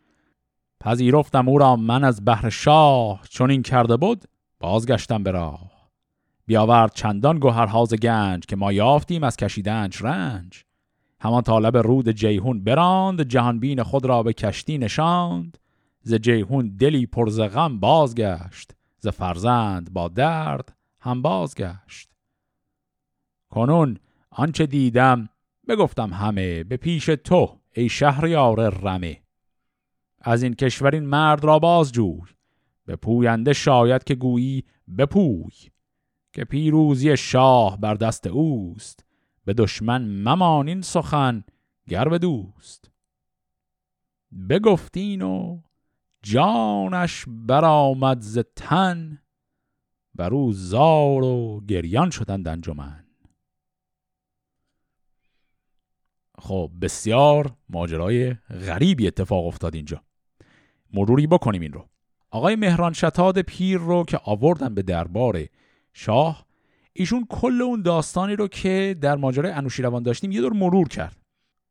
پذیرفتم 0.80 1.48
او 1.48 1.58
را 1.58 1.76
من 1.76 2.04
از 2.04 2.24
بحر 2.24 2.48
شاه 2.48 3.20
چون 3.30 3.50
این 3.50 3.62
کرده 3.62 3.96
بود 3.96 4.24
بازگشتم 4.60 5.22
به 5.22 5.30
راه. 5.30 5.70
بیاورد 6.46 6.94
چندان 6.94 7.38
گوهرهاز 7.38 7.94
گنج 7.94 8.46
که 8.46 8.56
ما 8.56 8.72
یافتیم 8.72 9.24
از 9.24 9.36
کشیدنش 9.36 10.02
رنج. 10.02 10.64
همان 11.20 11.42
طالب 11.42 11.76
رود 11.76 12.08
جیهون 12.10 12.64
براند 12.64 13.22
جهانبین 13.22 13.82
خود 13.82 14.04
را 14.04 14.22
به 14.22 14.32
کشتی 14.32 14.78
نشاند. 14.78 15.58
ز 16.02 16.14
جیهون 16.14 16.76
دلی 16.76 17.06
پرز 17.06 17.40
غم 17.40 17.80
بازگشت 17.80 18.72
ز 18.98 19.08
فرزند 19.08 19.92
با 19.92 20.08
درد 20.08 20.76
هم 21.00 21.22
بازگشت. 21.22 22.10
کنون 23.50 23.98
آنچه 24.30 24.66
دیدم 24.66 25.28
بگفتم 25.68 26.12
همه 26.12 26.64
به 26.64 26.76
پیش 26.76 27.06
تو 27.06 27.60
ای 27.72 27.88
شهریار 27.88 28.68
رمه. 28.68 29.22
از 30.20 30.42
این 30.42 30.54
کشورین 30.54 31.04
مرد 31.04 31.44
را 31.44 31.58
بازجوی 31.58 32.28
به 32.86 32.96
پوینده 32.96 33.52
شاید 33.52 34.04
که 34.04 34.14
گویی 34.14 34.64
بپوی 34.98 35.52
که 36.32 36.44
پیروزی 36.44 37.16
شاه 37.16 37.80
بر 37.80 37.94
دست 37.94 38.26
اوست 38.26 39.04
به 39.44 39.54
دشمن 39.54 40.22
ممانین 40.22 40.82
سخن 40.82 41.44
گر 41.88 42.08
به 42.08 42.18
دوست. 42.18 42.90
بگفتین 44.48 45.22
و 45.22 45.60
جانش 46.22 47.24
برآمد 47.28 48.20
ز 48.20 48.38
تن 48.56 49.18
بر 50.14 50.34
او 50.34 50.52
زار 50.52 51.24
و 51.24 51.60
گریان 51.68 52.10
شدند 52.10 52.48
انجمن. 52.48 53.07
خب 56.38 56.70
بسیار 56.82 57.52
ماجرای 57.68 58.34
غریبی 58.66 59.06
اتفاق 59.06 59.46
افتاد 59.46 59.74
اینجا. 59.74 60.02
مروری 60.92 61.26
بکنیم 61.26 61.62
این 61.62 61.72
رو. 61.72 61.88
آقای 62.30 62.56
مهران 62.56 62.92
شتاد 62.92 63.40
پیر 63.42 63.78
رو 63.78 64.04
که 64.04 64.20
آوردن 64.24 64.74
به 64.74 64.82
دربار 64.82 65.44
شاه 65.92 66.46
ایشون 66.92 67.26
کل 67.30 67.62
اون 67.62 67.82
داستانی 67.82 68.36
رو 68.36 68.48
که 68.48 68.96
در 69.00 69.16
ماجرای 69.16 69.52
انوشیروان 69.52 70.02
داشتیم 70.02 70.32
یه 70.32 70.40
دور 70.40 70.52
مرور 70.52 70.88
کرد. 70.88 71.16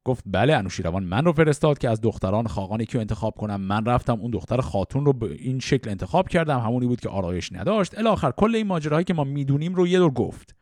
گفت 0.05 0.23
بله 0.25 0.55
انوشیروان 0.55 1.03
من 1.03 1.25
رو 1.25 1.31
فرستاد 1.31 1.77
که 1.77 1.89
از 1.89 2.01
دختران 2.01 2.47
خاقانی 2.47 2.85
که 2.85 2.99
انتخاب 2.99 3.35
کنم 3.35 3.61
من 3.61 3.85
رفتم 3.85 4.19
اون 4.21 4.31
دختر 4.31 4.61
خاتون 4.61 5.05
رو 5.05 5.13
به 5.13 5.31
این 5.31 5.59
شکل 5.59 5.89
انتخاب 5.89 6.27
کردم 6.27 6.59
همونی 6.59 6.87
بود 6.87 6.99
که 6.99 7.09
آرایش 7.09 7.53
نداشت. 7.53 7.97
الاخر 7.97 8.31
کل 8.31 8.55
این 8.55 8.67
ماجراهایی 8.67 9.05
که 9.05 9.13
ما 9.13 9.23
می‌دونیم 9.23 9.75
رو 9.75 9.87
یه 9.87 9.99
دور 9.99 10.11
گفت. 10.11 10.55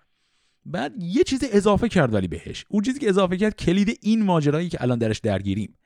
بعد 0.66 1.04
یه 1.04 1.24
چیز 1.24 1.44
اضافه 1.52 1.90
کرد 1.90 2.14
ولی 2.14 2.28
بهش. 2.28 2.66
اون 2.70 2.84
چیزی 2.84 3.00
که 3.00 3.10
اضافه 3.10 3.38
کرد 3.38 3.56
کلید 3.56 4.00
این 4.02 4.24
ماجرایی 4.24 4.70
که 4.70 4.82
الان 4.82 4.98
درش 4.98 5.20
درگیریم. 5.20 5.78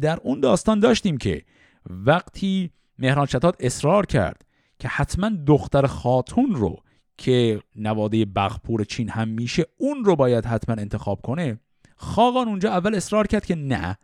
در 0.00 0.18
اون 0.22 0.40
داستان 0.40 0.80
داشتیم 0.80 1.16
که 1.16 1.42
وقتی 1.86 2.70
مهران 2.98 3.26
شتاد 3.26 3.56
اصرار 3.60 4.06
کرد 4.06 4.42
که 4.78 4.88
حتما 4.88 5.30
دختر 5.46 5.86
خاتون 5.86 6.54
رو 6.54 6.82
که 7.18 7.60
نواده 7.76 8.24
بغپور 8.24 8.84
چین 8.84 9.08
هم 9.08 9.28
میشه 9.28 9.66
اون 9.78 10.04
رو 10.04 10.16
باید 10.16 10.46
حتما 10.46 10.74
انتخاب 10.74 11.20
کنه 11.20 11.60
خاقان 11.96 12.48
اونجا 12.48 12.70
اول 12.70 12.94
اصرار 12.94 13.26
کرد 13.26 13.46
که 13.46 13.54
نه. 13.54 13.98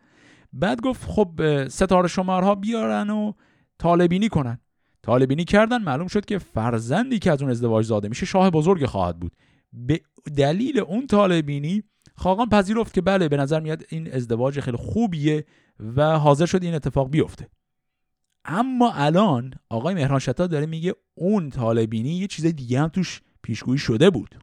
بعد 0.53 0.81
گفت 0.81 1.05
خب 1.05 1.67
ستاره 1.67 2.07
شمارها 2.07 2.55
بیارن 2.55 3.09
و 3.09 3.33
طالبینی 3.77 4.29
کنن. 4.29 4.59
طالبینی 5.01 5.43
کردن 5.45 5.81
معلوم 5.81 6.07
شد 6.07 6.25
که 6.25 6.37
فرزندی 6.37 7.19
که 7.19 7.31
از 7.31 7.41
اون 7.41 7.51
ازدواج 7.51 7.85
زاده 7.85 8.09
میشه 8.09 8.25
شاه 8.25 8.49
بزرگ 8.49 8.85
خواهد 8.85 9.19
بود. 9.19 9.31
به 9.73 10.01
دلیل 10.37 10.79
اون 10.79 11.07
طالبینی 11.07 11.83
خاقان 12.15 12.49
پذیرفت 12.49 12.93
که 12.93 13.01
بله 13.01 13.27
به 13.27 13.37
نظر 13.37 13.59
میاد 13.59 13.83
این 13.89 14.13
ازدواج 14.13 14.59
خیلی 14.59 14.77
خوبیه 14.77 15.45
و 15.79 16.19
حاضر 16.19 16.45
شد 16.45 16.63
این 16.63 16.73
اتفاق 16.73 17.09
بیفته. 17.09 17.49
اما 18.45 18.91
الان 18.93 19.53
آقای 19.69 19.95
مهران 19.95 20.19
شتا 20.19 20.47
داره 20.47 20.65
میگه 20.65 20.93
اون 21.15 21.49
طالبینی 21.49 22.09
یه 22.09 22.27
چیز 22.27 22.45
دیگه 22.45 22.79
هم 22.79 22.87
توش 22.87 23.21
پیشگویی 23.43 23.77
شده 23.77 24.09
بود. 24.09 24.35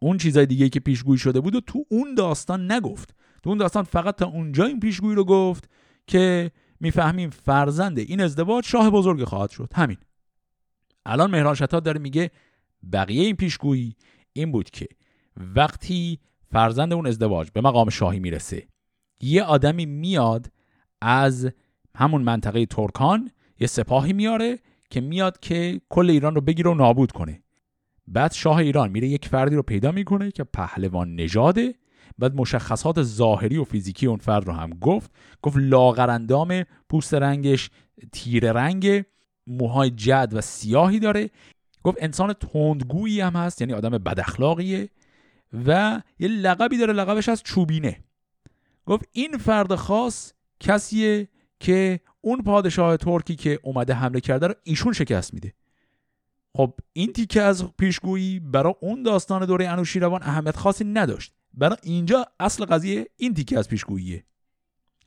اون 0.00 0.18
چیزای 0.18 0.46
دیگه 0.46 0.68
که 0.68 0.80
پیشگویی 0.80 1.18
شده 1.18 1.40
بود 1.40 1.54
و 1.54 1.60
تو 1.60 1.84
اون 1.90 2.14
داستان 2.14 2.72
نگفت. 2.72 3.14
تو 3.42 3.50
اون 3.50 3.58
داستان 3.58 3.82
فقط 3.82 4.16
تا 4.16 4.26
اونجا 4.26 4.64
این 4.64 4.80
پیشگویی 4.80 5.14
رو 5.14 5.24
گفت 5.24 5.70
که 6.06 6.50
می‌فهمیم 6.80 7.30
فرزند 7.30 7.98
این 7.98 8.20
ازدواج 8.20 8.64
شاه 8.64 8.90
بزرگ 8.90 9.24
خواهد 9.24 9.50
شد. 9.50 9.68
همین. 9.74 9.96
الان 11.06 11.30
مهران 11.30 11.54
شتاد 11.54 11.82
داره 11.82 12.00
میگه 12.00 12.30
بقیه 12.92 13.24
این 13.24 13.36
پیشگویی 13.36 13.96
این 14.32 14.52
بود 14.52 14.70
که 14.70 14.88
وقتی 15.36 16.18
فرزند 16.50 16.92
اون 16.92 17.06
ازدواج 17.06 17.50
به 17.50 17.60
مقام 17.60 17.88
شاهی 17.88 18.20
می‌رسه 18.20 18.66
یه 19.20 19.42
آدمی 19.42 19.86
میاد 19.86 20.52
از 21.00 21.50
همون 21.96 22.22
منطقه 22.22 22.66
ترکان 22.66 23.30
یه 23.60 23.66
سپاهی 23.66 24.12
میاره 24.12 24.58
که 24.90 25.00
میاد 25.00 25.40
که 25.40 25.80
کل 25.88 26.10
ایران 26.10 26.34
رو 26.34 26.40
بگیره 26.40 26.70
و 26.70 26.74
نابود 26.74 27.12
کنه. 27.12 27.42
بعد 28.08 28.32
شاه 28.32 28.56
ایران 28.56 28.90
میره 28.90 29.08
یک 29.08 29.28
فردی 29.28 29.56
رو 29.56 29.62
پیدا 29.62 29.92
می‌کنه 29.92 30.30
که 30.30 30.44
پهلوان 30.44 31.14
نژاده. 31.14 31.74
بعد 32.18 32.34
مشخصات 32.34 33.02
ظاهری 33.02 33.58
و 33.58 33.64
فیزیکی 33.64 34.06
اون 34.06 34.18
فرد 34.18 34.46
رو 34.46 34.52
هم 34.52 34.70
گفت. 34.70 35.10
گفت 35.42 35.56
لاغرندام 35.60 36.64
پوست 36.88 37.14
رنگش 37.14 37.70
تیره 38.12 38.52
رنگ 38.52 39.04
موهای 39.46 39.90
جد 39.90 40.28
و 40.32 40.40
سیاهی 40.40 41.00
داره. 41.00 41.30
گفت 41.82 41.98
انسان 42.00 42.32
تندگویی 42.32 43.20
هم 43.20 43.32
هست 43.32 43.60
یعنی 43.60 43.72
آدم 43.72 43.90
بداخلاقیه 43.90 44.88
و 45.66 46.02
یه 46.18 46.28
لقبی 46.28 46.78
داره 46.78 46.92
لقبش 46.92 47.28
از 47.28 47.42
چوبینه. 47.42 48.04
گفت 48.86 49.08
این 49.12 49.38
فرد 49.38 49.74
خاص 49.74 50.32
کسیه 50.60 51.28
که 51.60 52.00
اون 52.20 52.42
پادشاه 52.42 52.96
ترکی 52.96 53.36
که 53.36 53.58
اومده 53.62 53.94
حمله 53.94 54.20
کرده 54.20 54.46
رو 54.46 54.54
ایشون 54.62 54.92
شکست 54.92 55.34
میده. 55.34 55.52
خب 56.56 56.74
این 56.92 57.12
تیکه 57.12 57.42
از 57.42 57.64
پیشگویی 57.78 58.40
برای 58.40 58.74
اون 58.80 59.02
داستان 59.02 59.46
دوره 59.46 59.68
انوشیروان 59.68 60.22
اهمیت 60.22 60.56
خاصی 60.56 60.84
نداشت. 60.84 61.32
برای 61.54 61.76
اینجا 61.82 62.26
اصل 62.40 62.64
قضیه 62.64 63.06
این 63.16 63.34
تیکه 63.34 63.58
از 63.58 63.68
پیشگوییه. 63.68 64.24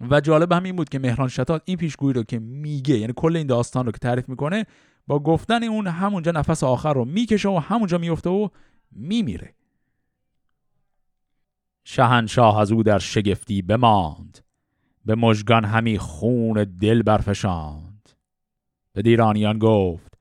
و 0.10 0.22
جالب 0.22 0.52
هم 0.52 0.64
این 0.64 0.76
بود 0.76 0.90
که 0.90 1.00
مهران 1.00 1.28
شتات 1.28 1.62
این 1.66 1.78
پیشگویی 1.78 2.14
رو 2.14 2.24
که 2.24 2.40
میگه 2.40 2.98
یعنی 2.98 3.14
کل 3.16 3.36
این 3.36 3.48
داستان 3.48 3.86
رو 3.86 3.92
که 3.92 3.98
تعریف 3.98 4.30
می‌کنه 4.30 4.66
با 5.08 5.20
گفتن 5.20 5.64
اون 5.64 5.88
همونجا 5.88 6.32
نفس 6.32 6.64
آخر 6.64 6.94
رو 6.94 7.06
می‌کشه 7.06 7.50
و 7.50 7.58
همونجا 7.58 7.98
میفته 7.98 8.30
و 8.30 8.50
میمیره. 8.92 9.56
شهنشاه 11.84 12.60
از 12.60 12.72
او 12.72 12.84
در 12.84 13.00
شگفتی 13.00 13.62
بماند. 13.62 14.40
به 15.06 15.16
مژگان 15.16 15.66
همی 15.66 15.98
خون 15.98 16.64
دل 16.64 17.02
برفشاند. 17.02 18.10
به 18.94 19.02
دیرانیان 19.02 19.60
گفت 19.60 20.18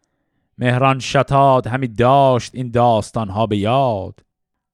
مهران 0.58 0.98
شتاد 0.98 1.66
همی 1.66 1.88
داشت 1.88 2.54
این 2.54 2.70
داستان 2.70 3.28
ها 3.28 3.46
به 3.46 3.56
یاد. 3.56 4.20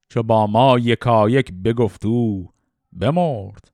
چو 0.08 0.22
با 0.22 0.46
ما 0.46 0.78
یکا 0.78 1.30
یک 1.30 1.52
بگفت 1.52 2.06
او 2.06 2.52
بمرد. 2.92 3.72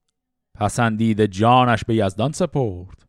پسندید 0.54 1.26
جانش 1.26 1.84
به 1.84 1.96
یزدان 1.96 2.32
سپرد. 2.32 3.05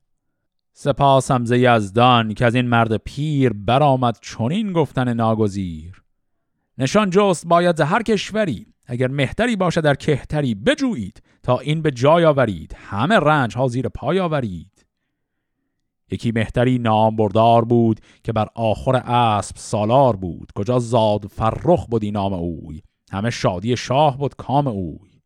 سپاسم 0.80 1.46
ز 1.46 1.52
یزدان 1.52 2.34
که 2.34 2.46
از 2.46 2.56
این 2.56 2.68
مرد 2.68 2.98
پیر 2.98 3.54
برآمد 3.54 4.18
چنین 4.22 4.74
گفتن 4.74 5.14
ناگزیر. 5.14 6.04
نشان 6.78 7.10
جست 7.10 7.48
باید 7.48 7.80
هر 7.80 8.04
کشوری 8.04 8.68
اگر 8.86 9.08
مهتری 9.08 9.56
باشه 9.56 9.82
در 9.82 9.96
کهتری 9.96 10.56
بجویید 10.56 11.24
تا 11.44 11.60
این 11.60 11.82
به 11.82 11.92
جای 11.92 12.26
آورید 12.26 12.76
همه 12.80 13.16
رنج 13.16 13.58
ها 13.58 13.68
زیر 13.68 13.90
پای 13.90 14.20
آورید. 14.20 14.86
یکی 16.12 16.32
مهتری 16.32 16.80
نامبردار 16.80 17.66
بود 17.66 18.00
که 18.24 18.34
بر 18.34 18.48
آخر 18.56 18.96
اسب 18.96 19.56
سالار 19.58 20.16
بود 20.16 20.52
کجا 20.56 20.80
زاد 20.80 21.26
فرخ 21.26 21.86
بودی 21.86 22.12
نام 22.12 22.34
اوی 22.34 22.82
همه 23.12 23.30
شادی 23.30 23.78
شاه 23.78 24.18
بود 24.18 24.36
کام 24.36 24.68
اوی. 24.68 25.22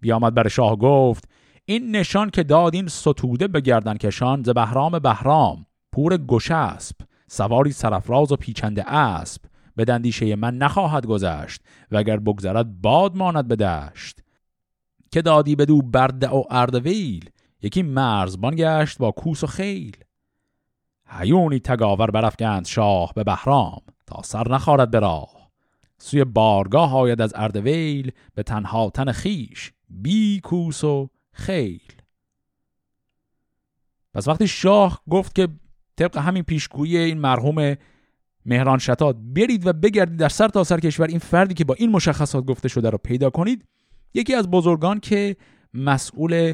بیامد 0.00 0.34
بر 0.34 0.48
شاه 0.48 0.76
گفت 0.76 1.29
این 1.70 1.96
نشان 1.96 2.30
که 2.30 2.42
دادین 2.42 2.88
ستوده 2.88 3.48
به 3.48 3.60
گردن 3.60 3.96
کشان 3.96 4.42
ز 4.42 4.48
بهرام 4.48 4.98
بهرام 4.98 5.66
پور 5.92 6.16
گشسب 6.16 6.96
سواری 7.26 7.72
سرفراز 7.72 8.32
و 8.32 8.36
پیچنده 8.36 8.92
اسب 8.92 9.42
به 9.76 9.84
دندیشه 9.84 10.36
من 10.36 10.58
نخواهد 10.58 11.06
گذشت 11.06 11.62
و 11.90 11.96
اگر 11.96 12.16
بگذرد 12.16 12.80
باد 12.80 13.16
ماند 13.16 13.48
به 13.48 13.56
دشت. 13.56 14.20
که 15.12 15.22
دادی 15.22 15.56
بدو 15.56 15.82
برده 15.82 16.28
و 16.28 16.44
اردویل 16.50 17.30
یکی 17.62 17.82
مرزبان 17.82 18.54
گشت 18.56 18.98
با 18.98 19.10
کوس 19.10 19.44
و 19.44 19.46
خیل. 19.46 19.96
هیونی 21.08 21.58
تگاور 21.58 22.10
برافکند 22.10 22.66
شاه 22.66 23.12
به 23.14 23.24
بهرام 23.24 23.82
تا 24.06 24.22
سر 24.22 24.52
نخارد 24.52 24.90
به 24.90 24.98
راه. 24.98 25.50
سوی 25.98 26.24
بارگاه 26.24 26.96
آید 26.96 27.20
از 27.20 27.32
اردویل 27.36 28.12
به 28.34 28.42
تنها 28.42 28.90
تن 28.90 29.12
خیش 29.12 29.72
بی 29.88 30.40
کوس 30.40 30.84
و 30.84 31.08
خیل 31.40 31.82
پس 34.14 34.28
وقتی 34.28 34.48
شاه 34.48 35.02
گفت 35.10 35.34
که 35.34 35.48
طبق 35.96 36.18
همین 36.18 36.42
پیشگویی 36.42 36.96
این 36.96 37.18
مرحوم 37.18 37.76
مهران 38.46 38.78
شتاد 38.78 39.16
برید 39.34 39.66
و 39.66 39.72
بگردید 39.72 40.16
در 40.16 40.28
سر 40.28 40.48
تا 40.48 40.64
سر 40.64 40.80
کشور 40.80 41.06
این 41.06 41.18
فردی 41.18 41.54
که 41.54 41.64
با 41.64 41.74
این 41.74 41.90
مشخصات 41.90 42.44
گفته 42.44 42.68
شده 42.68 42.90
رو 42.90 42.98
پیدا 42.98 43.30
کنید 43.30 43.64
یکی 44.14 44.34
از 44.34 44.50
بزرگان 44.50 45.00
که 45.00 45.36
مسئول 45.74 46.52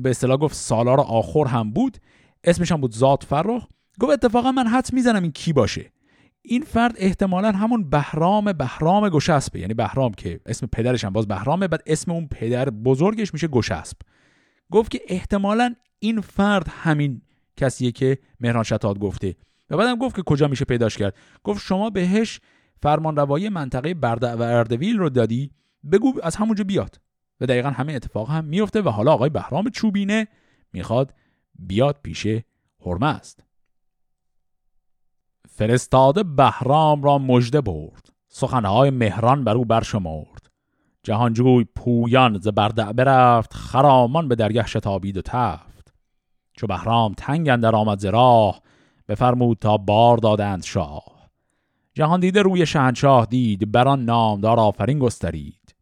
به 0.00 0.10
اصطلاح 0.10 0.36
گفت 0.36 0.54
سالار 0.54 1.00
آخر 1.00 1.46
هم 1.46 1.72
بود 1.72 1.98
اسمش 2.44 2.72
هم 2.72 2.80
بود 2.80 2.94
زاد 2.94 3.22
فرخ 3.28 3.66
گفت 4.00 4.12
اتفاقا 4.12 4.52
من 4.52 4.66
حد 4.66 4.92
می‌زنم 4.92 5.22
این 5.22 5.32
کی 5.32 5.52
باشه. 5.52 5.92
این 6.42 6.62
فرد 6.62 6.94
احتمالا 6.98 7.52
همون 7.52 7.90
بهرام 7.90 8.52
بهرام 8.52 9.08
گشسبه 9.08 9.60
یعنی 9.60 9.74
بهرام 9.74 10.14
که 10.14 10.40
اسم 10.46 10.66
پدرش 10.66 11.04
هم 11.04 11.12
باز 11.12 11.28
بهرامه 11.28 11.68
بعد 11.68 11.82
اسم 11.86 12.10
اون 12.10 12.28
پدر 12.28 12.70
بزرگش 12.70 13.32
میشه 13.32 13.48
گشسب. 13.48 13.96
گفت 14.72 14.90
که 14.90 15.00
احتمالا 15.08 15.74
این 15.98 16.20
فرد 16.20 16.68
همین 16.68 17.22
کسیه 17.56 17.92
که 17.92 18.18
مهران 18.40 18.62
شتاد 18.62 18.98
گفته. 18.98 19.36
و 19.70 19.76
بعدم 19.76 19.98
گفت 19.98 20.16
که 20.16 20.22
کجا 20.22 20.48
میشه 20.48 20.64
پیداش 20.64 20.98
کرد. 20.98 21.16
گفت 21.44 21.62
شما 21.64 21.90
بهش 21.90 22.40
فرمان 22.82 23.16
روایی 23.16 23.48
منطقه 23.48 23.94
برده 23.94 24.32
و 24.32 24.42
اردویل 24.42 24.98
رو 24.98 25.10
دادی 25.10 25.50
بگو 25.92 26.12
از 26.22 26.36
همونجا 26.36 26.64
بیاد. 26.64 27.00
و 27.40 27.46
دقیقا 27.46 27.70
همین 27.70 27.96
اتفاق 27.96 28.30
هم 28.30 28.44
میفته 28.44 28.82
و 28.82 28.88
حالا 28.88 29.12
آقای 29.12 29.30
بهرام 29.30 29.70
چوبینه 29.70 30.28
می‌خواد 30.72 31.14
بیاد 31.58 32.00
پیش 32.02 32.26
حرمه 32.80 33.06
است. 33.06 33.44
فرستاده 35.48 36.22
بهرام 36.22 37.02
را 37.02 37.18
مژده 37.18 37.60
برد. 37.60 38.08
سخنهای 38.28 38.90
مهران 38.90 39.44
بر 39.44 39.54
او 39.54 39.64
برشمرد. 39.64 40.45
جهانجوی 41.06 41.64
پویان 41.64 42.38
ز 42.38 42.48
بردع 42.48 42.92
برفت 42.92 43.54
خرامان 43.54 44.28
به 44.28 44.34
درگه 44.34 44.66
شتابید 44.66 45.16
و 45.16 45.22
تفت. 45.22 45.94
چو 46.52 46.66
بهرام 46.66 47.14
تنگ 47.16 47.48
اندر 47.48 47.76
آمد 47.76 47.98
ز 47.98 48.04
راه 48.04 48.62
بفرمود 49.08 49.58
تا 49.58 49.76
بار 49.76 50.16
دادند 50.16 50.62
شاه. 50.62 51.30
جهان 51.94 52.20
دیده 52.20 52.42
روی 52.42 52.66
شهنشاه 52.66 53.26
دید 53.26 53.72
بران 53.72 54.04
نامدار 54.04 54.60
آفرین 54.60 54.98
گسترید. 54.98 55.74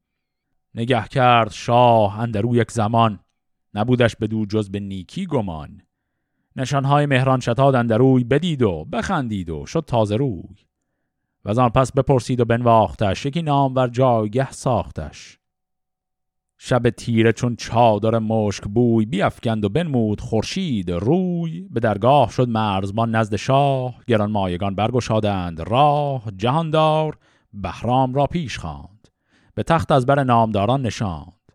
نگه 0.75 1.05
کرد 1.11 1.51
شاه 1.51 2.21
اندرو 2.21 2.57
یک 2.57 2.71
زمان 2.71 3.21
نبودش 3.75 4.17
بدو 4.17 4.47
جز 4.47 4.71
به 4.71 4.81
نیکی 4.81 5.27
گمان. 5.27 5.83
نشانهای 6.57 7.07
مهران 7.07 7.41
شتاد 7.41 7.75
اندروی 7.75 8.25
بدید 8.25 8.63
و 8.63 8.85
بخندید 8.85 9.51
و 9.51 9.67
شد 9.67 9.85
تازه 9.87 10.17
روی. 10.17 10.67
و 11.45 11.51
از 11.51 11.59
آن 11.59 11.69
پس 11.69 11.93
بپرسید 11.93 12.41
و 12.41 12.45
بنواختش. 12.45 13.27
یکی 13.27 13.43
نامور 13.43 13.89
جایگه 13.89 14.53
ساختش. 14.53 15.39
شب 16.59 16.91
تیره 16.91 17.33
چون 17.33 17.57
چادر 17.57 18.19
مشک 18.19 18.65
بوی 18.65 19.07
بیافکند 19.07 19.65
و 19.65 19.69
بنمود 19.69 20.21
خورشید 20.21 20.91
روی. 20.91 21.69
به 21.71 21.81
درگاه 21.81 22.31
شد 22.31 22.49
مرزبان 22.49 23.15
نزد 23.15 23.37
شاه. 23.37 23.95
گران 24.07 24.31
مایگان 24.31 24.75
برگشادند 24.75 25.61
راه. 25.61 26.23
جهاندار 26.37 27.19
بهرام 27.53 28.15
را 28.15 28.27
پیش 28.27 28.59
خواند. 28.59 29.09
به 29.55 29.63
تخت 29.63 29.93
از 29.93 30.07
بر 30.07 30.25
نامداران 30.25 30.83
نشاند. 30.83 31.53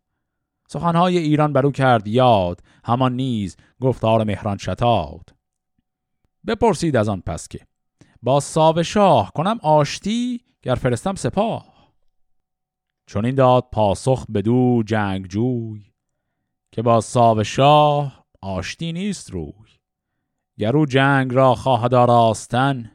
سخنهای 0.68 1.18
ایران 1.18 1.54
برو 1.54 1.72
کرد 1.72 2.08
یاد. 2.08 2.62
همان 2.84 3.14
نیز 3.14 3.58
گفتار 3.82 4.24
مهران 4.24 4.58
شتاد 4.58 5.30
بپرسید 6.48 6.96
از 6.96 7.10
آن 7.10 7.22
پس 7.26 7.48
که 7.48 7.60
با 8.22 8.40
ساو 8.40 8.84
شاه 8.84 9.32
کنم 9.36 9.60
آشتی 9.62 10.42
گر 10.62 10.76
فرستم 10.76 11.16
سپاه. 11.16 11.94
چون 13.06 13.26
این 13.26 13.36
داد 13.36 13.68
پاسخ 13.72 14.26
بدو 14.26 14.84
جوی 14.86 15.92
که 16.72 16.82
با 16.82 17.02
ساو 17.02 17.44
شاه 17.44 18.26
آشتی 18.42 18.94
نیست 18.94 19.32
روی. 19.32 19.70
گر 20.58 20.78
او 20.78 20.86
جنگ 20.86 21.34
را 21.34 21.56
خواهد 21.56 21.94
آراستن 21.94 22.92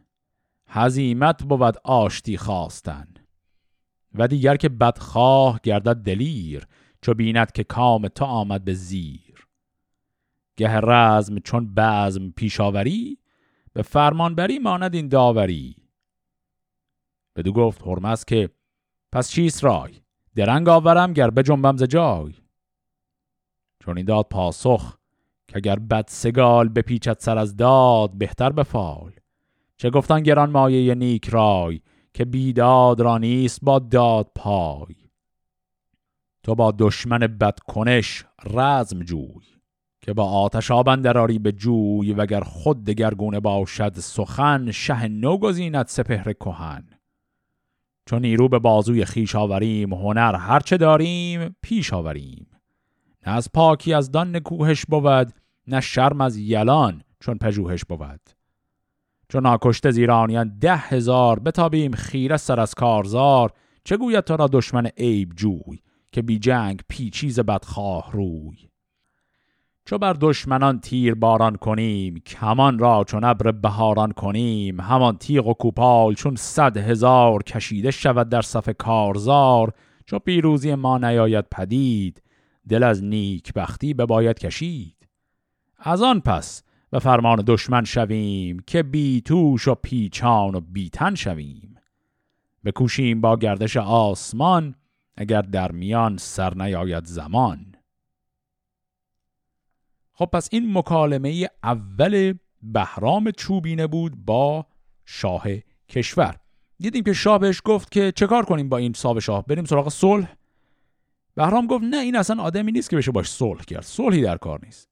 هزیمت 0.68 1.42
بود 1.42 1.76
آشتی 1.84 2.36
خواستن. 2.36 3.14
و 4.14 4.28
دیگر 4.28 4.56
که 4.56 4.68
بدخواه 4.68 5.60
گردد 5.62 5.96
دلیر 5.96 6.66
چو 7.02 7.14
بیند 7.14 7.52
که 7.52 7.64
کام 7.64 8.08
تو 8.08 8.24
آمد 8.24 8.64
به 8.64 8.74
زیر. 8.74 9.46
گه 10.56 10.80
رزم 10.80 11.38
چون 11.38 11.74
بزم 11.74 12.30
پیشاوری 12.30 13.18
به 13.74 13.82
فرمانبری 13.82 14.58
ماند 14.58 14.94
این 14.94 15.08
داوری. 15.08 15.76
بدو 17.36 17.52
گفت 17.52 17.82
هرمز 17.82 18.24
که 18.24 18.50
پس 19.12 19.30
چیست 19.30 19.64
رای؟ 19.64 20.00
درنگ 20.34 20.68
آورم 20.68 21.12
گر 21.12 21.30
جنبم 21.30 21.76
ز 21.76 21.82
جای. 21.82 22.34
چون 23.80 23.96
این 23.96 24.06
داد 24.06 24.26
پاسخ 24.30 24.98
که 25.48 25.56
اگر 25.56 25.78
بد 25.78 26.04
سگال 26.08 26.68
بپیچد 26.68 27.16
سر 27.18 27.38
از 27.38 27.56
داد 27.56 28.18
بهتر 28.18 28.50
بفال. 28.50 29.12
چه 29.76 29.90
گفتن 29.90 30.22
گران 30.22 30.50
مایه 30.50 30.94
نیک 30.94 31.28
رای 31.28 31.80
که 32.14 32.24
بیداد 32.24 33.00
را 33.00 33.18
نیست 33.18 33.58
با 33.62 33.78
داد 33.78 34.30
پای. 34.34 34.94
تو 36.42 36.54
با 36.54 36.74
دشمن 36.78 37.18
بدکنش 37.18 38.24
رزم 38.44 39.02
جوی. 39.02 39.53
که 40.04 40.12
با 40.12 40.24
آتش 40.24 40.70
آبن 40.70 41.00
دراری 41.00 41.38
به 41.38 41.52
جوی 41.52 42.12
وگر 42.12 42.40
خود 42.40 42.84
دگرگونه 42.84 43.40
باشد 43.40 43.92
سخن 43.98 44.70
شه 44.70 45.08
نو 45.08 45.38
گزیند 45.38 45.86
سپهر 45.86 46.32
کهن. 46.32 46.84
چون 48.06 48.22
نیرو 48.22 48.48
به 48.48 48.58
بازوی 48.58 49.04
خیش 49.04 49.34
آوریم 49.34 49.94
هنر 49.94 50.34
هرچه 50.34 50.76
داریم 50.76 51.56
پیش 51.62 51.92
آوریم. 51.92 52.46
نه 53.26 53.32
از 53.32 53.48
پاکی 53.54 53.94
از 53.94 54.10
دان 54.10 54.36
نکوهش 54.36 54.84
بود 54.88 55.32
نه 55.66 55.80
شرم 55.80 56.20
از 56.20 56.36
یلان 56.36 57.02
چون 57.20 57.38
پژوهش 57.38 57.84
بود. 57.84 58.20
چون 59.28 59.46
آکشته 59.46 59.90
زیرانیان 59.90 60.58
ده 60.58 60.76
هزار 60.76 61.38
بتابیم 61.38 61.92
خیره 61.92 62.36
سر 62.36 62.60
از 62.60 62.74
کارزار 62.74 63.52
چه 63.84 63.96
گوید 63.96 64.24
تو 64.24 64.36
را 64.36 64.48
دشمن 64.52 64.86
عیب 64.86 65.32
جوی 65.36 65.78
که 66.12 66.22
بی 66.22 66.38
جنگ 66.38 66.80
پیچیز 66.88 67.40
بدخواه 67.40 68.12
روی. 68.12 68.73
چو 69.86 69.98
بر 69.98 70.12
دشمنان 70.12 70.80
تیر 70.80 71.14
باران 71.14 71.56
کنیم 71.56 72.18
کمان 72.18 72.78
را 72.78 73.04
چون 73.08 73.24
ابر 73.24 73.52
بهاران 73.52 74.12
کنیم. 74.12 74.80
همان 74.80 75.18
تیغ 75.18 75.46
و 75.46 75.54
کوپال 75.54 76.14
چون 76.14 76.36
صد 76.36 76.76
هزار 76.76 77.42
کشیده 77.42 77.90
شود 77.90 78.28
در 78.28 78.42
صف 78.42 78.68
کارزار 78.78 79.72
چو 80.06 80.18
پیروزی 80.18 80.74
ما 80.74 80.98
نیاید 80.98 81.44
پدید 81.50 82.22
دل 82.68 82.82
از 82.82 83.04
نیک 83.04 83.52
بختی 83.52 83.94
باید 83.94 84.38
کشید. 84.38 85.08
از 85.78 86.02
آن 86.02 86.20
پس 86.20 86.62
به 86.90 86.98
فرمان 86.98 87.44
دشمن 87.46 87.84
شویم 87.84 88.56
که 88.66 88.82
بی 88.82 89.20
توش 89.20 89.68
و 89.68 89.74
پیچان 89.74 90.54
و 90.54 90.60
بیتن 90.60 91.14
شویم. 91.14 91.74
بکوشیم 92.64 93.20
با 93.20 93.36
گردش 93.36 93.76
آسمان 93.76 94.74
اگر 95.16 95.42
در 95.42 95.72
میان 95.72 96.16
سر 96.16 96.54
نیاید 96.54 97.04
زمان. 97.04 97.73
خب 100.14 100.24
پس 100.32 100.48
این 100.52 100.78
مکالمه 100.78 101.48
اول 101.62 102.34
بهرام 102.62 103.30
چوبینه 103.30 103.86
بود 103.86 104.24
با 104.24 104.66
شاه 105.04 105.44
کشور. 105.88 106.36
دیدیم 106.78 107.04
که 107.04 107.12
شاه 107.12 107.38
بهش 107.38 107.60
گفت 107.64 107.90
که 107.90 108.12
چه 108.12 108.26
کار 108.26 108.44
کنیم 108.44 108.68
با 108.68 108.76
این 108.76 108.92
صاحب 108.92 109.18
شاه؟ 109.18 109.46
بریم 109.46 109.64
سراغ 109.64 109.88
صلح. 109.88 110.34
بهرام 111.34 111.66
گفت 111.66 111.84
نه 111.84 111.96
این 111.96 112.16
اصلا 112.16 112.42
آدمی 112.42 112.72
نیست 112.72 112.90
که 112.90 112.96
بشه 112.96 113.10
باش 113.10 113.28
صلح 113.28 113.64
کرد. 113.64 113.82
صلحی 113.82 114.22
در 114.22 114.36
کار 114.36 114.60
نیست. 114.64 114.88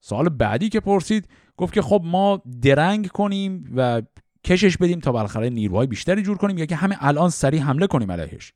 سال 0.00 0.28
بعدی 0.28 0.68
که 0.68 0.80
پرسید 0.80 1.28
گفت 1.56 1.74
که 1.74 1.82
خب 1.82 2.02
ما 2.04 2.42
درنگ 2.62 3.08
کنیم 3.08 3.72
و 3.76 4.02
کشش 4.44 4.76
بدیم 4.76 5.00
تا 5.00 5.12
بالاخره 5.12 5.50
نیروهای 5.50 5.86
بیشتری 5.86 6.22
جور 6.22 6.36
کنیم 6.36 6.58
یا 6.58 6.66
که 6.66 6.76
همه 6.76 6.96
الان 7.00 7.30
سریع 7.30 7.62
حمله 7.62 7.86
کنیم 7.86 8.12
علیهش. 8.12 8.52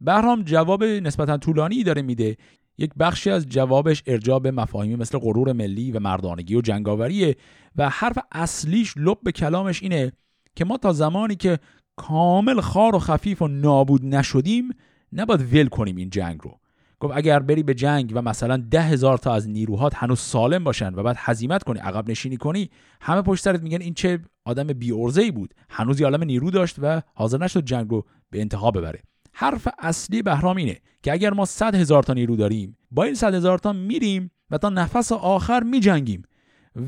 بهرام 0.00 0.42
جواب 0.42 0.84
نسبتا 0.84 1.36
طولانی 1.36 1.84
داره 1.84 2.02
میده 2.02 2.36
یک 2.78 2.90
بخشی 2.98 3.30
از 3.30 3.46
جوابش 3.46 4.02
ارجاع 4.06 4.38
به 4.38 4.50
مفاهیمی 4.50 4.96
مثل 4.96 5.18
غرور 5.18 5.52
ملی 5.52 5.92
و 5.92 6.00
مردانگی 6.00 6.54
و 6.54 6.60
جنگاوریه 6.60 7.36
و 7.76 7.88
حرف 7.88 8.18
اصلیش 8.32 8.94
لب 8.96 9.18
به 9.22 9.32
کلامش 9.32 9.82
اینه 9.82 10.12
که 10.56 10.64
ما 10.64 10.76
تا 10.76 10.92
زمانی 10.92 11.36
که 11.36 11.58
کامل 11.96 12.60
خار 12.60 12.96
و 12.96 12.98
خفیف 12.98 13.42
و 13.42 13.48
نابود 13.48 14.04
نشدیم 14.04 14.68
نباید 15.12 15.54
ول 15.54 15.66
کنیم 15.66 15.96
این 15.96 16.10
جنگ 16.10 16.40
رو. 16.42 16.58
گفت 17.00 17.16
اگر 17.16 17.38
بری 17.38 17.62
به 17.62 17.74
جنگ 17.74 18.12
و 18.14 18.22
مثلا 18.22 18.56
ده 18.56 18.82
هزار 18.82 19.18
تا 19.18 19.34
از 19.34 19.48
نیروهات 19.48 19.94
هنوز 19.94 20.20
سالم 20.20 20.64
باشن 20.64 20.94
و 20.94 21.02
بعد 21.02 21.16
حزیمت 21.16 21.62
کنی 21.62 21.78
عقب 21.78 22.10
نشینی 22.10 22.36
کنی 22.36 22.70
همه 23.00 23.22
پشت 23.22 23.44
سرت 23.44 23.62
میگن 23.62 23.80
این 23.80 23.94
چه 23.94 24.20
آدم 24.44 24.66
بی 24.66 24.92
ای 24.92 25.30
بود. 25.30 25.54
هنوز 25.70 26.02
عالم 26.02 26.24
نیرو 26.24 26.50
داشت 26.50 26.76
و 26.78 27.02
حاضر 27.14 27.38
نشد 27.38 27.64
جنگ 27.64 27.90
رو 27.90 28.04
به 28.30 28.40
انتها 28.40 28.70
ببره. 28.70 29.02
حرف 29.40 29.68
اصلی 29.78 30.22
بهرام 30.22 30.56
اینه 30.56 30.80
که 31.02 31.12
اگر 31.12 31.32
ما 31.32 31.44
صد 31.44 31.74
هزار 31.74 32.02
تا 32.02 32.12
نیرو 32.12 32.36
داریم 32.36 32.76
با 32.90 33.04
این 33.04 33.14
صد 33.14 33.34
هزار 33.34 33.58
تا 33.58 33.72
میریم 33.72 34.30
و 34.50 34.58
تا 34.58 34.68
نفس 34.68 35.12
آخر 35.12 35.62
میجنگیم. 35.62 36.22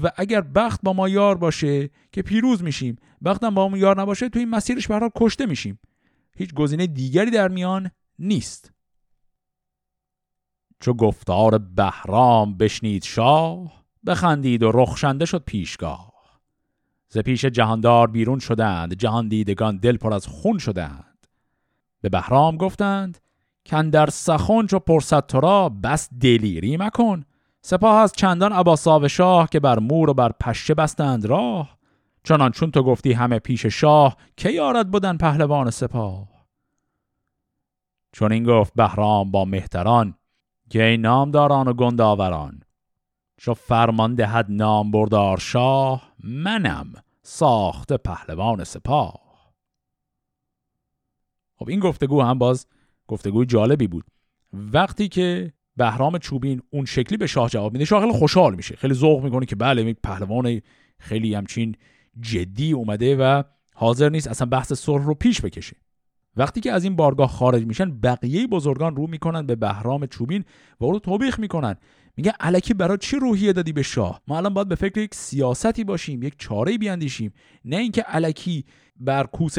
و 0.03 0.11
اگر 0.17 0.41
بخت 0.41 0.81
با 0.83 0.93
ما 0.93 1.09
یار 1.09 1.39
باشه 1.39 1.91
که 2.13 2.23
پیروز 2.23 2.63
میشیم 2.63 2.97
بختم 3.25 3.55
با 3.55 3.69
ما 3.69 3.79
یار 3.79 4.01
نباشه 4.01 4.29
تو 4.29 4.39
این 4.39 4.49
مسیرش 4.49 4.89
به 4.89 5.11
کشته 5.17 5.47
میشیم. 5.47 5.79
هیچ 6.37 6.55
گزینه 6.55 6.87
دیگری 6.87 7.31
در 7.31 7.49
میان 7.49 7.91
نیست. 8.19 8.73
چو 10.81 10.95
گفتار 10.95 11.59
بهرام 11.59 12.57
بشنید 12.57 13.05
شاه 13.05 13.85
بخندید 14.07 14.63
و 14.63 14.71
رخشنده 14.75 15.25
شد 15.25 15.45
پیشگاه. 15.45 16.13
ز 17.09 17.19
پیش 17.19 17.45
جهاندار 17.45 18.11
بیرون 18.11 18.39
شدند 18.39 18.95
جهان 18.95 19.29
دیدگان 19.29 19.77
دل 19.77 19.97
پر 19.97 20.15
از 20.15 20.27
خون 20.27 20.59
شدند. 20.59 21.10
به 22.01 22.09
بهرام 22.09 22.57
گفتند 22.57 23.19
کن 23.67 23.91
در 23.91 24.11
سخن 24.11 24.67
چو 24.67 24.79
پرسد 24.79 25.27
تو 25.27 25.41
را 25.41 25.69
بس 25.69 26.09
دلیری 26.21 26.77
مکن. 26.77 27.25
سپاه 27.63 28.01
از 28.01 28.13
چندان 28.13 28.53
عباساو 28.53 29.09
شاه 29.09 29.49
که 29.49 29.61
بر 29.61 29.79
مور 29.79 30.11
و 30.11 30.15
بر 30.15 30.33
پشه 30.41 30.75
بستند 30.75 31.27
راه. 31.27 31.79
چنان 32.25 32.51
چون 32.51 32.71
تو 32.71 32.83
گفتی 32.83 33.13
همه 33.13 33.39
پیش 33.39 33.67
شاه 33.67 34.17
که 34.37 34.51
یارد 34.51 34.91
بودن 34.91 35.17
پهلوان 35.17 35.71
سپاه؟ 35.71 36.29
چون 38.13 38.33
این 38.33 38.45
گفت 38.45 38.73
بهرام 38.75 39.31
با 39.31 39.45
مهتران 39.45 40.15
که 40.71 40.85
ای 40.85 40.97
نامداران 40.97 41.69
و 41.69 41.73
گنداوران 41.73 42.63
چو 43.37 43.55
فرمان 43.55 44.15
دهد 44.15 44.47
نام 44.49 44.91
بردار 44.91 45.39
شاه 45.39 46.13
منم 46.25 46.93
ساخت 47.23 47.93
پهلوان 47.93 48.65
سپاه. 48.65 49.30
خب 51.61 51.69
این 51.69 51.81
گفتگو 51.81 52.23
هم 52.23 52.39
باز 52.39 52.67
گفتگوی 53.07 53.47
جالبی 53.47 53.87
بود. 53.87 54.05
وقتی 54.53 55.09
که 55.09 55.53
بهرام 55.77 56.19
چوبین 56.19 56.63
اون 56.71 56.85
شکلی 56.85 57.19
به 57.19 57.27
شاه 57.27 57.49
جواب 57.49 57.73
میده 57.73 57.85
شاه 57.85 58.01
خیلی 58.01 58.19
خوشحال 58.19 58.55
میشه 58.55 58.77
خیلی 58.77 58.95
ذوق 58.95 59.25
می‌کنه 59.25 59.47
که 59.47 59.57
بله 59.57 59.85
یک 59.85 59.97
پهلوان 60.03 60.61
خیلی 60.99 61.35
همچین 61.35 61.75
جدی 62.21 62.73
اومده 62.73 63.17
و 63.17 63.43
حاضر 63.75 64.09
نیست 64.09 64.29
اصلا 64.29 64.47
بحث 64.47 64.73
صلح 64.73 65.05
رو 65.05 65.15
پیش 65.15 65.41
بکشه. 65.41 65.77
وقتی 66.37 66.61
که 66.61 66.73
از 66.73 66.85
این 66.85 66.97
بارگاه 66.97 67.29
خارج 67.29 67.67
میشن 67.67 68.01
بقیه 68.01 68.47
بزرگان 68.47 68.97
رو 68.97 69.07
می‌کنن 69.07 69.47
به 69.47 69.57
بهرام 69.57 70.07
چوبین 70.07 70.45
و 70.81 70.85
او 70.85 70.93
رو 70.93 70.99
توبیخ 70.99 71.41
می‌کنن. 71.41 71.77
میگه 72.17 72.33
علکی 72.41 72.75
برای 72.75 72.99
چی 72.99 73.17
روحیه 73.17 73.53
دادی 73.53 73.73
به 73.73 73.83
شاه؟ 73.83 74.21
ما 74.29 74.37
الان 74.37 74.55
باید 74.55 74.69
به 74.69 74.75
فکر 74.75 75.01
یک 75.01 75.15
سیاستی 75.15 75.85
باشیم 75.85 76.23
یک 76.23 76.35
چاره 76.39 76.79
بیاندیشیم. 76.79 77.33
نه 77.65 77.77
اینکه 77.77 78.03
علکی 78.03 78.65
بر 78.97 79.27
کوس 79.27 79.57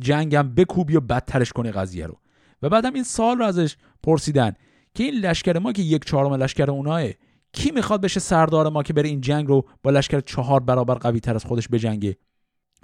جنگم 0.00 0.54
بکوبی 0.54 0.96
و 0.96 1.00
بدترش 1.00 1.52
کنی 1.52 1.70
قضیه 1.70 2.06
رو. 2.06 2.18
و 2.62 2.68
بعدم 2.68 2.94
این 2.94 3.04
سال 3.04 3.38
رو 3.38 3.44
ازش 3.44 3.76
پرسیدن 4.02 4.52
که 4.94 5.04
این 5.04 5.14
لشکر 5.14 5.58
ما 5.58 5.72
که 5.72 5.82
یک 5.82 6.04
چهارم 6.04 6.34
لشکر 6.34 6.70
اوناه 6.70 7.02
کی 7.52 7.70
می‌خواد 7.70 8.00
بشه 8.00 8.20
سردار 8.20 8.68
ما 8.68 8.82
که 8.82 8.92
بره 8.92 9.08
این 9.08 9.20
جنگ 9.20 9.48
رو 9.48 9.68
با 9.82 9.90
لشکر 9.90 10.20
چهار 10.20 10.60
برابر 10.60 10.94
قوی 10.94 11.20
تر 11.20 11.34
از 11.34 11.44
خودش 11.44 11.68
بجنگه؟ 11.68 12.16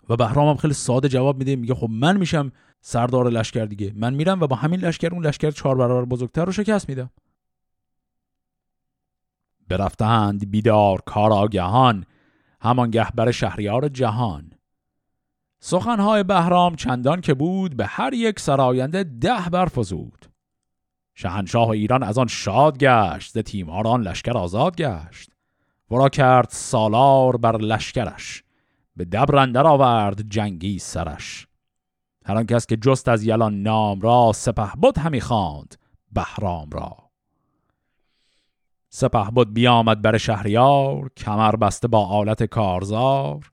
و 0.08 0.16
بهرام 0.16 0.48
هم 0.48 0.56
خیلی 0.56 0.74
ساده 0.74 1.08
جواب 1.08 1.38
میده 1.38 1.56
میگه 1.56 1.74
خب 1.74 1.88
من 1.90 2.16
میشم 2.16 2.52
سردار 2.80 3.30
لشکر 3.30 3.64
دیگه. 3.64 3.92
من 3.96 4.14
میرم 4.14 4.40
و 4.40 4.46
با 4.46 4.56
همین 4.56 4.80
لشکر 4.80 5.14
اون 5.14 5.26
لشکر 5.26 5.50
چهار 5.50 5.76
برابر 5.76 6.04
بزرگتر 6.04 6.44
رو 6.44 6.52
شکست 6.52 6.88
میدم. 6.88 7.10
برفتند 9.68 10.50
بیدار 10.50 11.00
کار 11.06 11.32
آگهان 11.32 12.04
همانگه 12.60 13.10
بر 13.14 13.30
شهریار 13.30 13.88
جهان. 13.88 14.50
سخنهای 15.58 16.22
بهرام 16.22 16.76
چندان 16.76 17.20
که 17.20 17.34
بود 17.34 17.76
به 17.76 17.86
هر 17.86 18.14
یک 18.14 18.40
سراینده 18.40 19.04
ده 19.04 19.50
برفزود. 19.52 20.26
شهنشاه 21.14 21.68
ایران 21.68 22.02
از 22.02 22.18
آن 22.18 22.26
شاد 22.26 22.78
گشت 22.78 23.32
ز 23.32 23.38
تیماران 23.38 24.02
لشکر 24.02 24.38
آزاد 24.38 24.76
گشت. 24.76 25.30
ورا 25.90 26.08
کرد 26.08 26.48
سالار 26.50 27.36
بر 27.36 27.56
لشکرش 27.56 28.42
به 28.96 29.04
دبرندر 29.04 29.66
آورد 29.66 30.30
جنگی 30.30 30.78
سرش. 30.78 31.46
هر 32.26 32.44
کس 32.44 32.66
که 32.66 32.76
جست 32.76 33.08
از 33.08 33.24
یلان 33.24 33.62
نام 33.62 34.00
را 34.00 34.32
سپه 34.34 34.70
بود 34.82 34.98
همی 34.98 35.20
خواند 35.20 35.74
بهرام 36.12 36.70
را. 36.70 36.96
سپه 38.88 39.30
بود 39.30 39.54
بیامد 39.54 40.02
بر 40.02 40.18
شهریار 40.18 41.10
کمر 41.16 41.56
بسته 41.56 41.88
با 41.88 42.06
آلت 42.06 42.42
کارزار. 42.42 43.52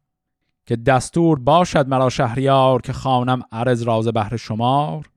که 0.66 0.76
دستور 0.76 1.39
باشد 1.39 1.88
مرا 1.88 2.09
شهریار 2.09 2.82
که 2.82 2.93
خانم 2.93 3.41
عرض 3.51 3.84
راز 3.84 4.07
بهر 4.07 4.38
شمار 4.38 5.09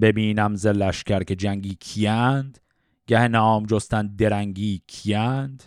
ببینم 0.00 0.54
ز 0.54 0.66
لشکر 0.66 1.22
که 1.22 1.36
جنگی 1.36 1.74
کیند 1.74 2.58
گه 3.06 3.28
نام 3.28 3.66
جستن 3.66 4.06
درنگی 4.06 4.82
کیند. 4.86 5.62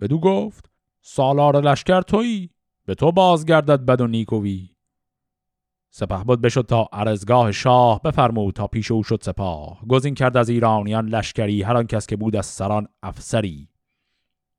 بدو 0.00 0.18
گفت 0.18 0.70
سالار 1.00 1.60
لشکر 1.60 2.00
تویی 2.02 2.50
به 2.86 2.94
تو 2.94 3.12
بازگردد 3.12 3.84
بد 3.86 4.00
و 4.00 4.06
نیکوی 4.06 4.72
سپه 5.90 6.24
بود 6.24 6.40
بشد 6.40 6.66
تا 6.66 6.88
عرزگاه 6.92 7.52
شاه 7.52 8.02
بفرمود 8.02 8.54
تا 8.54 8.66
پیش 8.66 8.90
او 8.90 9.02
شد 9.02 9.18
سپاه. 9.22 9.86
گزین 9.88 10.14
کرد 10.14 10.36
از 10.36 10.48
ایرانیان 10.48 11.08
لشکری 11.08 11.62
هر 11.62 11.84
کس 11.84 12.06
که 12.06 12.16
بود 12.16 12.36
از 12.36 12.46
سران 12.46 12.88
افسری. 13.02 13.68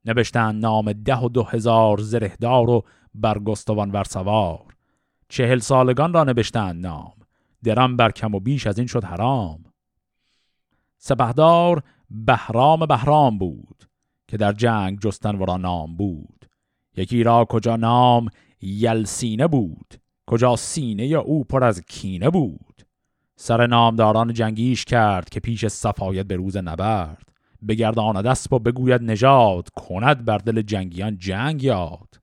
نوشتن 0.05 0.55
نام 0.55 0.93
ده 0.93 1.17
و 1.17 1.29
دو 1.29 1.43
هزار 1.43 1.97
زرهدار 1.97 2.69
و 2.69 2.85
برگستوان 3.15 3.91
ورسوار 3.91 4.73
چهل 5.29 5.59
سالگان 5.59 6.13
را 6.13 6.23
نوشتند 6.23 6.85
نام. 6.85 7.13
درم 7.63 7.97
بر 7.97 8.11
کم 8.11 8.35
و 8.35 8.39
بیش 8.39 8.67
از 8.67 8.77
این 8.77 8.87
شد 8.87 9.03
حرام. 9.03 9.63
سپهدار 10.97 11.83
بهرام 12.09 12.85
بهرام 12.85 13.37
بود 13.37 13.89
که 14.27 14.37
در 14.37 14.51
جنگ 14.51 14.99
جستن 14.99 15.35
ورا 15.35 15.57
نام 15.57 15.95
بود. 15.97 16.45
یکی 16.97 17.23
را 17.23 17.45
کجا 17.45 17.75
نام؟ 17.75 18.27
یلسینه 18.61 19.47
بود. 19.47 19.93
کجا 20.27 20.55
سینه 20.55 21.03
او 21.03 21.43
پر 21.43 21.63
از 21.63 21.81
کینه 21.81 22.29
بود. 22.29 22.85
سر 23.35 23.67
نامداران 23.67 24.33
جنگیش 24.33 24.85
کرد 24.85 25.29
که 25.29 25.39
پیش 25.39 25.65
صفایت 25.65 26.25
به 26.25 26.35
روز 26.35 26.57
نبرد. 26.57 27.29
بگردان 27.67 28.21
دست 28.21 28.53
و 28.53 28.59
بگوید 28.59 29.01
نژاد 29.01 29.69
کند 29.69 30.25
بر 30.25 30.37
دل 30.37 30.61
جنگیان 30.61 31.17
جنگ 31.17 31.63
یاد. 31.63 32.22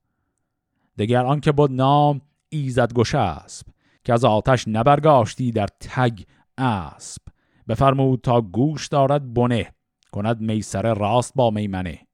دگر 1.01 1.27
آنکه 1.27 1.53
بود 1.53 1.73
نام 1.73 2.21
ایزد 2.49 3.01
اسب 3.17 3.67
که 4.05 4.13
از 4.13 4.25
آتش 4.25 4.69
نبرگاشتی 4.69 5.51
در 5.51 5.67
تگ 5.81 6.21
اسب. 6.59 7.23
بفرمود 7.69 8.21
تا 8.21 8.41
گوش 8.41 8.89
دارد 8.89 9.35
بنه 9.35 9.73
کند 10.13 10.41
میسر 10.41 10.95
راست 10.95 11.33
با 11.35 11.51
میمنه. 11.51 12.07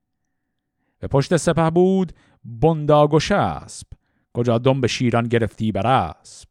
به 0.98 1.06
پشت 1.06 1.36
سپه 1.36 1.70
بود 1.70 2.12
بنداگوش 2.44 3.32
اسب 3.32 3.86
کجا 4.32 4.58
دم 4.58 4.80
به 4.80 4.88
شیران 4.88 5.28
گرفتی 5.28 5.72
بر 5.72 5.86
اسب. 5.86 6.48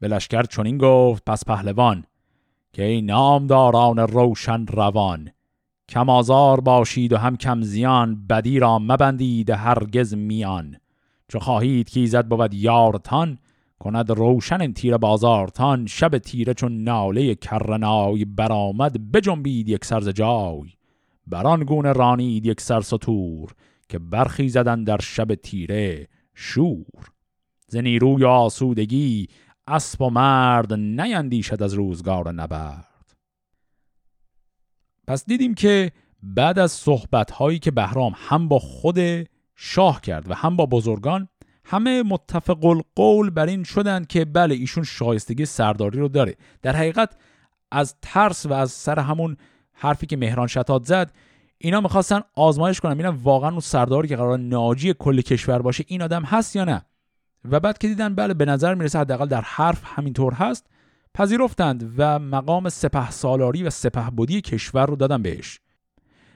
به 0.00 0.08
لشکر 0.08 0.42
چنین 0.42 0.78
گفت 0.78 1.24
پس 1.24 1.44
پهلوان 1.44 2.04
که 2.72 2.84
ای 2.84 3.02
نامداران 3.02 3.98
روشن 3.98 4.66
روان 4.66 5.30
کم 5.88 6.08
آزار 6.08 6.60
باشید 6.60 7.12
و 7.12 7.16
هم 7.16 7.36
کم 7.36 7.62
زیان 7.62 8.26
بدی 8.26 8.58
را 8.58 8.78
مبندید 8.78 9.50
هرگز 9.50 10.14
میان. 10.14 10.76
چو 11.28 11.38
خواهید 11.38 11.88
که 11.88 12.00
ایزد 12.00 12.28
بود 12.28 12.54
یارتان 12.54 13.38
کند 13.78 14.10
روشن 14.10 14.72
تیر 14.72 14.96
بازارتان 14.96 15.86
شب 15.86 16.18
تیره 16.18 16.54
چون 16.54 16.82
ناله 16.84 17.34
کرنای 17.34 18.24
برآمد 18.24 19.12
بجنبید 19.12 19.68
یک 19.68 19.84
سرز 19.84 20.08
جای. 20.08 20.70
بران 21.26 21.64
گونه 21.64 21.92
رانید 21.92 22.46
یک 22.46 22.60
سر 22.60 22.80
سطور 22.80 23.54
که 23.88 23.98
برخی 23.98 24.48
زدن 24.48 24.84
در 24.84 24.98
شب 25.00 25.34
تیره 25.34 26.08
شور. 26.34 27.10
ز 27.68 27.76
نیروی 27.76 28.24
آسودگی 28.24 29.28
اسب 29.66 30.02
و 30.02 30.10
مرد 30.10 30.72
نیندیشد 30.72 31.62
از 31.62 31.74
روزگار 31.74 32.32
نبرد. 32.32 32.93
پس 35.06 35.24
دیدیم 35.26 35.54
که 35.54 35.92
بعد 36.22 36.58
از 36.58 36.72
صحبت 36.72 37.30
هایی 37.30 37.58
که 37.58 37.70
بهرام 37.70 38.12
هم 38.16 38.48
با 38.48 38.58
خود 38.58 38.98
شاه 39.56 40.00
کرد 40.00 40.30
و 40.30 40.34
هم 40.34 40.56
با 40.56 40.66
بزرگان 40.66 41.28
همه 41.64 42.02
متفق 42.02 42.64
القول 42.64 43.30
بر 43.30 43.46
این 43.46 43.64
شدن 43.64 44.04
که 44.04 44.24
بله 44.24 44.54
ایشون 44.54 44.84
شایستگی 44.84 45.44
سرداری 45.44 45.98
رو 45.98 46.08
داره. 46.08 46.34
در 46.62 46.76
حقیقت 46.76 47.16
از 47.70 47.94
ترس 48.02 48.46
و 48.46 48.52
از 48.52 48.70
سر 48.70 48.98
همون 48.98 49.36
حرفی 49.72 50.06
که 50.06 50.16
مهران 50.16 50.46
شتاد 50.46 50.84
زد 50.84 51.12
اینا 51.58 51.80
می‌خواستن 51.80 52.20
آزمایش 52.34 52.80
کنن 52.80 52.94
ببینن 52.94 53.08
واقعا 53.08 53.50
اون 53.50 53.60
سرداری 53.60 54.08
که 54.08 54.16
قرار 54.16 54.38
ناجی 54.38 54.94
کل 54.98 55.20
کشور 55.20 55.62
باشه 55.62 55.84
این 55.86 56.02
آدم 56.02 56.22
هست 56.22 56.56
یا 56.56 56.64
نه. 56.64 56.84
و 57.44 57.60
بعد 57.60 57.78
که 57.78 57.88
دیدن 57.88 58.14
بله 58.14 58.34
به 58.34 58.44
نظر 58.44 58.74
می‌رسه 58.74 58.98
حداقل 58.98 59.26
در 59.26 59.40
حرف 59.40 59.82
همینطور 59.84 60.32
هست 60.32 60.66
پذیرفتند 61.14 61.94
و 61.96 62.18
مقام 62.18 62.68
سپه 62.68 63.10
سالاری 63.10 63.62
و 63.62 63.70
سپه 63.70 64.10
بودی 64.10 64.40
کشور 64.40 64.86
رو 64.86 64.96
دادن 64.96 65.22
بهش. 65.22 65.60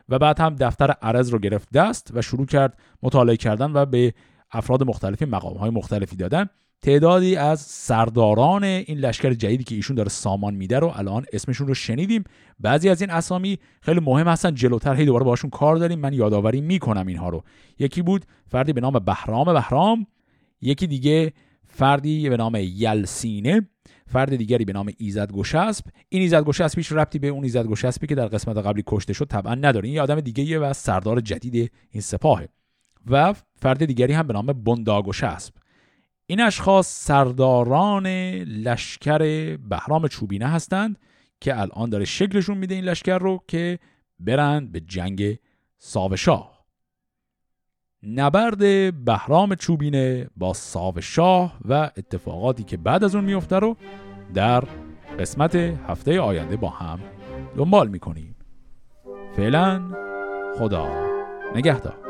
و 0.08 0.18
بعد 0.18 0.40
هم 0.40 0.54
دفتر 0.54 0.90
عرض 0.90 1.30
رو 1.30 1.38
گرفت 1.38 1.68
دست 1.70 2.10
و 2.14 2.22
شروع 2.22 2.46
کرد 2.46 2.78
مطالعه 3.02 3.36
کردن 3.36 3.72
و 3.72 3.86
به 3.86 4.14
افراد 4.52 4.82
مختلفی 4.82 5.24
مقام 5.24 5.56
های 5.56 5.70
مختلفی 5.70 6.16
دادن. 6.16 6.46
تعدادی 6.82 7.36
از 7.36 7.60
سرداران 7.60 8.64
این 8.64 8.98
لشکر 8.98 9.34
جدیدی 9.34 9.64
که 9.64 9.74
ایشون 9.74 9.96
داره 9.96 10.08
سامان 10.08 10.54
میده 10.54 10.78
رو 10.78 10.92
الان 10.96 11.24
اسمشون 11.32 11.66
رو 11.66 11.74
شنیدیم. 11.74 12.24
بعضی 12.60 12.88
از 12.88 13.00
این 13.00 13.10
اسامی 13.10 13.58
خیلی 13.80 14.00
مهم 14.00 14.28
هستن 14.28 14.54
جلوتر 14.54 14.94
هی 14.94 15.04
دوباره 15.04 15.24
باشون 15.24 15.50
کار 15.50 15.76
داریم. 15.76 15.98
من 15.98 16.12
یادآوری 16.12 16.60
می‌کنم 16.60 17.06
اینها 17.06 17.28
رو. 17.28 17.44
یکی 17.78 18.02
بود 18.02 18.24
فردی 18.46 18.72
به 18.72 18.80
نام 18.80 18.98
بهرام 18.98 19.52
بهرام 19.52 20.06
یکی 20.60 20.86
دیگه 20.86 21.32
فردی 21.66 22.28
به 22.28 22.36
نام 22.36 22.56
یلسینه. 22.56 23.68
فرد 24.08 24.36
دیگری 24.36 24.64
به 24.64 24.72
نام 24.72 24.92
ایزد 24.98 25.32
گشسب 25.32 25.84
این 26.08 26.22
ایزد 26.22 26.44
گشسب 26.44 26.78
هیچ 26.78 26.92
ربطی 26.92 27.18
به 27.18 27.28
اون 27.28 27.44
ایزد 27.44 27.66
گشسبی 27.66 28.06
که 28.06 28.14
در 28.14 28.26
قسمت 28.26 28.56
قبلی 28.56 28.84
کشته 28.86 29.12
شد 29.12 29.24
طبعا 29.24 29.54
نداره. 29.54 29.88
این 29.88 30.00
آدم 30.00 30.20
دیگه 30.20 30.58
و 30.58 30.72
سردار 30.72 31.20
جدید 31.20 31.72
این 31.90 32.00
سپاهه. 32.00 32.48
و 33.10 33.34
فرد 33.56 33.84
دیگری 33.84 34.12
هم 34.12 34.26
به 34.26 34.32
نام 34.32 34.46
بنداگشسب 34.46 35.54
این 36.26 36.40
اشخاص 36.40 37.04
سرداران 37.04 38.06
لشکر 38.44 39.18
بهرام 39.56 40.08
چوبینه 40.08 40.46
هستند 40.46 40.98
که 41.40 41.60
الان 41.60 41.90
داره 41.90 42.04
شکلشون 42.04 42.58
میده 42.58 42.74
این 42.74 42.84
لشکر 42.84 43.18
رو 43.18 43.44
که 43.48 43.78
برند 44.20 44.72
به 44.72 44.80
جنگ 44.80 45.38
ساوشاه 45.78 46.57
نبرد 48.02 48.58
بهرام 49.04 49.54
چوبینه 49.54 50.26
با 50.36 50.52
ساوشاه 50.52 51.58
و 51.68 51.90
اتفاقاتی 51.96 52.64
که 52.64 52.76
بعد 52.76 53.04
از 53.04 53.14
اون 53.14 53.24
میفته 53.24 53.58
رو 53.58 53.76
در 54.34 54.64
قسمت 55.18 55.54
هفته 55.54 56.20
آینده 56.20 56.56
با 56.56 56.68
هم 56.68 56.98
دنبال 57.56 57.88
می‌کنیم. 57.88 58.34
فعلا 59.36 59.82
خدا 60.58 60.88
نگهدار. 61.54 62.07